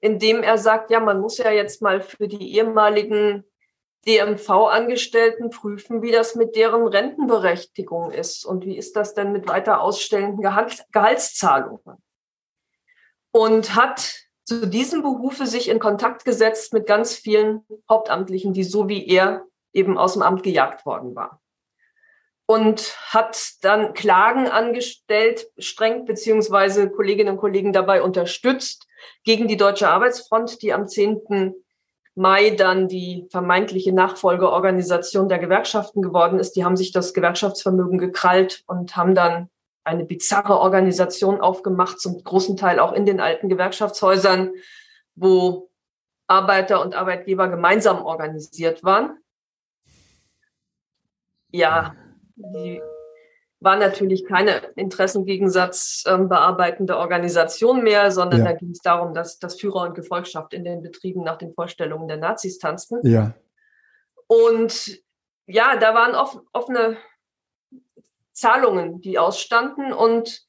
indem 0.00 0.42
er 0.42 0.58
sagt, 0.58 0.90
ja, 0.90 1.00
man 1.00 1.20
muss 1.20 1.38
ja 1.38 1.50
jetzt 1.50 1.82
mal 1.82 2.00
für 2.00 2.28
die 2.28 2.54
ehemaligen 2.54 3.44
DMV-Angestellten 4.06 5.50
prüfen, 5.50 6.02
wie 6.02 6.12
das 6.12 6.34
mit 6.36 6.54
deren 6.54 6.86
Rentenberechtigung 6.86 8.12
ist 8.12 8.44
und 8.44 8.64
wie 8.64 8.76
ist 8.76 8.94
das 8.96 9.14
denn 9.14 9.32
mit 9.32 9.48
weiter 9.48 9.80
ausstellenden 9.80 10.42
Gehalt, 10.42 10.84
Gehaltszahlungen. 10.92 12.02
Und 13.32 13.74
hat 13.74 14.26
zu 14.44 14.66
diesem 14.66 15.02
Behufe 15.02 15.46
sich 15.46 15.68
in 15.68 15.78
Kontakt 15.78 16.24
gesetzt 16.24 16.72
mit 16.72 16.86
ganz 16.86 17.14
vielen 17.14 17.64
Hauptamtlichen, 17.88 18.52
die 18.52 18.64
so 18.64 18.88
wie 18.88 19.06
er 19.08 19.46
eben 19.72 19.98
aus 19.98 20.14
dem 20.14 20.22
Amt 20.22 20.42
gejagt 20.42 20.86
worden 20.86 21.14
war. 21.14 21.40
Und 22.46 22.96
hat 23.08 23.54
dann 23.62 23.94
Klagen 23.94 24.48
angestellt, 24.48 25.46
streng, 25.58 26.04
beziehungsweise 26.04 26.90
Kolleginnen 26.90 27.34
und 27.34 27.40
Kollegen 27.40 27.72
dabei 27.72 28.02
unterstützt 28.02 28.86
gegen 29.24 29.48
die 29.48 29.56
Deutsche 29.56 29.88
Arbeitsfront, 29.88 30.60
die 30.62 30.72
am 30.72 30.86
10. 30.86 31.54
Mai 32.14 32.50
dann 32.50 32.88
die 32.88 33.26
vermeintliche 33.30 33.92
Nachfolgeorganisation 33.92 35.30
der 35.30 35.38
Gewerkschaften 35.38 36.02
geworden 36.02 36.38
ist. 36.38 36.56
Die 36.56 36.64
haben 36.64 36.76
sich 36.76 36.92
das 36.92 37.14
Gewerkschaftsvermögen 37.14 37.98
gekrallt 37.98 38.64
und 38.66 38.96
haben 38.96 39.14
dann 39.14 39.48
eine 39.84 40.04
bizarre 40.04 40.58
Organisation 40.58 41.40
aufgemacht, 41.40 42.00
zum 42.00 42.22
großen 42.22 42.56
Teil 42.58 42.80
auch 42.80 42.92
in 42.92 43.06
den 43.06 43.18
alten 43.20 43.48
Gewerkschaftshäusern, 43.48 44.52
wo 45.14 45.70
Arbeiter 46.26 46.82
und 46.82 46.94
Arbeitgeber 46.94 47.48
gemeinsam 47.48 48.04
organisiert 48.04 48.84
waren 48.84 49.21
ja, 51.52 51.94
die 52.36 52.82
war 53.60 53.76
natürlich 53.76 54.26
keine 54.26 54.56
Interessengegensatz 54.74 56.04
ähm, 56.06 56.28
bearbeitende 56.28 56.96
Organisation 56.96 57.82
mehr, 57.84 58.10
sondern 58.10 58.40
ja. 58.40 58.46
da 58.46 58.52
ging 58.54 58.70
es 58.70 58.80
darum, 58.80 59.14
dass, 59.14 59.38
dass 59.38 59.60
Führer 59.60 59.82
und 59.82 59.94
Gefolgschaft 59.94 60.52
in 60.52 60.64
den 60.64 60.82
Betrieben 60.82 61.22
nach 61.22 61.38
den 61.38 61.54
Vorstellungen 61.54 62.08
der 62.08 62.16
Nazis 62.16 62.58
tanzten. 62.58 63.06
Ja. 63.06 63.34
Und 64.26 65.00
ja, 65.46 65.76
da 65.76 65.94
waren 65.94 66.14
off 66.14 66.40
offene 66.52 66.96
Zahlungen, 68.32 69.00
die 69.00 69.18
ausstanden 69.18 69.92
und 69.92 70.42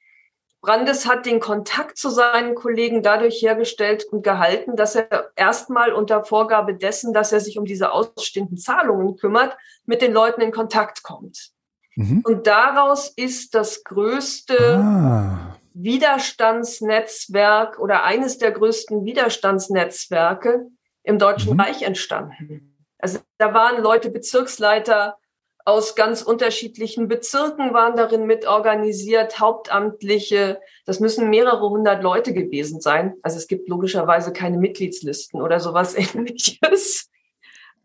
Brandes 0.64 1.06
hat 1.06 1.26
den 1.26 1.42
Kontakt 1.42 1.98
zu 1.98 2.10
seinen 2.10 2.56
Kollegen 2.56 3.04
dadurch 3.04 3.42
hergestellt 3.42 4.06
und 4.10 4.24
gehalten, 4.24 4.78
dass 4.78 4.96
er 4.96 5.32
erstmal 5.36 5.92
unter 5.92 6.24
Vorgabe 6.24 6.74
dessen, 6.74 7.14
dass 7.14 7.34
er 7.34 7.42
sich 7.42 7.60
um 7.60 7.66
diese 7.66 7.92
ausstehenden 7.92 8.58
Zahlungen 8.58 9.18
kümmert, 9.18 9.58
mit 9.86 10.02
den 10.02 10.14
Leuten 10.14 10.40
in 10.40 10.54
Kontakt 10.54 11.04
kommt. 11.04 11.50
Mhm. 11.98 12.24
Und 12.26 12.48
daraus 12.48 13.10
ist 13.10 13.56
das 13.56 13.84
größte 13.84 14.78
ah. 14.78 15.58
Widerstandsnetzwerk 15.74 17.78
oder 17.78 18.04
eines 18.04 18.38
der 18.38 18.52
größten 18.52 19.04
Widerstandsnetzwerke 19.04 20.68
im 21.04 21.20
Deutschen 21.20 21.56
mhm. 21.56 21.60
Reich 21.60 21.82
entstanden. 21.82 22.78
Also 23.00 23.20
da 23.38 23.54
waren 23.54 23.84
Leute 23.84 24.10
Bezirksleiter, 24.10 25.18
aus 25.66 25.96
ganz 25.96 26.22
unterschiedlichen 26.22 27.08
Bezirken 27.08 27.74
waren 27.74 27.96
darin 27.96 28.26
mit 28.26 28.46
organisiert, 28.46 29.40
Hauptamtliche. 29.40 30.60
Das 30.86 31.00
müssen 31.00 31.30
mehrere 31.30 31.70
hundert 31.70 32.04
Leute 32.04 32.34
gewesen 32.34 32.82
sein. 32.82 33.14
Also 33.22 33.38
es 33.38 33.48
gibt 33.48 33.70
logischerweise 33.70 34.34
keine 34.34 34.58
Mitgliedslisten 34.58 35.42
oder 35.42 35.60
sowas 35.60 35.96
ähnliches. 36.16 37.10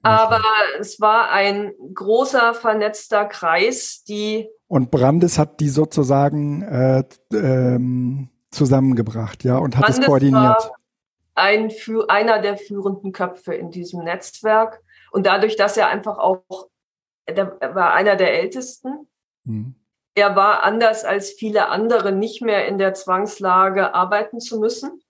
Aber 0.03 0.43
es 0.79 1.01
war 1.01 1.31
ein 1.31 1.73
großer 1.95 2.55
vernetzter 2.55 3.27
Kreis, 3.27 4.05
die. 4.05 4.49
Und 4.69 4.91
Brandes 4.91 5.39
hat 5.39 5.61
die 5.61 5.69
sozusagen 5.69 6.63
äh, 6.63 7.05
ähm, 7.33 8.29
zusammengebracht, 8.51 9.45
ja, 9.45 9.59
und 9.59 9.77
hat 9.77 9.85
Brandes 9.85 9.99
es 9.99 10.07
koordiniert. 10.07 10.35
War 10.35 10.73
ein, 11.35 11.73
einer 12.09 12.41
der 12.41 12.57
führenden 12.57 13.13
Köpfe 13.13 13.55
in 13.55 13.71
diesem 13.71 14.03
Netzwerk. 14.05 14.83
Und 15.11 15.27
dadurch, 15.27 15.57
dass 15.57 15.77
er 15.77 15.89
einfach 15.89 16.19
auch 16.19 16.69
er 17.29 17.75
war 17.75 17.93
einer 17.93 18.17
der 18.17 18.33
Ältesten. 18.35 19.09
Mhm. 19.45 19.75
Er 20.15 20.35
war 20.35 20.65
anders 20.65 21.05
als 21.05 21.31
viele 21.31 21.69
andere 21.69 22.13
nicht 22.13 22.43
mehr 22.43 22.67
in 22.67 22.79
der 22.79 22.95
Zwangslage, 22.95 23.95
arbeiten 23.95 24.41
zu 24.41 24.59
müssen, 24.59 25.03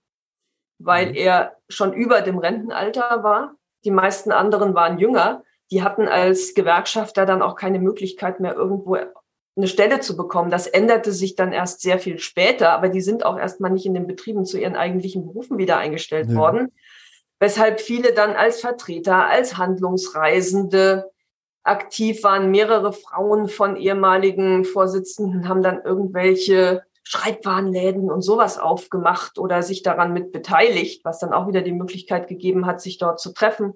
weil 0.78 1.10
mhm. 1.10 1.14
er 1.14 1.56
schon 1.68 1.92
über 1.92 2.20
dem 2.20 2.38
Rentenalter 2.38 3.22
war. 3.22 3.54
Die 3.84 3.90
meisten 3.90 4.32
anderen 4.32 4.74
waren 4.74 4.98
jünger. 4.98 5.44
Die 5.70 5.82
hatten 5.82 6.08
als 6.08 6.54
Gewerkschafter 6.54 7.26
dann 7.26 7.42
auch 7.42 7.54
keine 7.54 7.78
Möglichkeit 7.78 8.40
mehr, 8.40 8.54
irgendwo 8.54 8.96
eine 9.56 9.66
Stelle 9.66 10.00
zu 10.00 10.16
bekommen. 10.16 10.50
Das 10.50 10.66
änderte 10.66 11.12
sich 11.12 11.36
dann 11.36 11.52
erst 11.52 11.80
sehr 11.80 11.98
viel 11.98 12.18
später, 12.18 12.70
aber 12.72 12.88
die 12.88 13.00
sind 13.00 13.24
auch 13.24 13.38
erstmal 13.38 13.70
nicht 13.70 13.86
in 13.86 13.94
den 13.94 14.06
Betrieben 14.06 14.44
zu 14.44 14.58
ihren 14.58 14.76
eigentlichen 14.76 15.26
Berufen 15.26 15.58
wieder 15.58 15.78
eingestellt 15.78 16.30
ja. 16.30 16.36
worden. 16.36 16.72
Weshalb 17.40 17.80
viele 17.80 18.12
dann 18.12 18.34
als 18.34 18.60
Vertreter, 18.60 19.26
als 19.26 19.56
Handlungsreisende, 19.56 21.10
aktiv 21.62 22.22
waren. 22.24 22.50
Mehrere 22.50 22.92
Frauen 22.92 23.48
von 23.48 23.76
ehemaligen 23.76 24.64
Vorsitzenden 24.64 25.48
haben 25.48 25.62
dann 25.62 25.82
irgendwelche 25.84 26.82
Schreibwarenläden 27.04 28.10
und 28.10 28.20
sowas 28.20 28.58
aufgemacht 28.58 29.38
oder 29.38 29.62
sich 29.62 29.82
daran 29.82 30.12
mit 30.12 30.30
beteiligt, 30.30 31.04
was 31.04 31.18
dann 31.20 31.32
auch 31.32 31.48
wieder 31.48 31.62
die 31.62 31.72
Möglichkeit 31.72 32.28
gegeben 32.28 32.66
hat, 32.66 32.82
sich 32.82 32.98
dort 32.98 33.18
zu 33.20 33.32
treffen. 33.32 33.74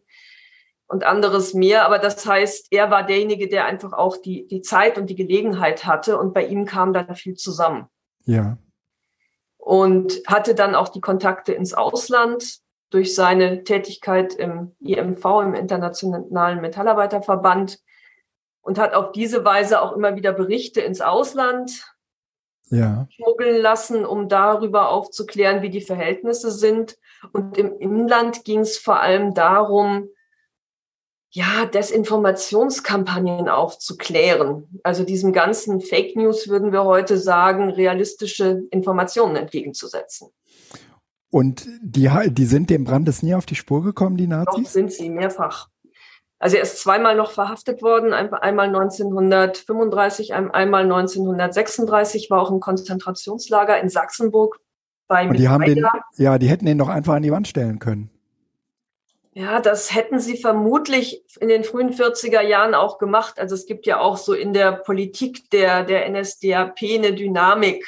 und 0.86 1.04
anderes 1.04 1.54
mehr. 1.54 1.86
Aber 1.86 1.98
das 1.98 2.26
heißt, 2.26 2.66
er 2.70 2.90
war 2.90 3.06
derjenige, 3.06 3.48
der 3.48 3.64
einfach 3.64 3.94
auch 3.94 4.18
die, 4.18 4.46
die 4.46 4.60
Zeit 4.60 4.98
und 4.98 5.08
die 5.08 5.14
Gelegenheit 5.14 5.86
hatte 5.86 6.18
und 6.18 6.34
bei 6.34 6.44
ihm 6.44 6.66
kam 6.66 6.92
dann 6.92 7.14
viel 7.14 7.34
zusammen. 7.34 7.86
Ja. 8.26 8.58
Und 9.56 10.20
hatte 10.26 10.54
dann 10.54 10.74
auch 10.74 10.90
die 10.90 11.00
Kontakte 11.00 11.54
ins 11.54 11.72
Ausland 11.72 12.61
durch 12.92 13.14
seine 13.14 13.64
Tätigkeit 13.64 14.34
im 14.34 14.72
IMV, 14.80 15.24
im 15.42 15.54
Internationalen 15.54 16.60
Metallarbeiterverband 16.60 17.78
und 18.60 18.78
hat 18.78 18.94
auf 18.94 19.12
diese 19.12 19.44
Weise 19.44 19.82
auch 19.82 19.92
immer 19.92 20.16
wieder 20.16 20.32
Berichte 20.32 20.80
ins 20.80 21.00
Ausland 21.00 21.94
ja. 22.66 23.06
schmuggeln 23.10 23.60
lassen, 23.60 24.04
um 24.04 24.28
darüber 24.28 24.90
aufzuklären, 24.90 25.62
wie 25.62 25.70
die 25.70 25.80
Verhältnisse 25.80 26.50
sind. 26.50 26.98
Und 27.32 27.58
im 27.58 27.78
Inland 27.78 28.44
ging 28.44 28.60
es 28.60 28.78
vor 28.78 29.00
allem 29.00 29.34
darum, 29.34 30.08
ja, 31.34 31.64
Desinformationskampagnen 31.64 33.48
aufzuklären. 33.48 34.80
Also 34.82 35.02
diesem 35.02 35.32
ganzen 35.32 35.80
Fake 35.80 36.14
News 36.14 36.48
würden 36.48 36.72
wir 36.72 36.84
heute 36.84 37.16
sagen, 37.16 37.70
realistische 37.70 38.64
Informationen 38.70 39.36
entgegenzusetzen. 39.36 40.28
Und 41.32 41.66
die, 41.80 42.10
die 42.26 42.44
sind 42.44 42.68
dem 42.68 42.84
Brandes 42.84 43.22
nie 43.22 43.34
auf 43.34 43.46
die 43.46 43.54
Spur 43.54 43.82
gekommen, 43.82 44.18
die 44.18 44.26
Nazis? 44.26 44.64
Doch, 44.64 44.70
sind 44.70 44.92
sie, 44.92 45.08
mehrfach. 45.08 45.70
Also 46.38 46.58
er 46.58 46.62
ist 46.62 46.78
zweimal 46.78 47.16
noch 47.16 47.30
verhaftet 47.30 47.80
worden, 47.80 48.12
einmal 48.12 48.66
1935, 48.66 50.34
einmal 50.34 50.82
1936, 50.82 52.28
war 52.28 52.42
auch 52.42 52.50
im 52.50 52.60
Konzentrationslager 52.60 53.80
in 53.80 53.88
Sachsenburg 53.88 54.60
bei 55.08 55.26
Und 55.26 55.38
die 55.38 55.48
haben 55.48 55.64
den, 55.64 55.86
ja, 56.18 56.36
die 56.36 56.50
hätten 56.50 56.66
ihn 56.66 56.76
doch 56.76 56.88
einfach 56.88 57.14
an 57.14 57.22
die 57.22 57.32
Wand 57.32 57.48
stellen 57.48 57.78
können. 57.78 58.10
Ja, 59.32 59.60
das 59.60 59.94
hätten 59.94 60.20
sie 60.20 60.36
vermutlich 60.36 61.24
in 61.40 61.48
den 61.48 61.64
frühen 61.64 61.94
40er 61.94 62.42
Jahren 62.42 62.74
auch 62.74 62.98
gemacht. 62.98 63.40
Also 63.40 63.54
es 63.54 63.64
gibt 63.64 63.86
ja 63.86 64.00
auch 64.00 64.18
so 64.18 64.34
in 64.34 64.52
der 64.52 64.72
Politik 64.72 65.48
der, 65.48 65.82
der 65.82 66.10
NSDAP 66.10 66.76
eine 66.82 67.14
Dynamik, 67.14 67.86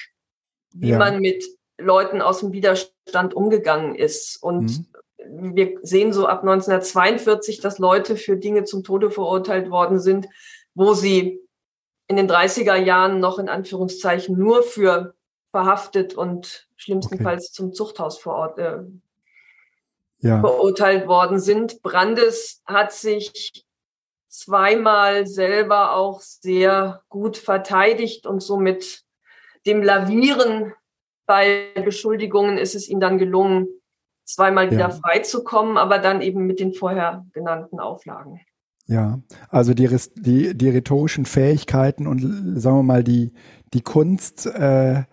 wie 0.72 0.90
ja. 0.90 0.98
man 0.98 1.20
mit 1.20 1.44
Leuten 1.76 2.22
aus 2.22 2.40
dem 2.40 2.52
Widerstand 2.52 2.93
umgegangen 3.34 3.94
ist. 3.94 4.42
Und 4.42 4.86
mhm. 5.18 5.56
wir 5.56 5.78
sehen 5.82 6.12
so 6.12 6.26
ab 6.26 6.40
1942, 6.40 7.60
dass 7.60 7.78
Leute 7.78 8.16
für 8.16 8.36
Dinge 8.36 8.64
zum 8.64 8.84
Tode 8.84 9.10
verurteilt 9.10 9.70
worden 9.70 9.98
sind, 9.98 10.26
wo 10.74 10.94
sie 10.94 11.40
in 12.06 12.16
den 12.16 12.28
30er 12.28 12.76
Jahren 12.76 13.20
noch 13.20 13.38
in 13.38 13.48
Anführungszeichen 13.48 14.38
nur 14.38 14.62
für 14.62 15.14
verhaftet 15.50 16.14
und 16.14 16.68
schlimmstenfalls 16.76 17.46
okay. 17.46 17.52
zum 17.52 17.72
Zuchthaus 17.72 18.18
vor 18.18 18.34
Ort 18.34 18.58
äh, 18.58 18.78
ja. 20.18 20.40
verurteilt 20.40 21.06
worden 21.06 21.38
sind. 21.38 21.80
Brandes 21.82 22.60
hat 22.66 22.92
sich 22.92 23.64
zweimal 24.28 25.26
selber 25.28 25.94
auch 25.94 26.20
sehr 26.20 27.02
gut 27.08 27.36
verteidigt 27.36 28.26
und 28.26 28.42
somit 28.42 29.04
dem 29.64 29.82
Lavieren 29.82 30.74
bei 31.26 31.72
Beschuldigungen 31.84 32.58
ist 32.58 32.74
es 32.74 32.88
ihm 32.88 33.00
dann 33.00 33.18
gelungen, 33.18 33.68
zweimal 34.24 34.70
wieder 34.70 34.88
ja. 34.88 34.90
freizukommen, 34.90 35.76
aber 35.76 35.98
dann 35.98 36.22
eben 36.22 36.46
mit 36.46 36.60
den 36.60 36.72
vorher 36.72 37.26
genannten 37.32 37.80
Auflagen. 37.80 38.40
Ja, 38.86 39.20
also 39.48 39.72
die, 39.72 39.88
die, 40.16 40.56
die 40.56 40.68
rhetorischen 40.68 41.24
Fähigkeiten 41.24 42.06
und 42.06 42.20
sagen 42.60 42.78
wir 42.78 42.82
mal 42.82 43.04
die, 43.04 43.32
die 43.72 43.82
Kunst, 43.82 44.46
äh, 44.46 45.04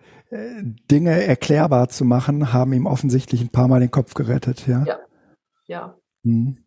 Dinge 0.90 1.24
erklärbar 1.24 1.88
zu 1.88 2.04
machen, 2.04 2.52
haben 2.54 2.72
ihm 2.72 2.86
offensichtlich 2.86 3.42
ein 3.42 3.50
paar 3.50 3.68
Mal 3.68 3.80
den 3.80 3.90
Kopf 3.90 4.14
gerettet, 4.14 4.66
ja. 4.66 4.84
Ja. 4.84 4.98
Ja. 5.66 5.98
Mhm. 6.22 6.58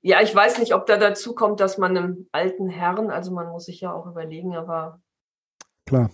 Ja, 0.00 0.22
ich 0.22 0.34
weiß 0.34 0.58
nicht, 0.58 0.74
ob 0.74 0.86
da 0.86 0.96
dazu 0.96 1.34
kommt, 1.34 1.60
dass 1.60 1.78
man 1.78 1.96
einem 1.96 2.28
alten 2.32 2.68
Herrn, 2.68 3.10
also 3.10 3.32
man 3.32 3.48
muss 3.48 3.66
sich 3.66 3.80
ja 3.80 3.92
auch 3.92 4.06
überlegen, 4.06 4.52
er 4.52 4.66
war 4.66 5.00
klar 5.86 6.10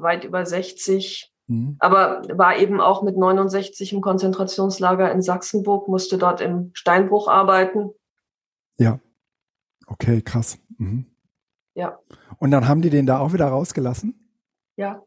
weit 0.00 0.24
über 0.24 0.46
60, 0.46 1.32
mhm. 1.46 1.76
aber 1.78 2.22
war 2.36 2.56
eben 2.56 2.80
auch 2.80 3.02
mit 3.02 3.16
69 3.16 3.92
im 3.92 4.00
Konzentrationslager 4.00 5.10
in 5.12 5.22
Sachsenburg, 5.22 5.88
musste 5.88 6.18
dort 6.18 6.40
im 6.40 6.70
Steinbruch 6.74 7.28
arbeiten. 7.28 7.90
Ja. 8.76 9.00
Okay, 9.86 10.22
krass. 10.22 10.58
Mhm. 10.78 11.06
Ja. 11.74 11.98
Und 12.38 12.50
dann 12.50 12.68
haben 12.68 12.82
die 12.82 12.90
den 12.90 13.06
da 13.06 13.18
auch 13.18 13.32
wieder 13.32 13.46
rausgelassen? 13.46 14.32
Ja. 14.76 15.02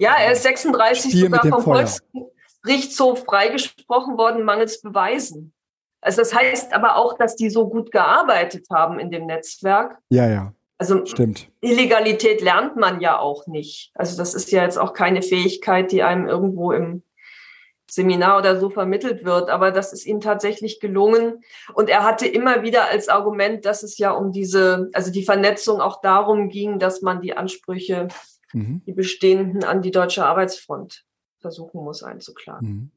Ja, 0.00 0.16
er 0.18 0.32
ist 0.32 0.42
36 0.42 1.12
Spiel 1.12 1.30
sogar 1.30 1.46
vom 1.46 1.62
Volksgerichtshof 1.62 3.22
freigesprochen 3.24 4.18
worden, 4.18 4.42
mangels 4.42 4.82
Beweisen. 4.82 5.54
Also 6.00 6.22
das 6.22 6.34
heißt 6.34 6.72
aber 6.72 6.96
auch, 6.96 7.16
dass 7.16 7.36
die 7.36 7.50
so 7.50 7.68
gut 7.68 7.92
gearbeitet 7.92 8.66
haben 8.72 8.98
in 8.98 9.12
dem 9.12 9.26
Netzwerk. 9.26 9.98
Ja, 10.08 10.28
ja. 10.28 10.52
Also 10.78 11.06
Stimmt. 11.06 11.50
Illegalität 11.60 12.42
lernt 12.42 12.76
man 12.76 13.00
ja 13.00 13.18
auch 13.18 13.46
nicht. 13.46 13.92
Also 13.94 14.16
das 14.16 14.34
ist 14.34 14.52
ja 14.52 14.62
jetzt 14.62 14.78
auch 14.78 14.92
keine 14.92 15.22
Fähigkeit, 15.22 15.90
die 15.90 16.02
einem 16.02 16.26
irgendwo 16.26 16.72
im 16.72 17.02
Seminar 17.88 18.38
oder 18.38 18.58
so 18.58 18.68
vermittelt 18.68 19.24
wird, 19.24 19.48
aber 19.48 19.70
das 19.70 19.92
ist 19.92 20.06
ihm 20.06 20.20
tatsächlich 20.20 20.80
gelungen. 20.80 21.42
Und 21.72 21.88
er 21.88 22.04
hatte 22.04 22.26
immer 22.26 22.62
wieder 22.62 22.90
als 22.90 23.08
Argument, 23.08 23.64
dass 23.64 23.82
es 23.82 23.96
ja 23.96 24.10
um 24.10 24.32
diese, 24.32 24.90
also 24.92 25.10
die 25.10 25.24
Vernetzung 25.24 25.80
auch 25.80 26.00
darum 26.00 26.48
ging, 26.48 26.78
dass 26.78 27.00
man 27.00 27.20
die 27.20 27.36
Ansprüche 27.36 28.08
mhm. 28.52 28.82
die 28.86 28.92
bestehenden 28.92 29.64
an 29.64 29.82
die 29.82 29.92
deutsche 29.92 30.26
Arbeitsfront 30.26 31.04
versuchen 31.38 31.84
muss 31.84 32.02
einzuklagen. 32.02 32.68
Mhm. 32.68 32.90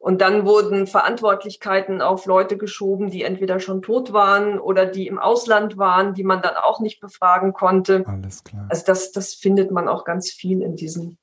Und 0.00 0.22
dann 0.22 0.46
wurden 0.46 0.86
Verantwortlichkeiten 0.86 2.00
auf 2.00 2.24
Leute 2.24 2.56
geschoben, 2.56 3.10
die 3.10 3.22
entweder 3.22 3.60
schon 3.60 3.82
tot 3.82 4.14
waren 4.14 4.58
oder 4.58 4.86
die 4.86 5.06
im 5.06 5.18
Ausland 5.18 5.76
waren, 5.76 6.14
die 6.14 6.24
man 6.24 6.40
dann 6.40 6.56
auch 6.56 6.80
nicht 6.80 7.00
befragen 7.00 7.52
konnte. 7.52 8.04
Alles 8.06 8.42
klar. 8.42 8.66
Also 8.70 8.82
das, 8.86 9.12
das 9.12 9.34
findet 9.34 9.70
man 9.70 9.88
auch 9.88 10.06
ganz 10.06 10.30
viel 10.30 10.62
in 10.62 10.74
diesen 10.74 11.18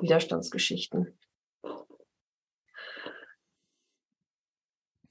Widerstandsgeschichten. 0.00 1.18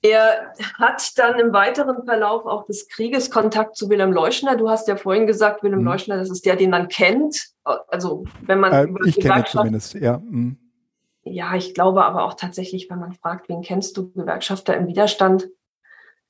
Er 0.02 0.54
hat 0.80 1.18
dann 1.18 1.38
im 1.38 1.52
weiteren 1.52 2.06
Verlauf 2.06 2.46
auch 2.46 2.66
des 2.66 2.88
Krieges 2.88 3.30
Kontakt 3.30 3.76
zu 3.76 3.90
Wilhelm 3.90 4.14
Leuschner. 4.14 4.56
Du 4.56 4.70
hast 4.70 4.88
ja 4.88 4.96
vorhin 4.96 5.28
gesagt, 5.28 5.64
Wilhelm 5.64 5.82
mhm. 5.82 5.88
Leuschner, 5.88 6.16
das 6.16 6.30
ist 6.30 6.46
der, 6.46 6.56
den 6.56 6.70
man 6.70 6.88
kennt. 6.88 7.50
Also 7.66 8.24
wenn 8.44 8.62
man 8.62 8.72
äh, 8.72 8.88
ich 9.06 9.20
kenne 9.20 9.44
zumindest, 9.44 9.96
ja. 9.96 10.20
Mhm. 10.20 10.61
Ja, 11.24 11.56
ich 11.56 11.74
glaube 11.74 12.04
aber 12.04 12.24
auch 12.24 12.34
tatsächlich, 12.34 12.90
wenn 12.90 13.00
man 13.00 13.14
fragt, 13.14 13.48
wen 13.48 13.62
kennst 13.62 13.96
du 13.98 14.12
Gewerkschafter 14.12 14.76
im 14.76 14.88
Widerstand, 14.88 15.48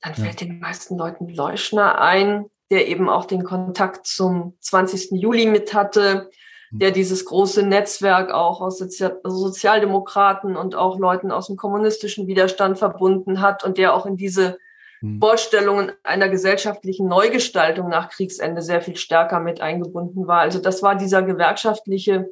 dann 0.02 0.14
ja. 0.16 0.24
fällt 0.24 0.42
den 0.42 0.60
meisten 0.60 0.98
Leuten 0.98 1.30
Leuschner 1.30 2.02
ein, 2.02 2.46
der 2.72 2.88
eben 2.88 3.10
auch 3.10 3.26
den 3.26 3.44
Kontakt 3.44 4.06
zum 4.08 4.58
20. 4.60 5.12
Juli 5.12 5.46
mit 5.46 5.74
hatte, 5.74 6.30
der 6.72 6.92
dieses 6.92 7.26
große 7.26 7.64
Netzwerk 7.64 8.32
auch 8.32 8.62
aus 8.62 8.78
Sozialdemokraten 8.80 10.56
und 10.56 10.74
auch 10.74 10.98
Leuten 10.98 11.32
aus 11.32 11.48
dem 11.48 11.58
kommunistischen 11.58 12.28
Widerstand 12.28 12.80
verbunden 12.80 13.42
hat 13.42 13.66
und 13.66 13.78
der 13.78 13.94
auch 13.94 14.06
in 14.06 14.16
diese 14.16 14.58
hm. 15.02 15.20
Vorstellungen 15.20 15.92
einer 16.04 16.30
gesellschaftlichen 16.30 17.10
Neugestaltung 17.10 17.90
nach 17.90 18.10
Kriegsende 18.10 18.62
sehr 18.62 18.82
viel 18.82 18.96
stärker 18.96 19.42
mit 19.42 19.60
eingebunden 19.60 20.28
war. 20.28 20.40
Also 20.40 20.60
das 20.60 20.82
war 20.82 20.96
dieser 20.96 21.24
gewerkschaftliche 21.24 22.30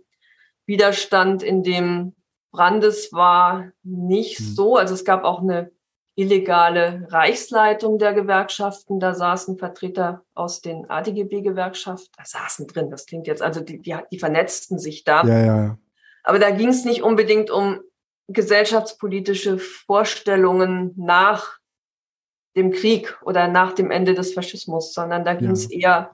Widerstand, 0.66 1.44
in 1.44 1.62
dem 1.62 2.16
Brandes 2.52 3.14
war 3.14 3.72
nicht 3.84 4.40
hm. 4.40 4.46
so. 4.46 4.76
Also 4.76 4.94
es 4.94 5.06
gab 5.06 5.24
auch 5.24 5.42
eine 5.42 5.72
illegale 6.20 7.08
Reichsleitung 7.10 7.98
der 7.98 8.14
Gewerkschaften. 8.14 9.00
Da 9.00 9.14
saßen 9.14 9.58
Vertreter 9.58 10.26
aus 10.34 10.60
den 10.60 10.90
ADGB-Gewerkschaften, 10.90 12.12
da 12.18 12.26
saßen 12.26 12.68
drin, 12.68 12.90
das 12.92 13.06
klingt 13.06 13.26
jetzt, 13.26 13.42
also 13.42 13.62
die, 13.62 13.82
die, 13.82 13.96
die 14.12 14.20
vernetzten 14.20 14.80
sich 14.80 15.06
da. 15.06 15.24
Ja, 15.24 15.46
ja. 15.46 15.78
Aber 16.24 16.40
da 16.40 16.50
ging 16.52 16.68
es 16.68 16.84
nicht 16.84 17.04
unbedingt 17.04 17.50
um 17.50 17.80
gesellschaftspolitische 18.28 19.60
Vorstellungen 19.60 20.94
nach 20.98 21.58
dem 22.58 22.72
Krieg 22.72 23.18
oder 23.24 23.48
nach 23.48 23.72
dem 23.72 23.90
Ende 23.90 24.14
des 24.14 24.34
Faschismus, 24.34 24.94
sondern 24.94 25.24
da 25.24 25.36
ging 25.36 25.52
es 25.52 25.72
eher 25.72 26.14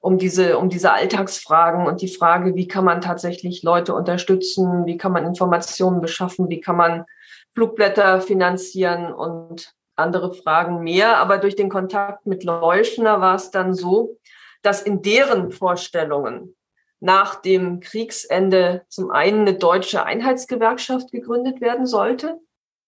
um 0.00 0.18
diese, 0.18 0.58
um 0.58 0.68
diese 0.68 0.92
Alltagsfragen 0.92 1.86
und 1.86 2.00
die 2.00 2.08
Frage, 2.08 2.54
wie 2.54 2.68
kann 2.68 2.84
man 2.84 3.00
tatsächlich 3.00 3.62
Leute 3.62 3.94
unterstützen, 3.94 4.86
wie 4.86 4.96
kann 4.96 5.12
man 5.12 5.24
Informationen 5.24 6.00
beschaffen, 6.00 6.48
wie 6.48 6.60
kann 6.60 6.76
man 6.76 7.04
Flugblätter 7.52 8.20
finanzieren 8.20 9.12
und 9.12 9.74
andere 9.96 10.32
Fragen 10.32 10.82
mehr. 10.82 11.18
Aber 11.18 11.38
durch 11.38 11.56
den 11.56 11.68
Kontakt 11.68 12.26
mit 12.26 12.44
Leuschner 12.44 13.20
war 13.20 13.34
es 13.34 13.50
dann 13.50 13.74
so, 13.74 14.18
dass 14.62 14.82
in 14.82 15.02
deren 15.02 15.50
Vorstellungen 15.50 16.54
nach 17.00 17.36
dem 17.40 17.80
Kriegsende 17.80 18.82
zum 18.88 19.10
einen 19.10 19.42
eine 19.42 19.54
deutsche 19.54 20.04
Einheitsgewerkschaft 20.04 21.12
gegründet 21.12 21.60
werden 21.60 21.86
sollte. 21.86 22.40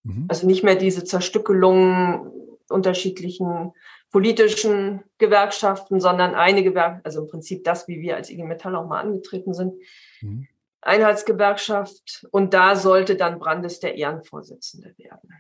Mhm. 0.02 0.26
Also 0.28 0.46
nicht 0.46 0.64
mehr 0.64 0.76
diese 0.76 1.04
Zerstückelung 1.04 2.32
unterschiedlichen 2.68 3.72
politischen 4.10 5.02
Gewerkschaften, 5.18 6.00
sondern 6.00 6.34
eine 6.34 6.62
Gewerkschaft, 6.62 7.06
also 7.06 7.22
im 7.22 7.28
Prinzip 7.28 7.64
das, 7.64 7.88
wie 7.88 8.00
wir 8.00 8.16
als 8.16 8.30
IG 8.30 8.42
Metall 8.44 8.74
auch 8.76 8.86
mal 8.86 9.00
angetreten 9.00 9.54
sind. 9.54 9.74
Mhm. 10.20 10.48
Einheitsgewerkschaft 10.82 12.26
und 12.30 12.54
da 12.54 12.74
sollte 12.74 13.16
dann 13.16 13.38
Brandes 13.38 13.80
der 13.80 13.96
Ehrenvorsitzende 13.96 14.94
werden. 14.96 15.30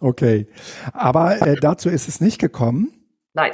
Okay, 0.00 0.46
aber 0.92 1.40
äh, 1.40 1.56
dazu 1.56 1.88
ist 1.88 2.08
es 2.08 2.20
nicht 2.20 2.38
gekommen. 2.38 2.92
Nein. 3.32 3.52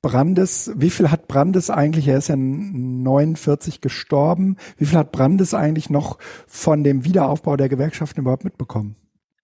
Brandes, 0.00 0.72
wie 0.74 0.90
viel 0.90 1.10
hat 1.10 1.28
Brandes 1.28 1.70
eigentlich, 1.70 2.08
er 2.08 2.18
ist 2.18 2.28
ja 2.28 2.36
49 2.36 3.80
gestorben, 3.80 4.56
wie 4.76 4.86
viel 4.86 4.98
hat 4.98 5.12
Brandes 5.12 5.54
eigentlich 5.54 5.90
noch 5.90 6.18
von 6.48 6.82
dem 6.82 7.04
Wiederaufbau 7.04 7.56
der 7.56 7.68
Gewerkschaften 7.68 8.20
überhaupt 8.20 8.44
mitbekommen? 8.44 8.96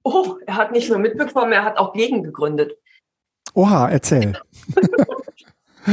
Oh, 0.03 0.37
er 0.47 0.57
hat 0.57 0.73
nicht 0.73 0.89
nur 0.89 0.99
mitbekommen, 0.99 1.53
er 1.53 1.65
hat 1.65 1.77
auch 1.77 1.93
gegen 1.93 2.25
gegründet. 2.25 2.77
Oha, 3.59 3.89
erzähl. 3.89 4.39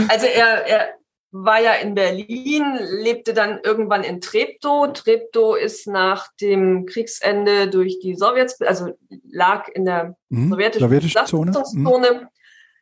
also 0.08 0.28
er, 0.28 0.68
er 0.68 0.94
war 1.32 1.60
ja 1.60 1.74
in 1.74 1.96
Berlin, 1.96 2.78
lebte 2.80 3.34
dann 3.34 3.60
irgendwann 3.64 4.04
in 4.04 4.22
Treptow. 4.22 4.94
Treptow 4.94 5.58
ist 5.58 5.88
nach 5.88 6.28
dem 6.40 6.86
Kriegsende 6.86 7.68
durch 7.68 7.98
die 8.00 8.14
Sowjets, 8.14 8.62
also 8.62 8.96
lag 9.32 9.68
in 9.70 9.86
der 9.86 10.16
mhm, 10.30 10.52
sowjetischen 10.52 10.88
sowjetische 10.88 11.24
Zone. 11.26 11.64
Mhm. 11.74 12.28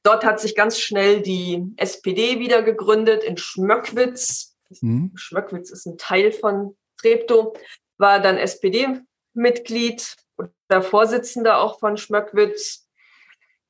Dort 0.04 0.26
hat 0.26 0.42
sich 0.42 0.54
ganz 0.54 0.78
schnell 0.78 1.22
die 1.22 1.64
SPD 1.78 2.40
wieder 2.40 2.62
gegründet 2.62 3.24
in 3.24 3.38
Schmöckwitz. 3.38 4.58
Mhm. 4.82 5.14
Schmöckwitz 5.16 5.72
ist 5.72 5.86
ein 5.86 5.98
Teil 5.98 6.34
von 6.34 6.76
Treptow, 6.98 7.58
war 7.98 8.20
dann 8.20 8.36
SPD-Mitglied 8.36 10.18
oder 10.38 10.82
Vorsitzender 10.82 11.60
auch 11.60 11.80
von 11.80 11.96
Schmöckwitz 11.96 12.83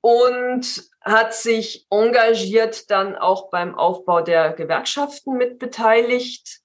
und 0.03 0.83
hat 0.99 1.33
sich 1.33 1.87
engagiert 1.89 2.91
dann 2.91 3.15
auch 3.15 3.49
beim 3.49 3.73
Aufbau 3.73 4.19
der 4.19 4.51
Gewerkschaften 4.51 5.37
mitbeteiligt, 5.37 6.59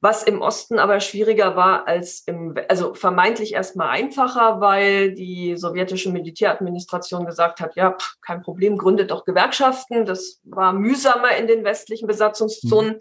was 0.00 0.24
im 0.24 0.42
Osten 0.42 0.80
aber 0.80 0.98
schwieriger 0.98 1.54
war 1.54 1.86
als 1.86 2.24
im, 2.26 2.56
also 2.68 2.92
vermeintlich 2.94 3.54
erstmal 3.54 3.90
einfacher, 3.90 4.60
weil 4.60 5.14
die 5.14 5.56
sowjetische 5.56 6.10
Militäradministration 6.10 7.26
gesagt 7.26 7.60
hat, 7.60 7.76
ja, 7.76 7.92
pff, 7.92 8.16
kein 8.20 8.42
Problem, 8.42 8.76
gründet 8.76 9.12
doch 9.12 9.24
Gewerkschaften. 9.24 10.04
Das 10.04 10.40
war 10.42 10.72
mühsamer 10.72 11.36
in 11.36 11.46
den 11.46 11.62
westlichen 11.62 12.08
Besatzungszonen. 12.08 12.94
Mhm. 12.94 13.00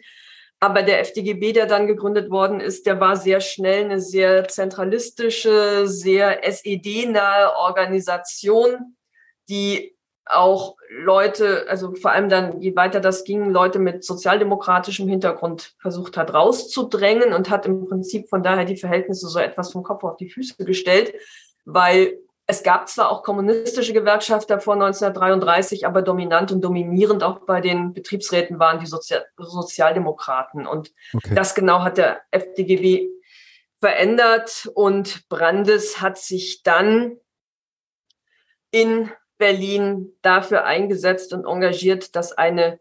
Aber 0.59 0.83
der 0.83 0.99
FDGB, 0.99 1.51
der 1.51 1.65
dann 1.65 1.87
gegründet 1.87 2.29
worden 2.29 2.59
ist, 2.59 2.85
der 2.85 2.99
war 2.99 3.15
sehr 3.15 3.41
schnell 3.41 3.85
eine 3.85 3.99
sehr 3.99 4.47
zentralistische, 4.47 5.87
sehr 5.87 6.47
SED-nahe 6.47 7.55
Organisation, 7.57 8.95
die 9.49 9.95
auch 10.25 10.77
Leute, 10.89 11.65
also 11.67 11.93
vor 11.95 12.11
allem 12.11 12.29
dann, 12.29 12.61
je 12.61 12.75
weiter 12.75 12.99
das 12.99 13.23
ging, 13.23 13.49
Leute 13.49 13.79
mit 13.79 14.03
sozialdemokratischem 14.03 15.07
Hintergrund 15.07 15.75
versucht 15.79 16.15
hat 16.17 16.33
rauszudrängen 16.33 17.33
und 17.33 17.49
hat 17.49 17.65
im 17.65 17.85
Prinzip 17.87 18.29
von 18.29 18.41
daher 18.41 18.65
die 18.65 18.77
Verhältnisse 18.77 19.27
so 19.27 19.39
etwas 19.39 19.71
vom 19.71 19.83
Kopf 19.83 20.03
auf 20.03 20.17
die 20.17 20.29
Füße 20.29 20.63
gestellt, 20.63 21.13
weil 21.65 22.19
es 22.45 22.63
gab 22.63 22.89
zwar 22.89 23.09
auch 23.09 23.23
kommunistische 23.23 23.93
Gewerkschafter 23.93 24.59
vor 24.59 24.73
1933, 24.73 25.87
aber 25.87 26.01
dominant 26.01 26.51
und 26.51 26.61
dominierend 26.61 27.23
auch 27.23 27.39
bei 27.39 27.61
den 27.61 27.93
Betriebsräten 27.93 28.59
waren 28.59 28.79
die 28.79 28.85
Sozial 28.85 29.25
Sozialdemokraten. 29.37 30.67
Und 30.67 30.91
okay. 31.13 31.35
das 31.35 31.55
genau 31.55 31.83
hat 31.83 31.97
der 31.97 32.21
FDGW 32.31 33.07
verändert 33.79 34.69
und 34.73 35.27
Brandes 35.29 36.01
hat 36.01 36.17
sich 36.17 36.63
dann 36.63 37.17
in 38.71 39.09
Berlin 39.37 40.11
dafür 40.21 40.65
eingesetzt 40.65 41.33
und 41.33 41.45
engagiert, 41.45 42.15
dass 42.15 42.31
eine 42.33 42.79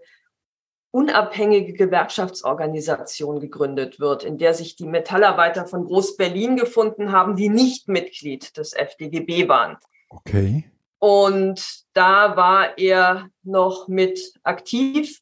unabhängige 0.90 1.72
Gewerkschaftsorganisation 1.72 3.40
gegründet 3.40 3.98
wird, 3.98 4.24
in 4.24 4.36
der 4.36 4.53
sich 4.53 4.76
die 4.76 4.86
Metallarbeiter 4.86 5.66
von 5.66 5.86
Groß-Berlin 5.86 6.57
gefunden 6.57 7.12
haben, 7.12 7.34
die 7.34 7.48
nicht 7.48 7.88
Mitglied 7.88 8.57
des 8.59 8.74
FDGB 8.74 9.48
waren. 9.48 9.78
Okay. 10.11 10.70
Und 10.98 11.84
da 11.94 12.36
war 12.36 12.78
er 12.78 13.28
noch 13.42 13.88
mit 13.88 14.34
aktiv 14.42 15.20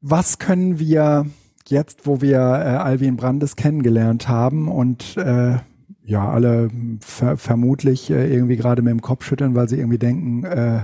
Was 0.00 0.38
können 0.38 0.78
wir 0.78 1.26
jetzt, 1.68 2.06
wo 2.06 2.20
wir 2.20 2.38
äh, 2.38 2.40
Alwin 2.40 3.16
Brandes 3.16 3.54
kennengelernt 3.54 4.28
haben 4.28 4.68
und 4.68 5.16
äh, 5.16 5.58
ja, 6.04 6.28
alle 6.28 6.70
ver 7.00 7.36
vermutlich 7.36 8.10
äh, 8.10 8.32
irgendwie 8.32 8.56
gerade 8.56 8.82
mit 8.82 8.90
dem 8.90 9.02
Kopf 9.02 9.24
schütteln, 9.24 9.54
weil 9.54 9.68
sie 9.68 9.78
irgendwie 9.78 9.98
denken, 9.98 10.44
äh, 10.44 10.82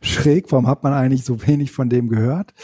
schräg, 0.00 0.50
warum 0.50 0.66
hat 0.66 0.82
man 0.82 0.92
eigentlich 0.92 1.24
so 1.24 1.46
wenig 1.46 1.72
von 1.72 1.88
dem 1.88 2.08
gehört? 2.08 2.54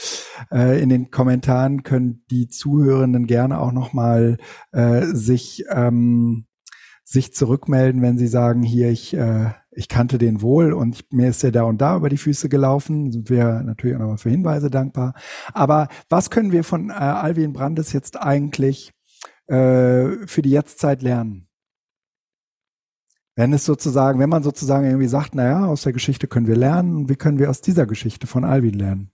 Äh, 0.51 0.83
in 0.83 0.89
den 0.89 1.11
Kommentaren 1.11 1.83
können 1.83 2.25
die 2.31 2.49
Zuhörenden 2.49 3.27
gerne 3.27 3.61
auch 3.61 3.73
nochmal 3.73 4.39
äh, 4.73 5.07
sich, 5.07 5.65
ähm, 5.71 6.47
sich 7.05 7.35
zurückmelden, 7.35 8.03
wenn 8.03 8.19
sie 8.19 8.29
sagen, 8.29 8.63
hier, 8.63 8.91
ich, 8.91 9.15
äh, 9.15 9.51
ich 9.71 9.89
kannte 9.89 10.19
den 10.19 10.43
wohl 10.43 10.73
und 10.73 10.97
ich, 10.97 11.07
mir 11.11 11.29
ist 11.29 11.43
der 11.43 11.53
da 11.53 11.63
und 11.65 11.81
da 11.81 11.97
über 11.97 12.09
die 12.09 12.19
Füße 12.19 12.49
gelaufen. 12.49 13.11
Sind 13.11 13.31
wir 13.31 13.63
natürlich 13.63 13.97
auch 13.97 14.01
nochmal 14.01 14.19
für 14.19 14.31
Hinweise 14.31 14.71
dankbar. 14.71 15.15
Aber 15.53 15.89
was 16.09 16.31
können 16.31 16.53
wir 16.53 16.65
von 16.65 16.91
äh, 16.91 16.95
Alvin 16.95 17.53
Brandes 17.53 17.93
jetzt 17.93 18.21
eigentlich 18.21 18.93
äh, 19.47 20.27
für 20.27 20.43
die 20.43 20.51
Jetztzeit 20.51 21.03
lernen? 21.03 21.49
Wenn 23.43 23.53
es 23.53 23.65
sozusagen, 23.65 24.21
wenn 24.21 24.29
man 24.29 24.45
sozusagen 24.45 24.85
irgendwie 24.87 25.09
sagt, 25.09 25.35
naja, 25.35 25.67
aus 25.67 25.83
der 25.83 25.93
Geschichte 25.93 26.29
können 26.29 26.47
wir 26.47 26.55
lernen, 26.55 27.09
wie 27.09 27.17
können 27.17 27.41
wir 27.41 27.51
aus 27.51 27.61
dieser 27.61 27.87
Geschichte 27.87 28.29
von 28.29 28.45
Alvin 28.45 28.79
lernen? 28.79 29.11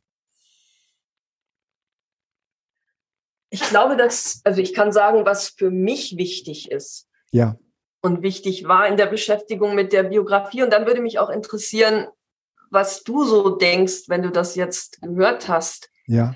Ich 3.48 3.62
glaube, 3.62 3.96
dass, 3.96 4.42
also 4.44 4.60
ich 4.60 4.74
kann 4.74 4.92
sagen, 4.92 5.24
was 5.24 5.48
für 5.48 5.70
mich 5.70 6.18
wichtig 6.18 6.70
ist. 6.70 7.08
Ja. 7.30 7.56
Und 8.02 8.20
wichtig 8.20 8.68
war 8.68 8.86
in 8.86 8.98
der 8.98 9.06
Beschäftigung 9.06 9.74
mit 9.74 9.94
der 9.94 10.02
Biografie. 10.02 10.62
Und 10.62 10.74
dann 10.74 10.84
würde 10.84 11.00
mich 11.00 11.18
auch 11.18 11.30
interessieren, 11.30 12.08
was 12.68 13.04
du 13.04 13.24
so 13.24 13.56
denkst, 13.56 14.08
wenn 14.08 14.20
du 14.20 14.30
das 14.30 14.56
jetzt 14.56 15.00
gehört 15.00 15.48
hast. 15.48 15.88
Ja. 16.06 16.34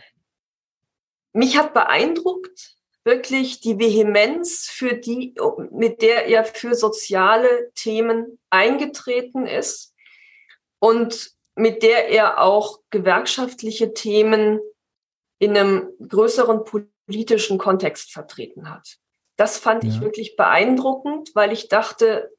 Mich 1.34 1.58
hat 1.58 1.74
beeindruckt, 1.74 2.74
wirklich 3.04 3.60
die 3.60 3.78
Vehemenz, 3.78 4.68
für 4.70 4.94
die, 4.94 5.34
mit 5.70 6.02
der 6.02 6.26
er 6.26 6.44
für 6.44 6.74
soziale 6.74 7.72
Themen 7.74 8.38
eingetreten 8.50 9.46
ist 9.46 9.94
und 10.78 11.32
mit 11.54 11.82
der 11.82 12.08
er 12.08 12.40
auch 12.40 12.80
gewerkschaftliche 12.90 13.92
Themen 13.92 14.60
in 15.38 15.56
einem 15.56 15.90
größeren 16.06 16.64
politischen 16.64 17.58
Kontext 17.58 18.12
vertreten 18.12 18.70
hat. 18.70 18.98
Das 19.36 19.58
fand 19.58 19.82
ja. 19.82 19.90
ich 19.90 20.00
wirklich 20.00 20.36
beeindruckend, 20.36 21.30
weil 21.34 21.52
ich 21.52 21.68
dachte, 21.68 22.30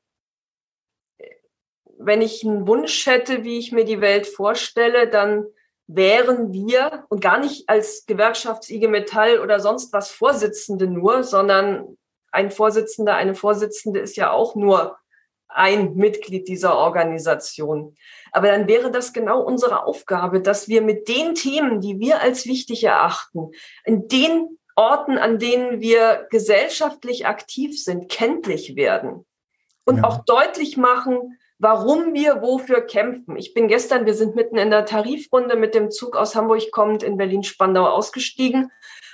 wenn 1.98 2.22
ich 2.22 2.46
einen 2.46 2.68
Wunsch 2.68 3.06
hätte, 3.06 3.44
wie 3.44 3.58
ich 3.58 3.72
mir 3.72 3.86
die 3.86 4.02
Welt 4.02 4.28
vorstelle, 4.28 5.10
dann 5.10 5.46
wären 5.96 6.54
wir 6.54 7.06
und 7.10 7.22
gar 7.22 7.40
nicht 7.40 7.70
als 7.70 8.06
Gewerkschafts-IG 8.06 8.88
Metall 8.88 9.40
oder 9.40 9.60
sonst 9.60 9.94
was 9.94 10.12
Vorsitzende 10.12 10.88
nur, 10.88 11.24
sondern 11.24 11.98
ein 12.32 12.52
Vorsitzender, 12.52 13.16
eine 13.16 13.36
Vorsitzende 13.36 14.00
ist 14.00 14.16
ja 14.16 14.32
auch 14.32 14.56
nur 14.56 14.98
ein 15.48 15.94
Mitglied 15.94 16.48
dieser 16.48 16.76
Organisation. 16.76 17.96
Aber 18.32 18.48
dann 18.48 18.68
wäre 18.68 18.90
das 18.90 19.14
genau 19.14 19.42
unsere 19.42 19.86
Aufgabe, 19.86 20.42
dass 20.42 20.68
wir 20.68 20.82
mit 20.82 21.08
den 21.08 21.36
Themen, 21.36 21.80
die 21.80 22.00
wir 22.00 22.22
als 22.22 22.46
wichtig 22.46 22.84
erachten, 22.84 23.52
in 23.86 24.08
den 24.08 24.58
Orten, 24.76 25.20
an 25.20 25.38
denen 25.38 25.80
wir 25.80 26.26
gesellschaftlich 26.32 27.28
aktiv 27.28 27.82
sind, 27.82 28.10
kenntlich 28.10 28.76
werden 28.76 29.26
und 29.86 29.98
ja. 29.98 30.04
auch 30.06 30.26
deutlich 30.26 30.78
machen, 30.78 31.38
warum 31.60 32.14
wir 32.14 32.42
wofür 32.42 32.82
kämpfen. 32.82 33.36
Ich 33.38 33.54
bin 33.54 33.68
gestern, 33.68 34.06
wir 34.06 34.14
sind 34.14 34.36
mitten 34.36 34.58
in 34.58 34.70
der 34.70 34.86
Tarifrunde 34.86 35.56
mit 35.56 35.76
dem 35.76 35.92
Zug 35.92 36.16
aus 36.16 36.36
Hamburg 36.36 36.72
kommend 36.72 37.04
in 37.04 37.18
Berlin-Spandau 37.18 37.88
ausgestiegen 37.88 38.72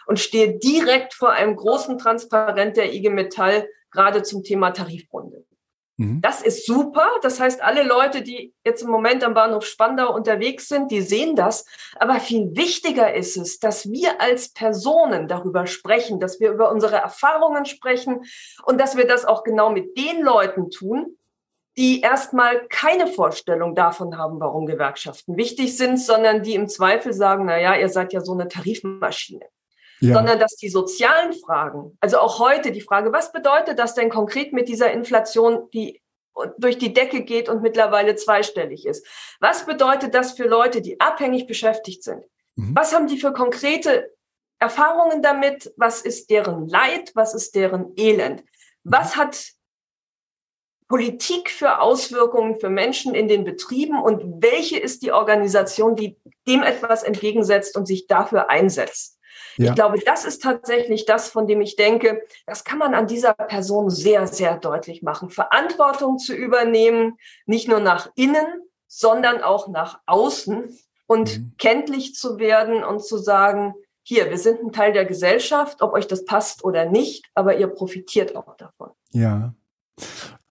und 0.08 0.20
stehe 0.20 0.58
direkt 0.58 1.14
vor 1.14 1.32
einem 1.32 1.56
großen 1.56 1.98
Transparent 1.98 2.78
der 2.78 2.94
IG 2.94 3.10
Metall 3.10 3.68
gerade 3.92 4.24
zum 4.24 4.44
Thema 4.44 4.72
Tarifrunde. 4.72 5.46
Mhm. 6.00 6.22
Das 6.22 6.42
ist 6.42 6.66
super. 6.66 7.12
Das 7.22 7.42
heißt, 7.42 7.62
alle 7.62 7.84
Leute, 7.84 8.22
die 8.22 8.54
jetzt 8.66 8.82
im 8.82 8.90
Moment 8.90 9.22
am 9.24 9.34
Bahnhof 9.34 9.66
Spandau 9.66 10.16
unterwegs 10.16 10.70
sind, 10.70 10.92
die 10.92 11.02
sehen 11.02 11.36
das. 11.36 11.66
Aber 11.98 12.22
viel 12.22 12.56
wichtiger 12.56 13.14
ist 13.14 13.36
es, 13.36 13.60
dass 13.60 13.92
wir 13.92 14.22
als 14.22 14.54
Personen 14.54 15.28
darüber 15.28 15.68
sprechen, 15.68 16.22
dass 16.22 16.40
wir 16.40 16.52
über 16.52 16.72
unsere 16.72 16.96
Erfahrungen 16.96 17.66
sprechen 17.66 18.24
und 18.64 18.80
dass 18.80 18.96
wir 18.96 19.06
das 19.06 19.26
auch 19.26 19.44
genau 19.44 19.72
mit 19.72 19.98
den 19.98 20.22
Leuten 20.22 20.72
tun, 20.72 21.18
die 21.80 22.02
erstmal 22.02 22.68
keine 22.68 23.08
Vorstellung 23.08 23.74
davon 23.74 24.18
haben, 24.18 24.40
warum 24.40 24.68
Gewerkschaften 24.68 25.38
wichtig 25.38 25.76
sind, 25.78 25.98
sondern 26.00 26.44
die 26.44 26.54
im 26.54 26.68
Zweifel 26.68 27.14
sagen, 27.14 27.46
na 27.46 27.58
ja, 27.58 27.76
ihr 27.76 27.90
seid 27.90 28.14
ja 28.14 28.22
so 28.22 28.34
eine 28.34 28.48
Tarifmaschine 28.48 29.46
ja. 30.00 30.14
sondern 30.14 30.40
dass 30.40 30.56
die 30.56 30.70
sozialen 30.70 31.34
Fragen, 31.34 31.98
also 32.00 32.20
auch 32.20 32.40
heute 32.40 32.72
die 32.72 32.82
Frage, 32.82 33.12
was 33.12 33.32
bedeutet 33.32 33.80
das 33.80 33.96
denn 33.96 34.10
konkret 34.10 34.54
mit 34.54 34.68
dieser 34.68 34.92
Inflation, 34.92 35.70
die 35.72 36.02
durch 36.58 36.78
die 36.78 36.94
Decke 36.94 37.24
geht 37.24 37.50
und 37.50 37.62
mittlerweile 37.62 38.16
zweistellig 38.16 38.86
ist? 38.86 39.06
Was 39.40 39.66
bedeutet 39.66 40.14
das 40.14 40.34
für 40.34 40.48
Leute, 40.48 40.82
die 40.82 41.00
abhängig 41.00 41.48
beschäftigt 41.48 42.04
sind? 42.04 42.24
Mhm. 42.56 42.76
Was 42.76 42.96
haben 42.96 43.08
die 43.08 43.18
für 43.18 43.34
konkrete 43.34 44.14
Erfahrungen 44.58 45.22
damit? 45.22 45.74
Was 45.76 46.02
ist 46.02 46.30
deren 46.30 46.68
Leid? 46.68 47.12
Was 47.14 47.34
ist 47.34 47.56
deren 47.56 47.94
Elend? 47.98 48.44
Was 48.84 49.18
hat 49.18 49.52
Politik 50.90 51.52
für 51.52 51.80
Auswirkungen 51.80 52.60
für 52.60 52.70
Menschen 52.70 53.14
in 53.14 53.28
den 53.28 53.44
Betrieben 53.44 54.02
und 54.02 54.42
welche 54.42 54.80
ist 54.80 55.04
die 55.04 55.12
Organisation, 55.12 55.96
die 55.96 56.18
dem 56.48 56.64
etwas 56.64 57.04
entgegensetzt 57.04 57.78
und 57.78 57.86
sich 57.86 58.08
dafür 58.08 58.50
einsetzt? 58.50 59.20
Ja. 59.58 59.70
Ich 59.70 59.76
glaube, 59.76 60.00
das 60.00 60.26
ist 60.26 60.42
tatsächlich 60.42 61.06
das, 61.06 61.30
von 61.30 61.46
dem 61.46 61.62
ich 61.62 61.76
denke, 61.76 62.24
das 62.48 62.64
kann 62.64 62.80
man 62.80 62.96
an 62.96 63.06
dieser 63.06 63.34
Person 63.34 63.90
sehr, 63.92 64.26
sehr 64.26 64.58
deutlich 64.58 65.04
machen. 65.04 65.30
Verantwortung 65.30 66.18
zu 66.18 66.34
übernehmen, 66.34 67.18
nicht 67.46 67.68
nur 67.68 67.80
nach 67.80 68.10
innen, 68.16 68.48
sondern 68.88 69.44
auch 69.44 69.68
nach 69.68 70.00
außen 70.08 70.76
und 71.06 71.38
mhm. 71.38 71.54
kenntlich 71.60 72.16
zu 72.16 72.40
werden 72.40 72.84
und 72.84 73.04
zu 73.04 73.18
sagen, 73.18 73.76
hier, 74.02 74.32
wir 74.32 74.40
sind 74.40 74.62
ein 74.64 74.72
Teil 74.72 74.92
der 74.92 75.06
Gesellschaft, 75.06 75.84
ob 75.84 75.94
euch 75.94 76.08
das 76.08 76.26
passt 76.26 76.64
oder 76.64 76.86
nicht, 76.86 77.26
aber 77.36 77.58
ihr 77.58 77.68
profitiert 77.68 78.36
auch 78.36 78.56
davon. 78.58 78.90
Ja. 79.12 79.54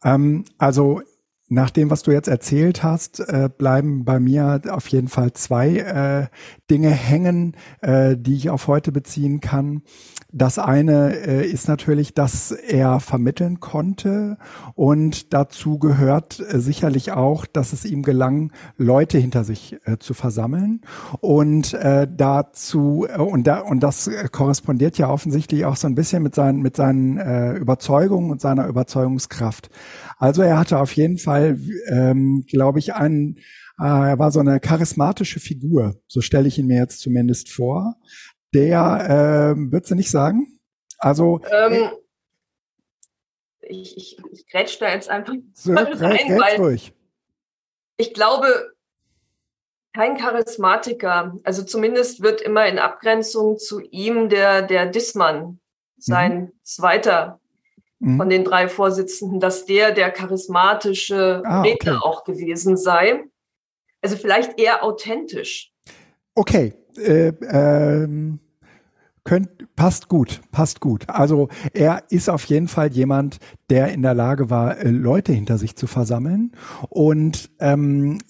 Ähm, 0.05 0.45
also 0.59 1.03
nach 1.49 1.71
dem, 1.71 1.91
was 1.91 2.03
du 2.03 2.11
jetzt 2.11 2.29
erzählt 2.29 2.83
hast, 2.83 3.21
äh, 3.21 3.49
bleiben 3.57 4.05
bei 4.05 4.21
mir 4.21 4.61
auf 4.69 4.87
jeden 4.89 5.09
Fall 5.09 5.33
zwei 5.33 5.77
äh, 5.79 6.27
Dinge 6.71 6.91
hängen, 6.91 7.57
äh, 7.81 8.17
die 8.19 8.35
ich 8.35 8.51
auf 8.51 8.67
heute 8.67 8.93
beziehen 8.93 9.41
kann. 9.41 9.83
Das 10.31 10.59
eine 10.59 11.17
äh, 11.17 11.51
ist 11.51 11.69
natürlich, 11.69 12.13
dass 12.13 12.51
er 12.51 13.01
vermitteln 13.01 13.61
konnte. 13.61 14.37
Und 14.75 15.33
dazu 15.33 15.79
gehört 15.79 16.39
äh, 16.41 16.61
sicherlich 16.61 17.13
auch, 17.13 17.47
dass 17.47 17.73
es 17.73 17.87
ihm 17.87 18.03
gelang, 18.03 18.53
Leute 18.77 19.17
hinter 19.17 19.43
sich 19.43 19.79
äh, 19.87 19.97
zu 19.99 20.13
versammeln. 20.13 20.83
Und 21.21 21.73
dazu 21.73 23.07
und 23.19 23.47
da 23.47 23.61
und 23.61 23.83
das 23.83 24.11
korrespondiert 24.33 24.99
ja 24.99 25.09
offensichtlich 25.09 25.65
auch 25.65 25.77
so 25.77 25.87
ein 25.87 25.95
bisschen 25.95 26.23
mit 26.23 26.35
seinen 26.35 26.61
mit 26.61 26.77
seinen 26.77 27.19
Überzeugungen 27.57 28.31
und 28.31 28.41
seiner 28.41 28.67
Überzeugungskraft. 28.67 29.71
Also 30.19 30.43
er 30.43 30.59
hatte 30.59 30.79
auf 30.79 30.93
jeden 30.93 31.19
Fall, 31.19 31.59
ähm, 31.89 32.45
glaube 32.49 32.79
ich, 32.79 32.95
einen 32.95 33.37
er 33.81 34.19
war 34.19 34.33
so 34.33 34.41
eine 34.41 34.59
charismatische 34.59 35.39
Figur, 35.39 35.95
so 36.09 36.21
stelle 36.21 36.49
ich 36.49 36.59
ihn 36.59 36.67
mir 36.67 36.79
jetzt 36.79 36.99
zumindest 37.01 37.53
vor 37.53 37.95
der, 38.55 39.55
äh, 39.57 39.61
würdest 39.73 39.91
du 39.91 39.95
nicht 39.95 40.11
sagen? 40.11 40.59
Also. 40.99 41.41
Ähm, 41.51 41.91
ich, 43.61 43.97
ich, 43.97 44.19
ich 44.33 44.49
grätsch 44.49 44.79
da 44.81 44.93
jetzt 44.93 45.11
einfach 45.11 45.35
so, 45.53 45.73
rein, 45.75 46.39
weil 46.41 46.57
durch. 46.57 46.93
ich 47.99 48.15
glaube, 48.15 48.73
kein 49.93 50.17
Charismatiker, 50.17 51.37
also 51.45 51.63
zumindest 51.63 52.23
wird 52.23 52.41
immer 52.41 52.67
in 52.67 52.79
Abgrenzung 52.79 53.59
zu 53.59 53.81
ihm 53.81 54.29
der, 54.29 54.63
der 54.63 54.87
Dissmann, 54.87 55.61
sein 55.99 56.41
mhm. 56.41 56.53
zweiter 56.63 57.41
mhm. 57.99 58.17
von 58.17 58.29
den 58.29 58.45
drei 58.45 58.69
Vorsitzenden, 58.69 59.41
dass 59.41 59.67
der 59.67 59.93
der 59.93 60.11
charismatische 60.11 61.43
ah, 61.45 61.63
Redner 61.63 61.97
okay. 61.97 62.01
auch 62.03 62.25
gewesen 62.25 62.77
sei. 62.77 63.25
Also 64.01 64.17
vielleicht 64.17 64.59
eher 64.61 64.85
authentisch. 64.85 65.73
Okay, 66.39 66.73
äh, 66.97 67.33
ähm, 67.51 68.39
könnt, 69.29 69.77
passt 69.77 70.09
gut, 70.09 70.41
passt 70.53 70.81
gut. 70.81 71.05
Also 71.07 71.51
er 71.75 72.05
ist 72.09 72.31
auf 72.31 72.47
jeden 72.47 72.67
Fall 72.67 72.91
jemand, 72.91 73.41
der 73.69 73.93
in 73.93 74.01
der 74.01 74.15
Lage 74.15 74.49
war, 74.49 74.79
äh, 74.79 74.89
Leute 74.89 75.35
hinter 75.35 75.59
sich 75.59 75.77
zu 75.77 75.87
versammeln 75.87 76.53
und 76.89 77.51
ähm, 77.61 78.21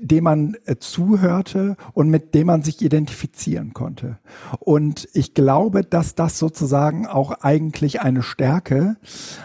dem 0.00 0.24
man 0.24 0.56
äh, 0.64 0.76
zuhörte 0.76 1.76
und 1.92 2.08
mit 2.08 2.34
dem 2.34 2.46
man 2.46 2.62
sich 2.62 2.80
identifizieren 2.80 3.74
konnte. 3.74 4.18
Und 4.58 5.06
ich 5.12 5.34
glaube, 5.34 5.82
dass 5.82 6.14
das 6.14 6.38
sozusagen 6.38 7.06
auch 7.06 7.32
eigentlich 7.42 8.00
eine 8.00 8.22
Stärke 8.22 8.96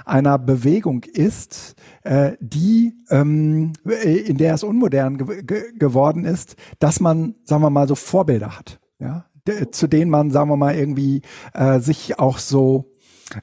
einer 0.05 0.39
Bewegung 0.39 1.03
ist, 1.03 1.75
äh, 2.03 2.37
die 2.39 2.93
ähm, 3.09 3.73
in 3.83 4.37
der 4.37 4.53
es 4.53 4.63
unmodern 4.63 5.17
ge 5.17 5.73
geworden 5.77 6.23
ist, 6.23 6.55
dass 6.79 7.01
man, 7.01 7.35
sagen 7.43 7.63
wir 7.63 7.69
mal, 7.69 7.89
so 7.89 7.95
Vorbilder 7.95 8.57
hat. 8.57 8.79
Ja, 8.97 9.25
zu 9.71 9.87
denen 9.87 10.11
man, 10.11 10.31
sagen 10.31 10.49
wir 10.49 10.57
mal, 10.57 10.75
irgendwie 10.75 11.21
äh, 11.53 11.79
sich 11.79 12.19
auch 12.19 12.37
so 12.37 12.91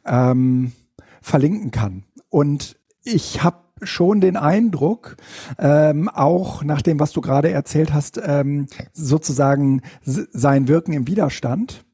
ähm, 0.05 0.73
verlinken 1.21 1.71
kann. 1.71 2.05
Und 2.29 2.79
ich 3.05 3.43
habe 3.43 3.59
schon 3.83 4.21
den 4.21 4.37
Eindruck, 4.37 5.17
ähm, 5.59 6.09
auch 6.09 6.65
nach 6.65 6.83
dem, 6.83 6.99
was 7.01 7.13
du 7.13 7.21
gerade 7.21 7.51
erzählt 7.51 7.93
hast, 7.93 8.21
ähm, 8.23 8.67
sozusagen 8.93 9.83
sein 10.03 10.69
Wirken 10.69 10.93
im 10.93 11.07
Widerstand, 11.07 11.85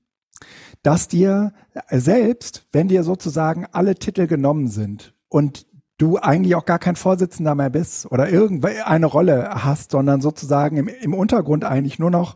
dass 0.82 1.08
dir 1.08 1.52
selbst, 1.90 2.66
wenn 2.72 2.88
dir 2.88 3.04
sozusagen 3.04 3.66
alle 3.72 3.94
Titel 3.96 4.26
genommen 4.26 4.68
sind 4.68 5.14
und 5.28 5.66
du 5.98 6.18
eigentlich 6.18 6.54
auch 6.54 6.64
gar 6.64 6.78
kein 6.78 6.96
Vorsitzender 6.96 7.54
mehr 7.54 7.70
bist 7.70 8.10
oder 8.10 8.28
irgendeine 8.28 9.06
Rolle 9.06 9.50
hast, 9.50 9.92
sondern 9.92 10.20
sozusagen 10.20 10.76
im, 10.76 10.88
im 10.88 11.14
Untergrund 11.14 11.64
eigentlich 11.64 11.98
nur 11.98 12.10
noch 12.10 12.34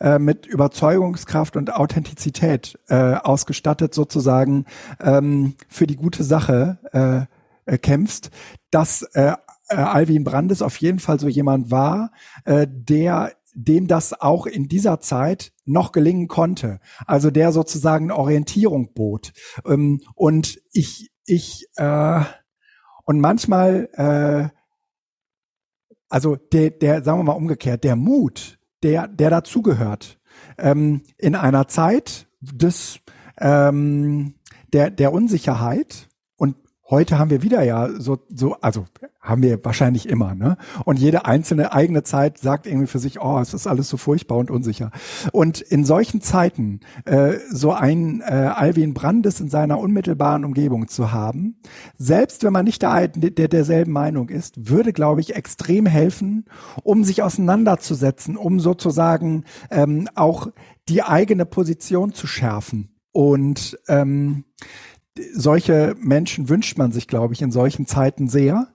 äh, 0.00 0.18
mit 0.18 0.46
Überzeugungskraft 0.46 1.56
und 1.56 1.74
Authentizität 1.74 2.78
äh, 2.88 3.14
ausgestattet 3.14 3.94
sozusagen 3.94 4.66
ähm, 5.00 5.54
für 5.68 5.86
die 5.86 5.96
gute 5.96 6.22
Sache 6.22 6.78
äh, 6.92 7.72
äh, 7.72 7.78
kämpfst, 7.78 8.30
dass 8.70 9.02
äh, 9.14 9.32
äh, 9.68 9.76
Alvin 9.76 10.24
Brandes 10.24 10.62
auf 10.62 10.76
jeden 10.76 10.98
Fall 10.98 11.18
so 11.18 11.28
jemand 11.28 11.70
war, 11.70 12.12
äh, 12.44 12.66
der 12.68 13.32
dem 13.52 13.88
das 13.88 14.20
auch 14.20 14.46
in 14.46 14.68
dieser 14.68 15.00
Zeit 15.00 15.52
noch 15.64 15.90
gelingen 15.90 16.28
konnte. 16.28 16.78
Also 17.06 17.32
der 17.32 17.50
sozusagen 17.50 18.12
Orientierung 18.12 18.92
bot. 18.94 19.32
Ähm, 19.66 20.00
und 20.14 20.60
ich, 20.72 21.10
ich, 21.24 21.66
äh, 21.76 22.20
und 23.04 23.20
manchmal, 23.20 23.88
äh, 23.94 24.56
also 26.08 26.36
der, 26.36 26.70
der, 26.70 27.02
sagen 27.02 27.18
wir 27.18 27.24
mal 27.24 27.32
umgekehrt, 27.32 27.84
der 27.84 27.96
Mut, 27.96 28.58
der, 28.82 29.08
der 29.08 29.30
dazugehört, 29.30 30.18
ähm, 30.58 31.02
in 31.18 31.34
einer 31.34 31.68
Zeit 31.68 32.26
des, 32.40 33.00
ähm, 33.38 34.34
der, 34.72 34.90
der 34.90 35.12
Unsicherheit 35.12 36.09
heute 36.90 37.18
haben 37.18 37.30
wir 37.30 37.42
wieder 37.42 37.62
ja 37.62 37.88
so, 37.98 38.18
so, 38.28 38.54
also 38.60 38.84
haben 39.20 39.42
wir 39.42 39.62
wahrscheinlich 39.64 40.08
immer, 40.08 40.34
ne? 40.34 40.56
Und 40.84 40.98
jede 40.98 41.26
einzelne 41.26 41.72
eigene 41.72 42.02
Zeit 42.02 42.38
sagt 42.38 42.66
irgendwie 42.66 42.86
für 42.86 42.98
sich, 42.98 43.20
oh, 43.20 43.38
es 43.38 43.54
ist 43.54 43.66
alles 43.66 43.88
so 43.88 43.96
furchtbar 43.96 44.38
und 44.38 44.50
unsicher. 44.50 44.90
Und 45.32 45.60
in 45.60 45.84
solchen 45.84 46.20
Zeiten 46.20 46.80
äh, 47.04 47.34
so 47.50 47.72
ein 47.72 48.22
äh, 48.22 48.24
Alwin 48.24 48.94
Brandes 48.94 49.40
in 49.40 49.50
seiner 49.50 49.78
unmittelbaren 49.78 50.44
Umgebung 50.44 50.88
zu 50.88 51.12
haben, 51.12 51.60
selbst 51.98 52.44
wenn 52.44 52.52
man 52.52 52.64
nicht 52.64 52.82
der, 52.82 53.08
der 53.08 53.48
derselben 53.48 53.92
Meinung 53.92 54.30
ist, 54.30 54.68
würde, 54.70 54.92
glaube 54.92 55.20
ich, 55.20 55.36
extrem 55.36 55.86
helfen, 55.86 56.46
um 56.82 57.04
sich 57.04 57.22
auseinanderzusetzen, 57.22 58.36
um 58.36 58.58
sozusagen 58.58 59.44
ähm, 59.70 60.08
auch 60.14 60.48
die 60.88 61.02
eigene 61.02 61.44
Position 61.44 62.12
zu 62.14 62.26
schärfen. 62.26 62.96
Und 63.12 63.78
ähm, 63.88 64.44
solche 65.34 65.94
Menschen 65.98 66.48
wünscht 66.48 66.78
man 66.78 66.92
sich, 66.92 67.08
glaube 67.08 67.34
ich, 67.34 67.42
in 67.42 67.52
solchen 67.52 67.86
Zeiten 67.86 68.28
sehr. 68.28 68.68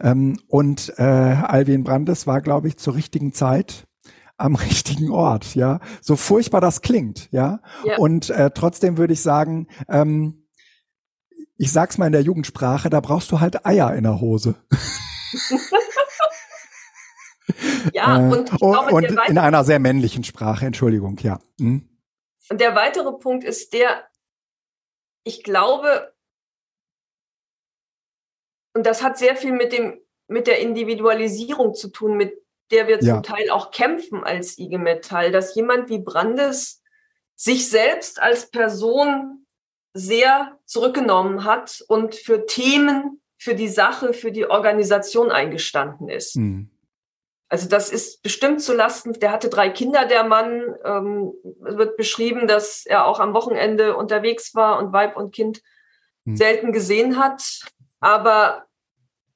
Ähm, 0.00 0.38
und 0.48 0.92
äh, 0.98 1.02
Alvin 1.02 1.84
Brandes 1.84 2.26
war, 2.26 2.40
glaube 2.40 2.68
ich, 2.68 2.78
zur 2.78 2.94
richtigen 2.94 3.32
Zeit 3.32 3.86
am 4.36 4.54
richtigen 4.56 5.10
Ort, 5.10 5.54
ja. 5.54 5.80
So 6.00 6.16
furchtbar 6.16 6.60
das 6.60 6.82
klingt, 6.82 7.30
ja. 7.32 7.60
ja. 7.84 7.96
Und 7.98 8.30
äh, 8.30 8.50
trotzdem 8.54 8.98
würde 8.98 9.12
ich 9.12 9.22
sagen, 9.22 9.68
ähm, 9.88 10.46
ich 11.56 11.72
sag's 11.72 11.98
mal 11.98 12.06
in 12.06 12.12
der 12.12 12.22
Jugendsprache, 12.22 12.90
da 12.90 13.00
brauchst 13.00 13.30
du 13.30 13.40
halt 13.40 13.64
Eier 13.64 13.94
in 13.94 14.02
der 14.02 14.20
Hose. 14.20 14.56
ja, 17.92 18.20
äh, 18.20 18.32
und, 18.32 18.50
glaube, 18.50 18.92
und 18.92 19.04
in 19.28 19.38
einer 19.38 19.64
sehr 19.64 19.78
männlichen 19.78 20.24
Sprache, 20.24 20.66
Entschuldigung, 20.66 21.18
ja. 21.18 21.38
Hm? 21.60 21.88
Und 22.50 22.60
der 22.60 22.74
weitere 22.74 23.12
Punkt 23.12 23.44
ist 23.44 23.72
der, 23.72 24.02
ich 25.24 25.42
glaube, 25.42 26.12
und 28.74 28.86
das 28.86 29.02
hat 29.02 29.18
sehr 29.18 29.36
viel 29.36 29.52
mit 29.52 29.72
dem, 29.72 30.00
mit 30.28 30.46
der 30.46 30.60
Individualisierung 30.60 31.74
zu 31.74 31.88
tun, 31.88 32.16
mit 32.16 32.42
der 32.70 32.88
wir 32.88 33.02
ja. 33.02 33.14
zum 33.14 33.22
Teil 33.22 33.50
auch 33.50 33.70
kämpfen 33.70 34.24
als 34.24 34.58
IG 34.58 34.78
Metall, 34.78 35.30
dass 35.30 35.54
jemand 35.54 35.90
wie 35.90 35.98
Brandes 35.98 36.82
sich 37.36 37.68
selbst 37.68 38.20
als 38.20 38.50
Person 38.50 39.46
sehr 39.94 40.58
zurückgenommen 40.64 41.44
hat 41.44 41.84
und 41.88 42.14
für 42.14 42.46
Themen, 42.46 43.20
für 43.36 43.54
die 43.54 43.68
Sache, 43.68 44.14
für 44.14 44.32
die 44.32 44.46
Organisation 44.46 45.30
eingestanden 45.30 46.08
ist. 46.08 46.36
Mhm. 46.36 46.71
Also 47.52 47.68
das 47.68 47.90
ist 47.90 48.22
bestimmt 48.22 48.62
zu 48.62 48.74
Lasten, 48.74 49.12
der 49.12 49.30
hatte 49.30 49.50
drei 49.50 49.68
Kinder, 49.68 50.06
der 50.06 50.24
Mann. 50.24 50.74
Ähm, 50.86 51.34
es 51.66 51.76
wird 51.76 51.98
beschrieben, 51.98 52.48
dass 52.48 52.86
er 52.86 53.04
auch 53.04 53.20
am 53.20 53.34
Wochenende 53.34 53.94
unterwegs 53.94 54.54
war 54.54 54.78
und 54.78 54.94
Weib 54.94 55.18
und 55.18 55.34
Kind 55.34 55.60
hm. 56.24 56.34
selten 56.34 56.72
gesehen 56.72 57.22
hat. 57.22 57.42
Aber 58.00 58.64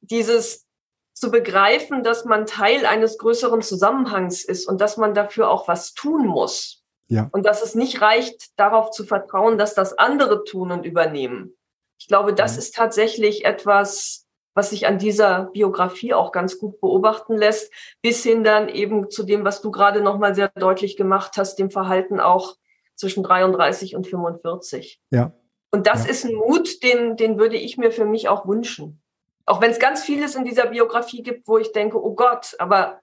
dieses 0.01 0.64
zu 1.12 1.31
begreifen, 1.31 2.03
dass 2.05 2.25
man 2.25 2.47
Teil 2.47 2.87
eines 2.87 3.19
größeren 3.19 3.61
Zusammenhangs 3.61 4.47
ist 4.47 4.67
und 4.67 4.81
dass 4.81 4.97
man 4.97 5.12
dafür 5.12 5.51
auch 5.51 5.69
was 5.69 5.93
tun 5.93 6.27
muss. 6.27 6.85
Ja. 7.09 7.29
Und 7.33 7.45
dass 7.45 7.62
es 7.62 7.75
nicht 7.75 8.01
reicht, 8.01 8.59
darauf 8.59 8.93
zu 8.93 9.05
vertrauen, 9.05 9.59
dass 9.59 9.75
das 9.75 9.93
andere 9.93 10.45
tun 10.45 10.73
und 10.73 10.87
übernehmen. 10.87 11.55
Ich 11.99 12.07
glaube, 12.07 12.33
das 12.33 12.55
mhm. 12.55 12.59
ist 12.61 12.75
tatsächlich 12.77 13.45
etwas, 13.45 14.26
was 14.57 14.71
sich 14.71 14.87
an 14.87 14.99
dieser 14.99 15.51
Biografie 15.53 16.15
auch 16.15 16.33
ganz 16.33 16.59
gut 16.59 16.81
beobachten 16.81 17.37
lässt, 17.37 17.71
bis 18.01 18.23
hin 18.23 18.43
dann 18.43 18.71
eben 18.71 19.11
zu 19.11 19.23
dem, 19.23 19.45
was 19.45 19.61
du 19.61 19.71
gerade 19.71 20.01
nochmal 20.01 20.35
sehr 20.35 20.49
deutlich 20.49 20.97
gemacht 20.97 21.33
hast, 21.37 21.57
dem 21.57 21.71
Verhalten 21.71 22.21
auch 22.21 22.57
zwischen 22.95 23.23
33 23.23 23.95
und 23.95 24.07
45. 24.07 24.99
Ja. 25.11 25.33
Und 25.71 25.87
das 25.87 26.05
ja. 26.05 26.11
ist 26.11 26.25
ein 26.25 26.35
Mut, 26.35 26.83
den, 26.83 27.17
den 27.19 27.39
würde 27.39 27.57
ich 27.57 27.77
mir 27.77 27.93
für 27.93 28.07
mich 28.07 28.31
auch 28.31 28.49
wünschen. 28.49 29.03
Auch 29.45 29.61
wenn 29.61 29.71
es 29.71 29.79
ganz 29.79 30.03
vieles 30.03 30.35
in 30.35 30.47
dieser 30.47 30.69
Biografie 30.69 31.23
gibt, 31.23 31.47
wo 31.47 31.59
ich 31.59 31.73
denke, 31.73 32.03
oh 32.03 32.15
Gott, 32.15 32.57
aber 32.59 33.01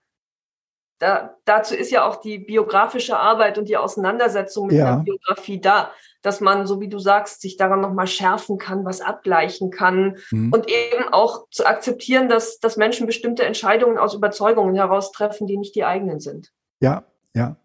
da, 0.97 1.37
dazu 1.45 1.75
ist 1.75 1.91
ja 1.91 2.07
auch 2.07 2.15
die 2.15 2.39
biografische 2.39 3.17
Arbeit 3.17 3.59
und 3.59 3.69
die 3.69 3.77
Auseinandersetzung 3.77 4.67
mit 4.67 4.77
ja. 4.77 4.95
der 4.95 5.03
Biografie 5.03 5.61
da, 5.61 5.91
dass 6.23 6.41
man, 6.41 6.65
so 6.65 6.81
wie 6.81 6.89
du 6.89 6.97
sagst, 6.97 7.41
sich 7.41 7.57
daran 7.57 7.81
nochmal 7.81 8.07
schärfen 8.07 8.57
kann, 8.57 8.85
was 8.85 9.01
abgleichen 9.01 9.69
kann 9.69 10.17
mhm. 10.31 10.51
und 10.51 10.67
eben 10.67 11.09
auch 11.11 11.47
zu 11.51 11.65
akzeptieren, 11.65 12.29
dass, 12.29 12.59
dass 12.59 12.77
Menschen 12.77 13.05
bestimmte 13.05 13.43
Entscheidungen 13.43 13.99
aus 13.99 14.15
Überzeugungen 14.15 14.73
heraus 14.73 15.11
treffen, 15.11 15.45
die 15.45 15.57
nicht 15.57 15.75
die 15.75 15.83
eigenen 15.83 16.19
sind. 16.19 16.51
Ja, 16.79 17.03
ja. 17.35 17.57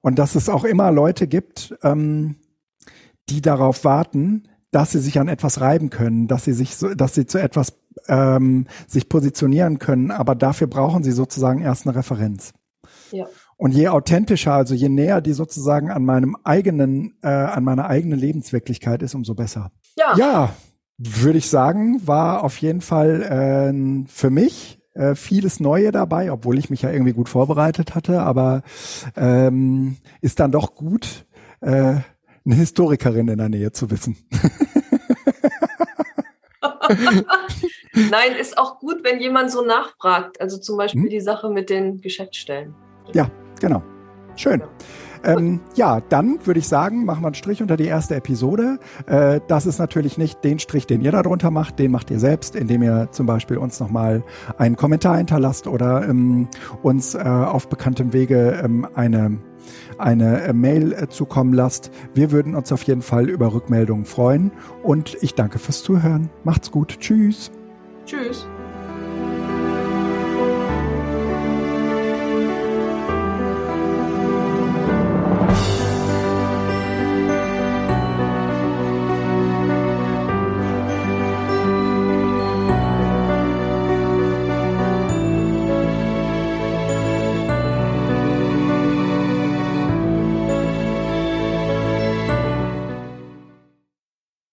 Und 0.00 0.18
dass 0.18 0.34
es 0.34 0.48
auch 0.48 0.64
immer 0.64 0.90
Leute 0.90 1.26
gibt, 1.28 1.74
ähm, 1.82 2.36
die 3.28 3.40
darauf 3.40 3.84
warten, 3.84 4.48
dass 4.72 4.90
sie 4.90 4.98
sich 4.98 5.20
an 5.20 5.28
etwas 5.28 5.60
reiben 5.60 5.90
können, 5.90 6.26
dass 6.26 6.44
sie 6.44 6.52
sich 6.52 6.76
so, 6.76 6.94
dass 6.94 7.14
sie 7.14 7.26
zu 7.26 7.38
etwas 7.38 7.74
ähm, 8.08 8.66
sich 8.88 9.08
positionieren 9.08 9.78
können, 9.78 10.10
aber 10.10 10.34
dafür 10.34 10.66
brauchen 10.66 11.04
sie 11.04 11.12
sozusagen 11.12 11.60
erst 11.60 11.86
eine 11.86 11.96
Referenz. 11.96 12.52
Ja. 13.10 13.26
Und 13.62 13.70
je 13.70 13.86
authentischer, 13.86 14.54
also 14.54 14.74
je 14.74 14.88
näher 14.88 15.20
die 15.20 15.34
sozusagen 15.34 15.92
an 15.92 16.04
meinem 16.04 16.36
eigenen, 16.42 17.16
äh, 17.22 17.28
an 17.28 17.62
meiner 17.62 17.86
eigenen 17.86 18.18
Lebenswirklichkeit 18.18 19.02
ist, 19.02 19.14
umso 19.14 19.36
besser. 19.36 19.70
Ja. 19.96 20.16
Ja, 20.16 20.52
würde 20.98 21.38
ich 21.38 21.48
sagen, 21.48 22.04
war 22.04 22.42
auf 22.42 22.56
jeden 22.56 22.80
Fall 22.80 23.22
äh, 23.22 23.72
für 24.08 24.30
mich 24.30 24.80
äh, 24.94 25.14
vieles 25.14 25.60
Neue 25.60 25.92
dabei, 25.92 26.32
obwohl 26.32 26.58
ich 26.58 26.70
mich 26.70 26.82
ja 26.82 26.90
irgendwie 26.90 27.12
gut 27.12 27.28
vorbereitet 27.28 27.94
hatte, 27.94 28.22
aber 28.22 28.62
ähm, 29.14 29.98
ist 30.20 30.40
dann 30.40 30.50
doch 30.50 30.74
gut, 30.74 31.24
äh, 31.60 32.00
eine 32.44 32.54
Historikerin 32.56 33.28
in 33.28 33.38
der 33.38 33.48
Nähe 33.48 33.70
zu 33.70 33.92
wissen. 33.92 34.16
Nein, 37.94 38.32
ist 38.40 38.58
auch 38.58 38.80
gut, 38.80 39.04
wenn 39.04 39.20
jemand 39.20 39.52
so 39.52 39.64
nachfragt. 39.64 40.40
Also 40.40 40.58
zum 40.58 40.78
Beispiel 40.78 41.04
hm? 41.04 41.10
die 41.10 41.20
Sache 41.20 41.48
mit 41.48 41.70
den 41.70 42.00
Geschäftsstellen. 42.00 42.74
Ja, 43.12 43.30
genau. 43.62 43.82
Schön. 44.36 44.60
Ja. 44.60 44.66
Ähm, 45.24 45.60
ja, 45.74 46.00
dann 46.00 46.38
würde 46.44 46.58
ich 46.58 46.68
sagen, 46.68 47.04
machen 47.04 47.22
wir 47.22 47.28
einen 47.28 47.34
Strich 47.34 47.62
unter 47.62 47.76
die 47.76 47.86
erste 47.86 48.16
Episode. 48.16 48.78
Äh, 49.06 49.40
das 49.46 49.66
ist 49.66 49.78
natürlich 49.78 50.18
nicht 50.18 50.42
den 50.42 50.58
Strich, 50.58 50.86
den 50.86 51.00
ihr 51.00 51.12
darunter 51.12 51.50
macht, 51.50 51.78
den 51.78 51.92
macht 51.92 52.10
ihr 52.10 52.18
selbst, 52.18 52.56
indem 52.56 52.82
ihr 52.82 53.08
zum 53.12 53.26
Beispiel 53.26 53.56
uns 53.56 53.78
nochmal 53.78 54.24
einen 54.58 54.76
Kommentar 54.76 55.16
hinterlasst 55.16 55.66
oder 55.66 56.08
ähm, 56.08 56.48
uns 56.82 57.14
äh, 57.14 57.20
auf 57.20 57.68
bekanntem 57.68 58.12
Wege 58.12 58.60
ähm, 58.64 58.86
eine 58.94 59.38
eine 59.96 60.42
äh, 60.42 60.52
Mail 60.52 60.92
äh, 60.92 61.08
zukommen 61.08 61.52
lasst. 61.52 61.92
Wir 62.14 62.32
würden 62.32 62.56
uns 62.56 62.72
auf 62.72 62.82
jeden 62.82 63.02
Fall 63.02 63.28
über 63.28 63.54
Rückmeldungen 63.54 64.06
freuen 64.06 64.50
und 64.82 65.16
ich 65.20 65.34
danke 65.36 65.60
fürs 65.60 65.84
Zuhören. 65.84 66.30
Macht's 66.42 66.72
gut. 66.72 66.98
Tschüss. 66.98 67.52
Tschüss. 68.04 68.48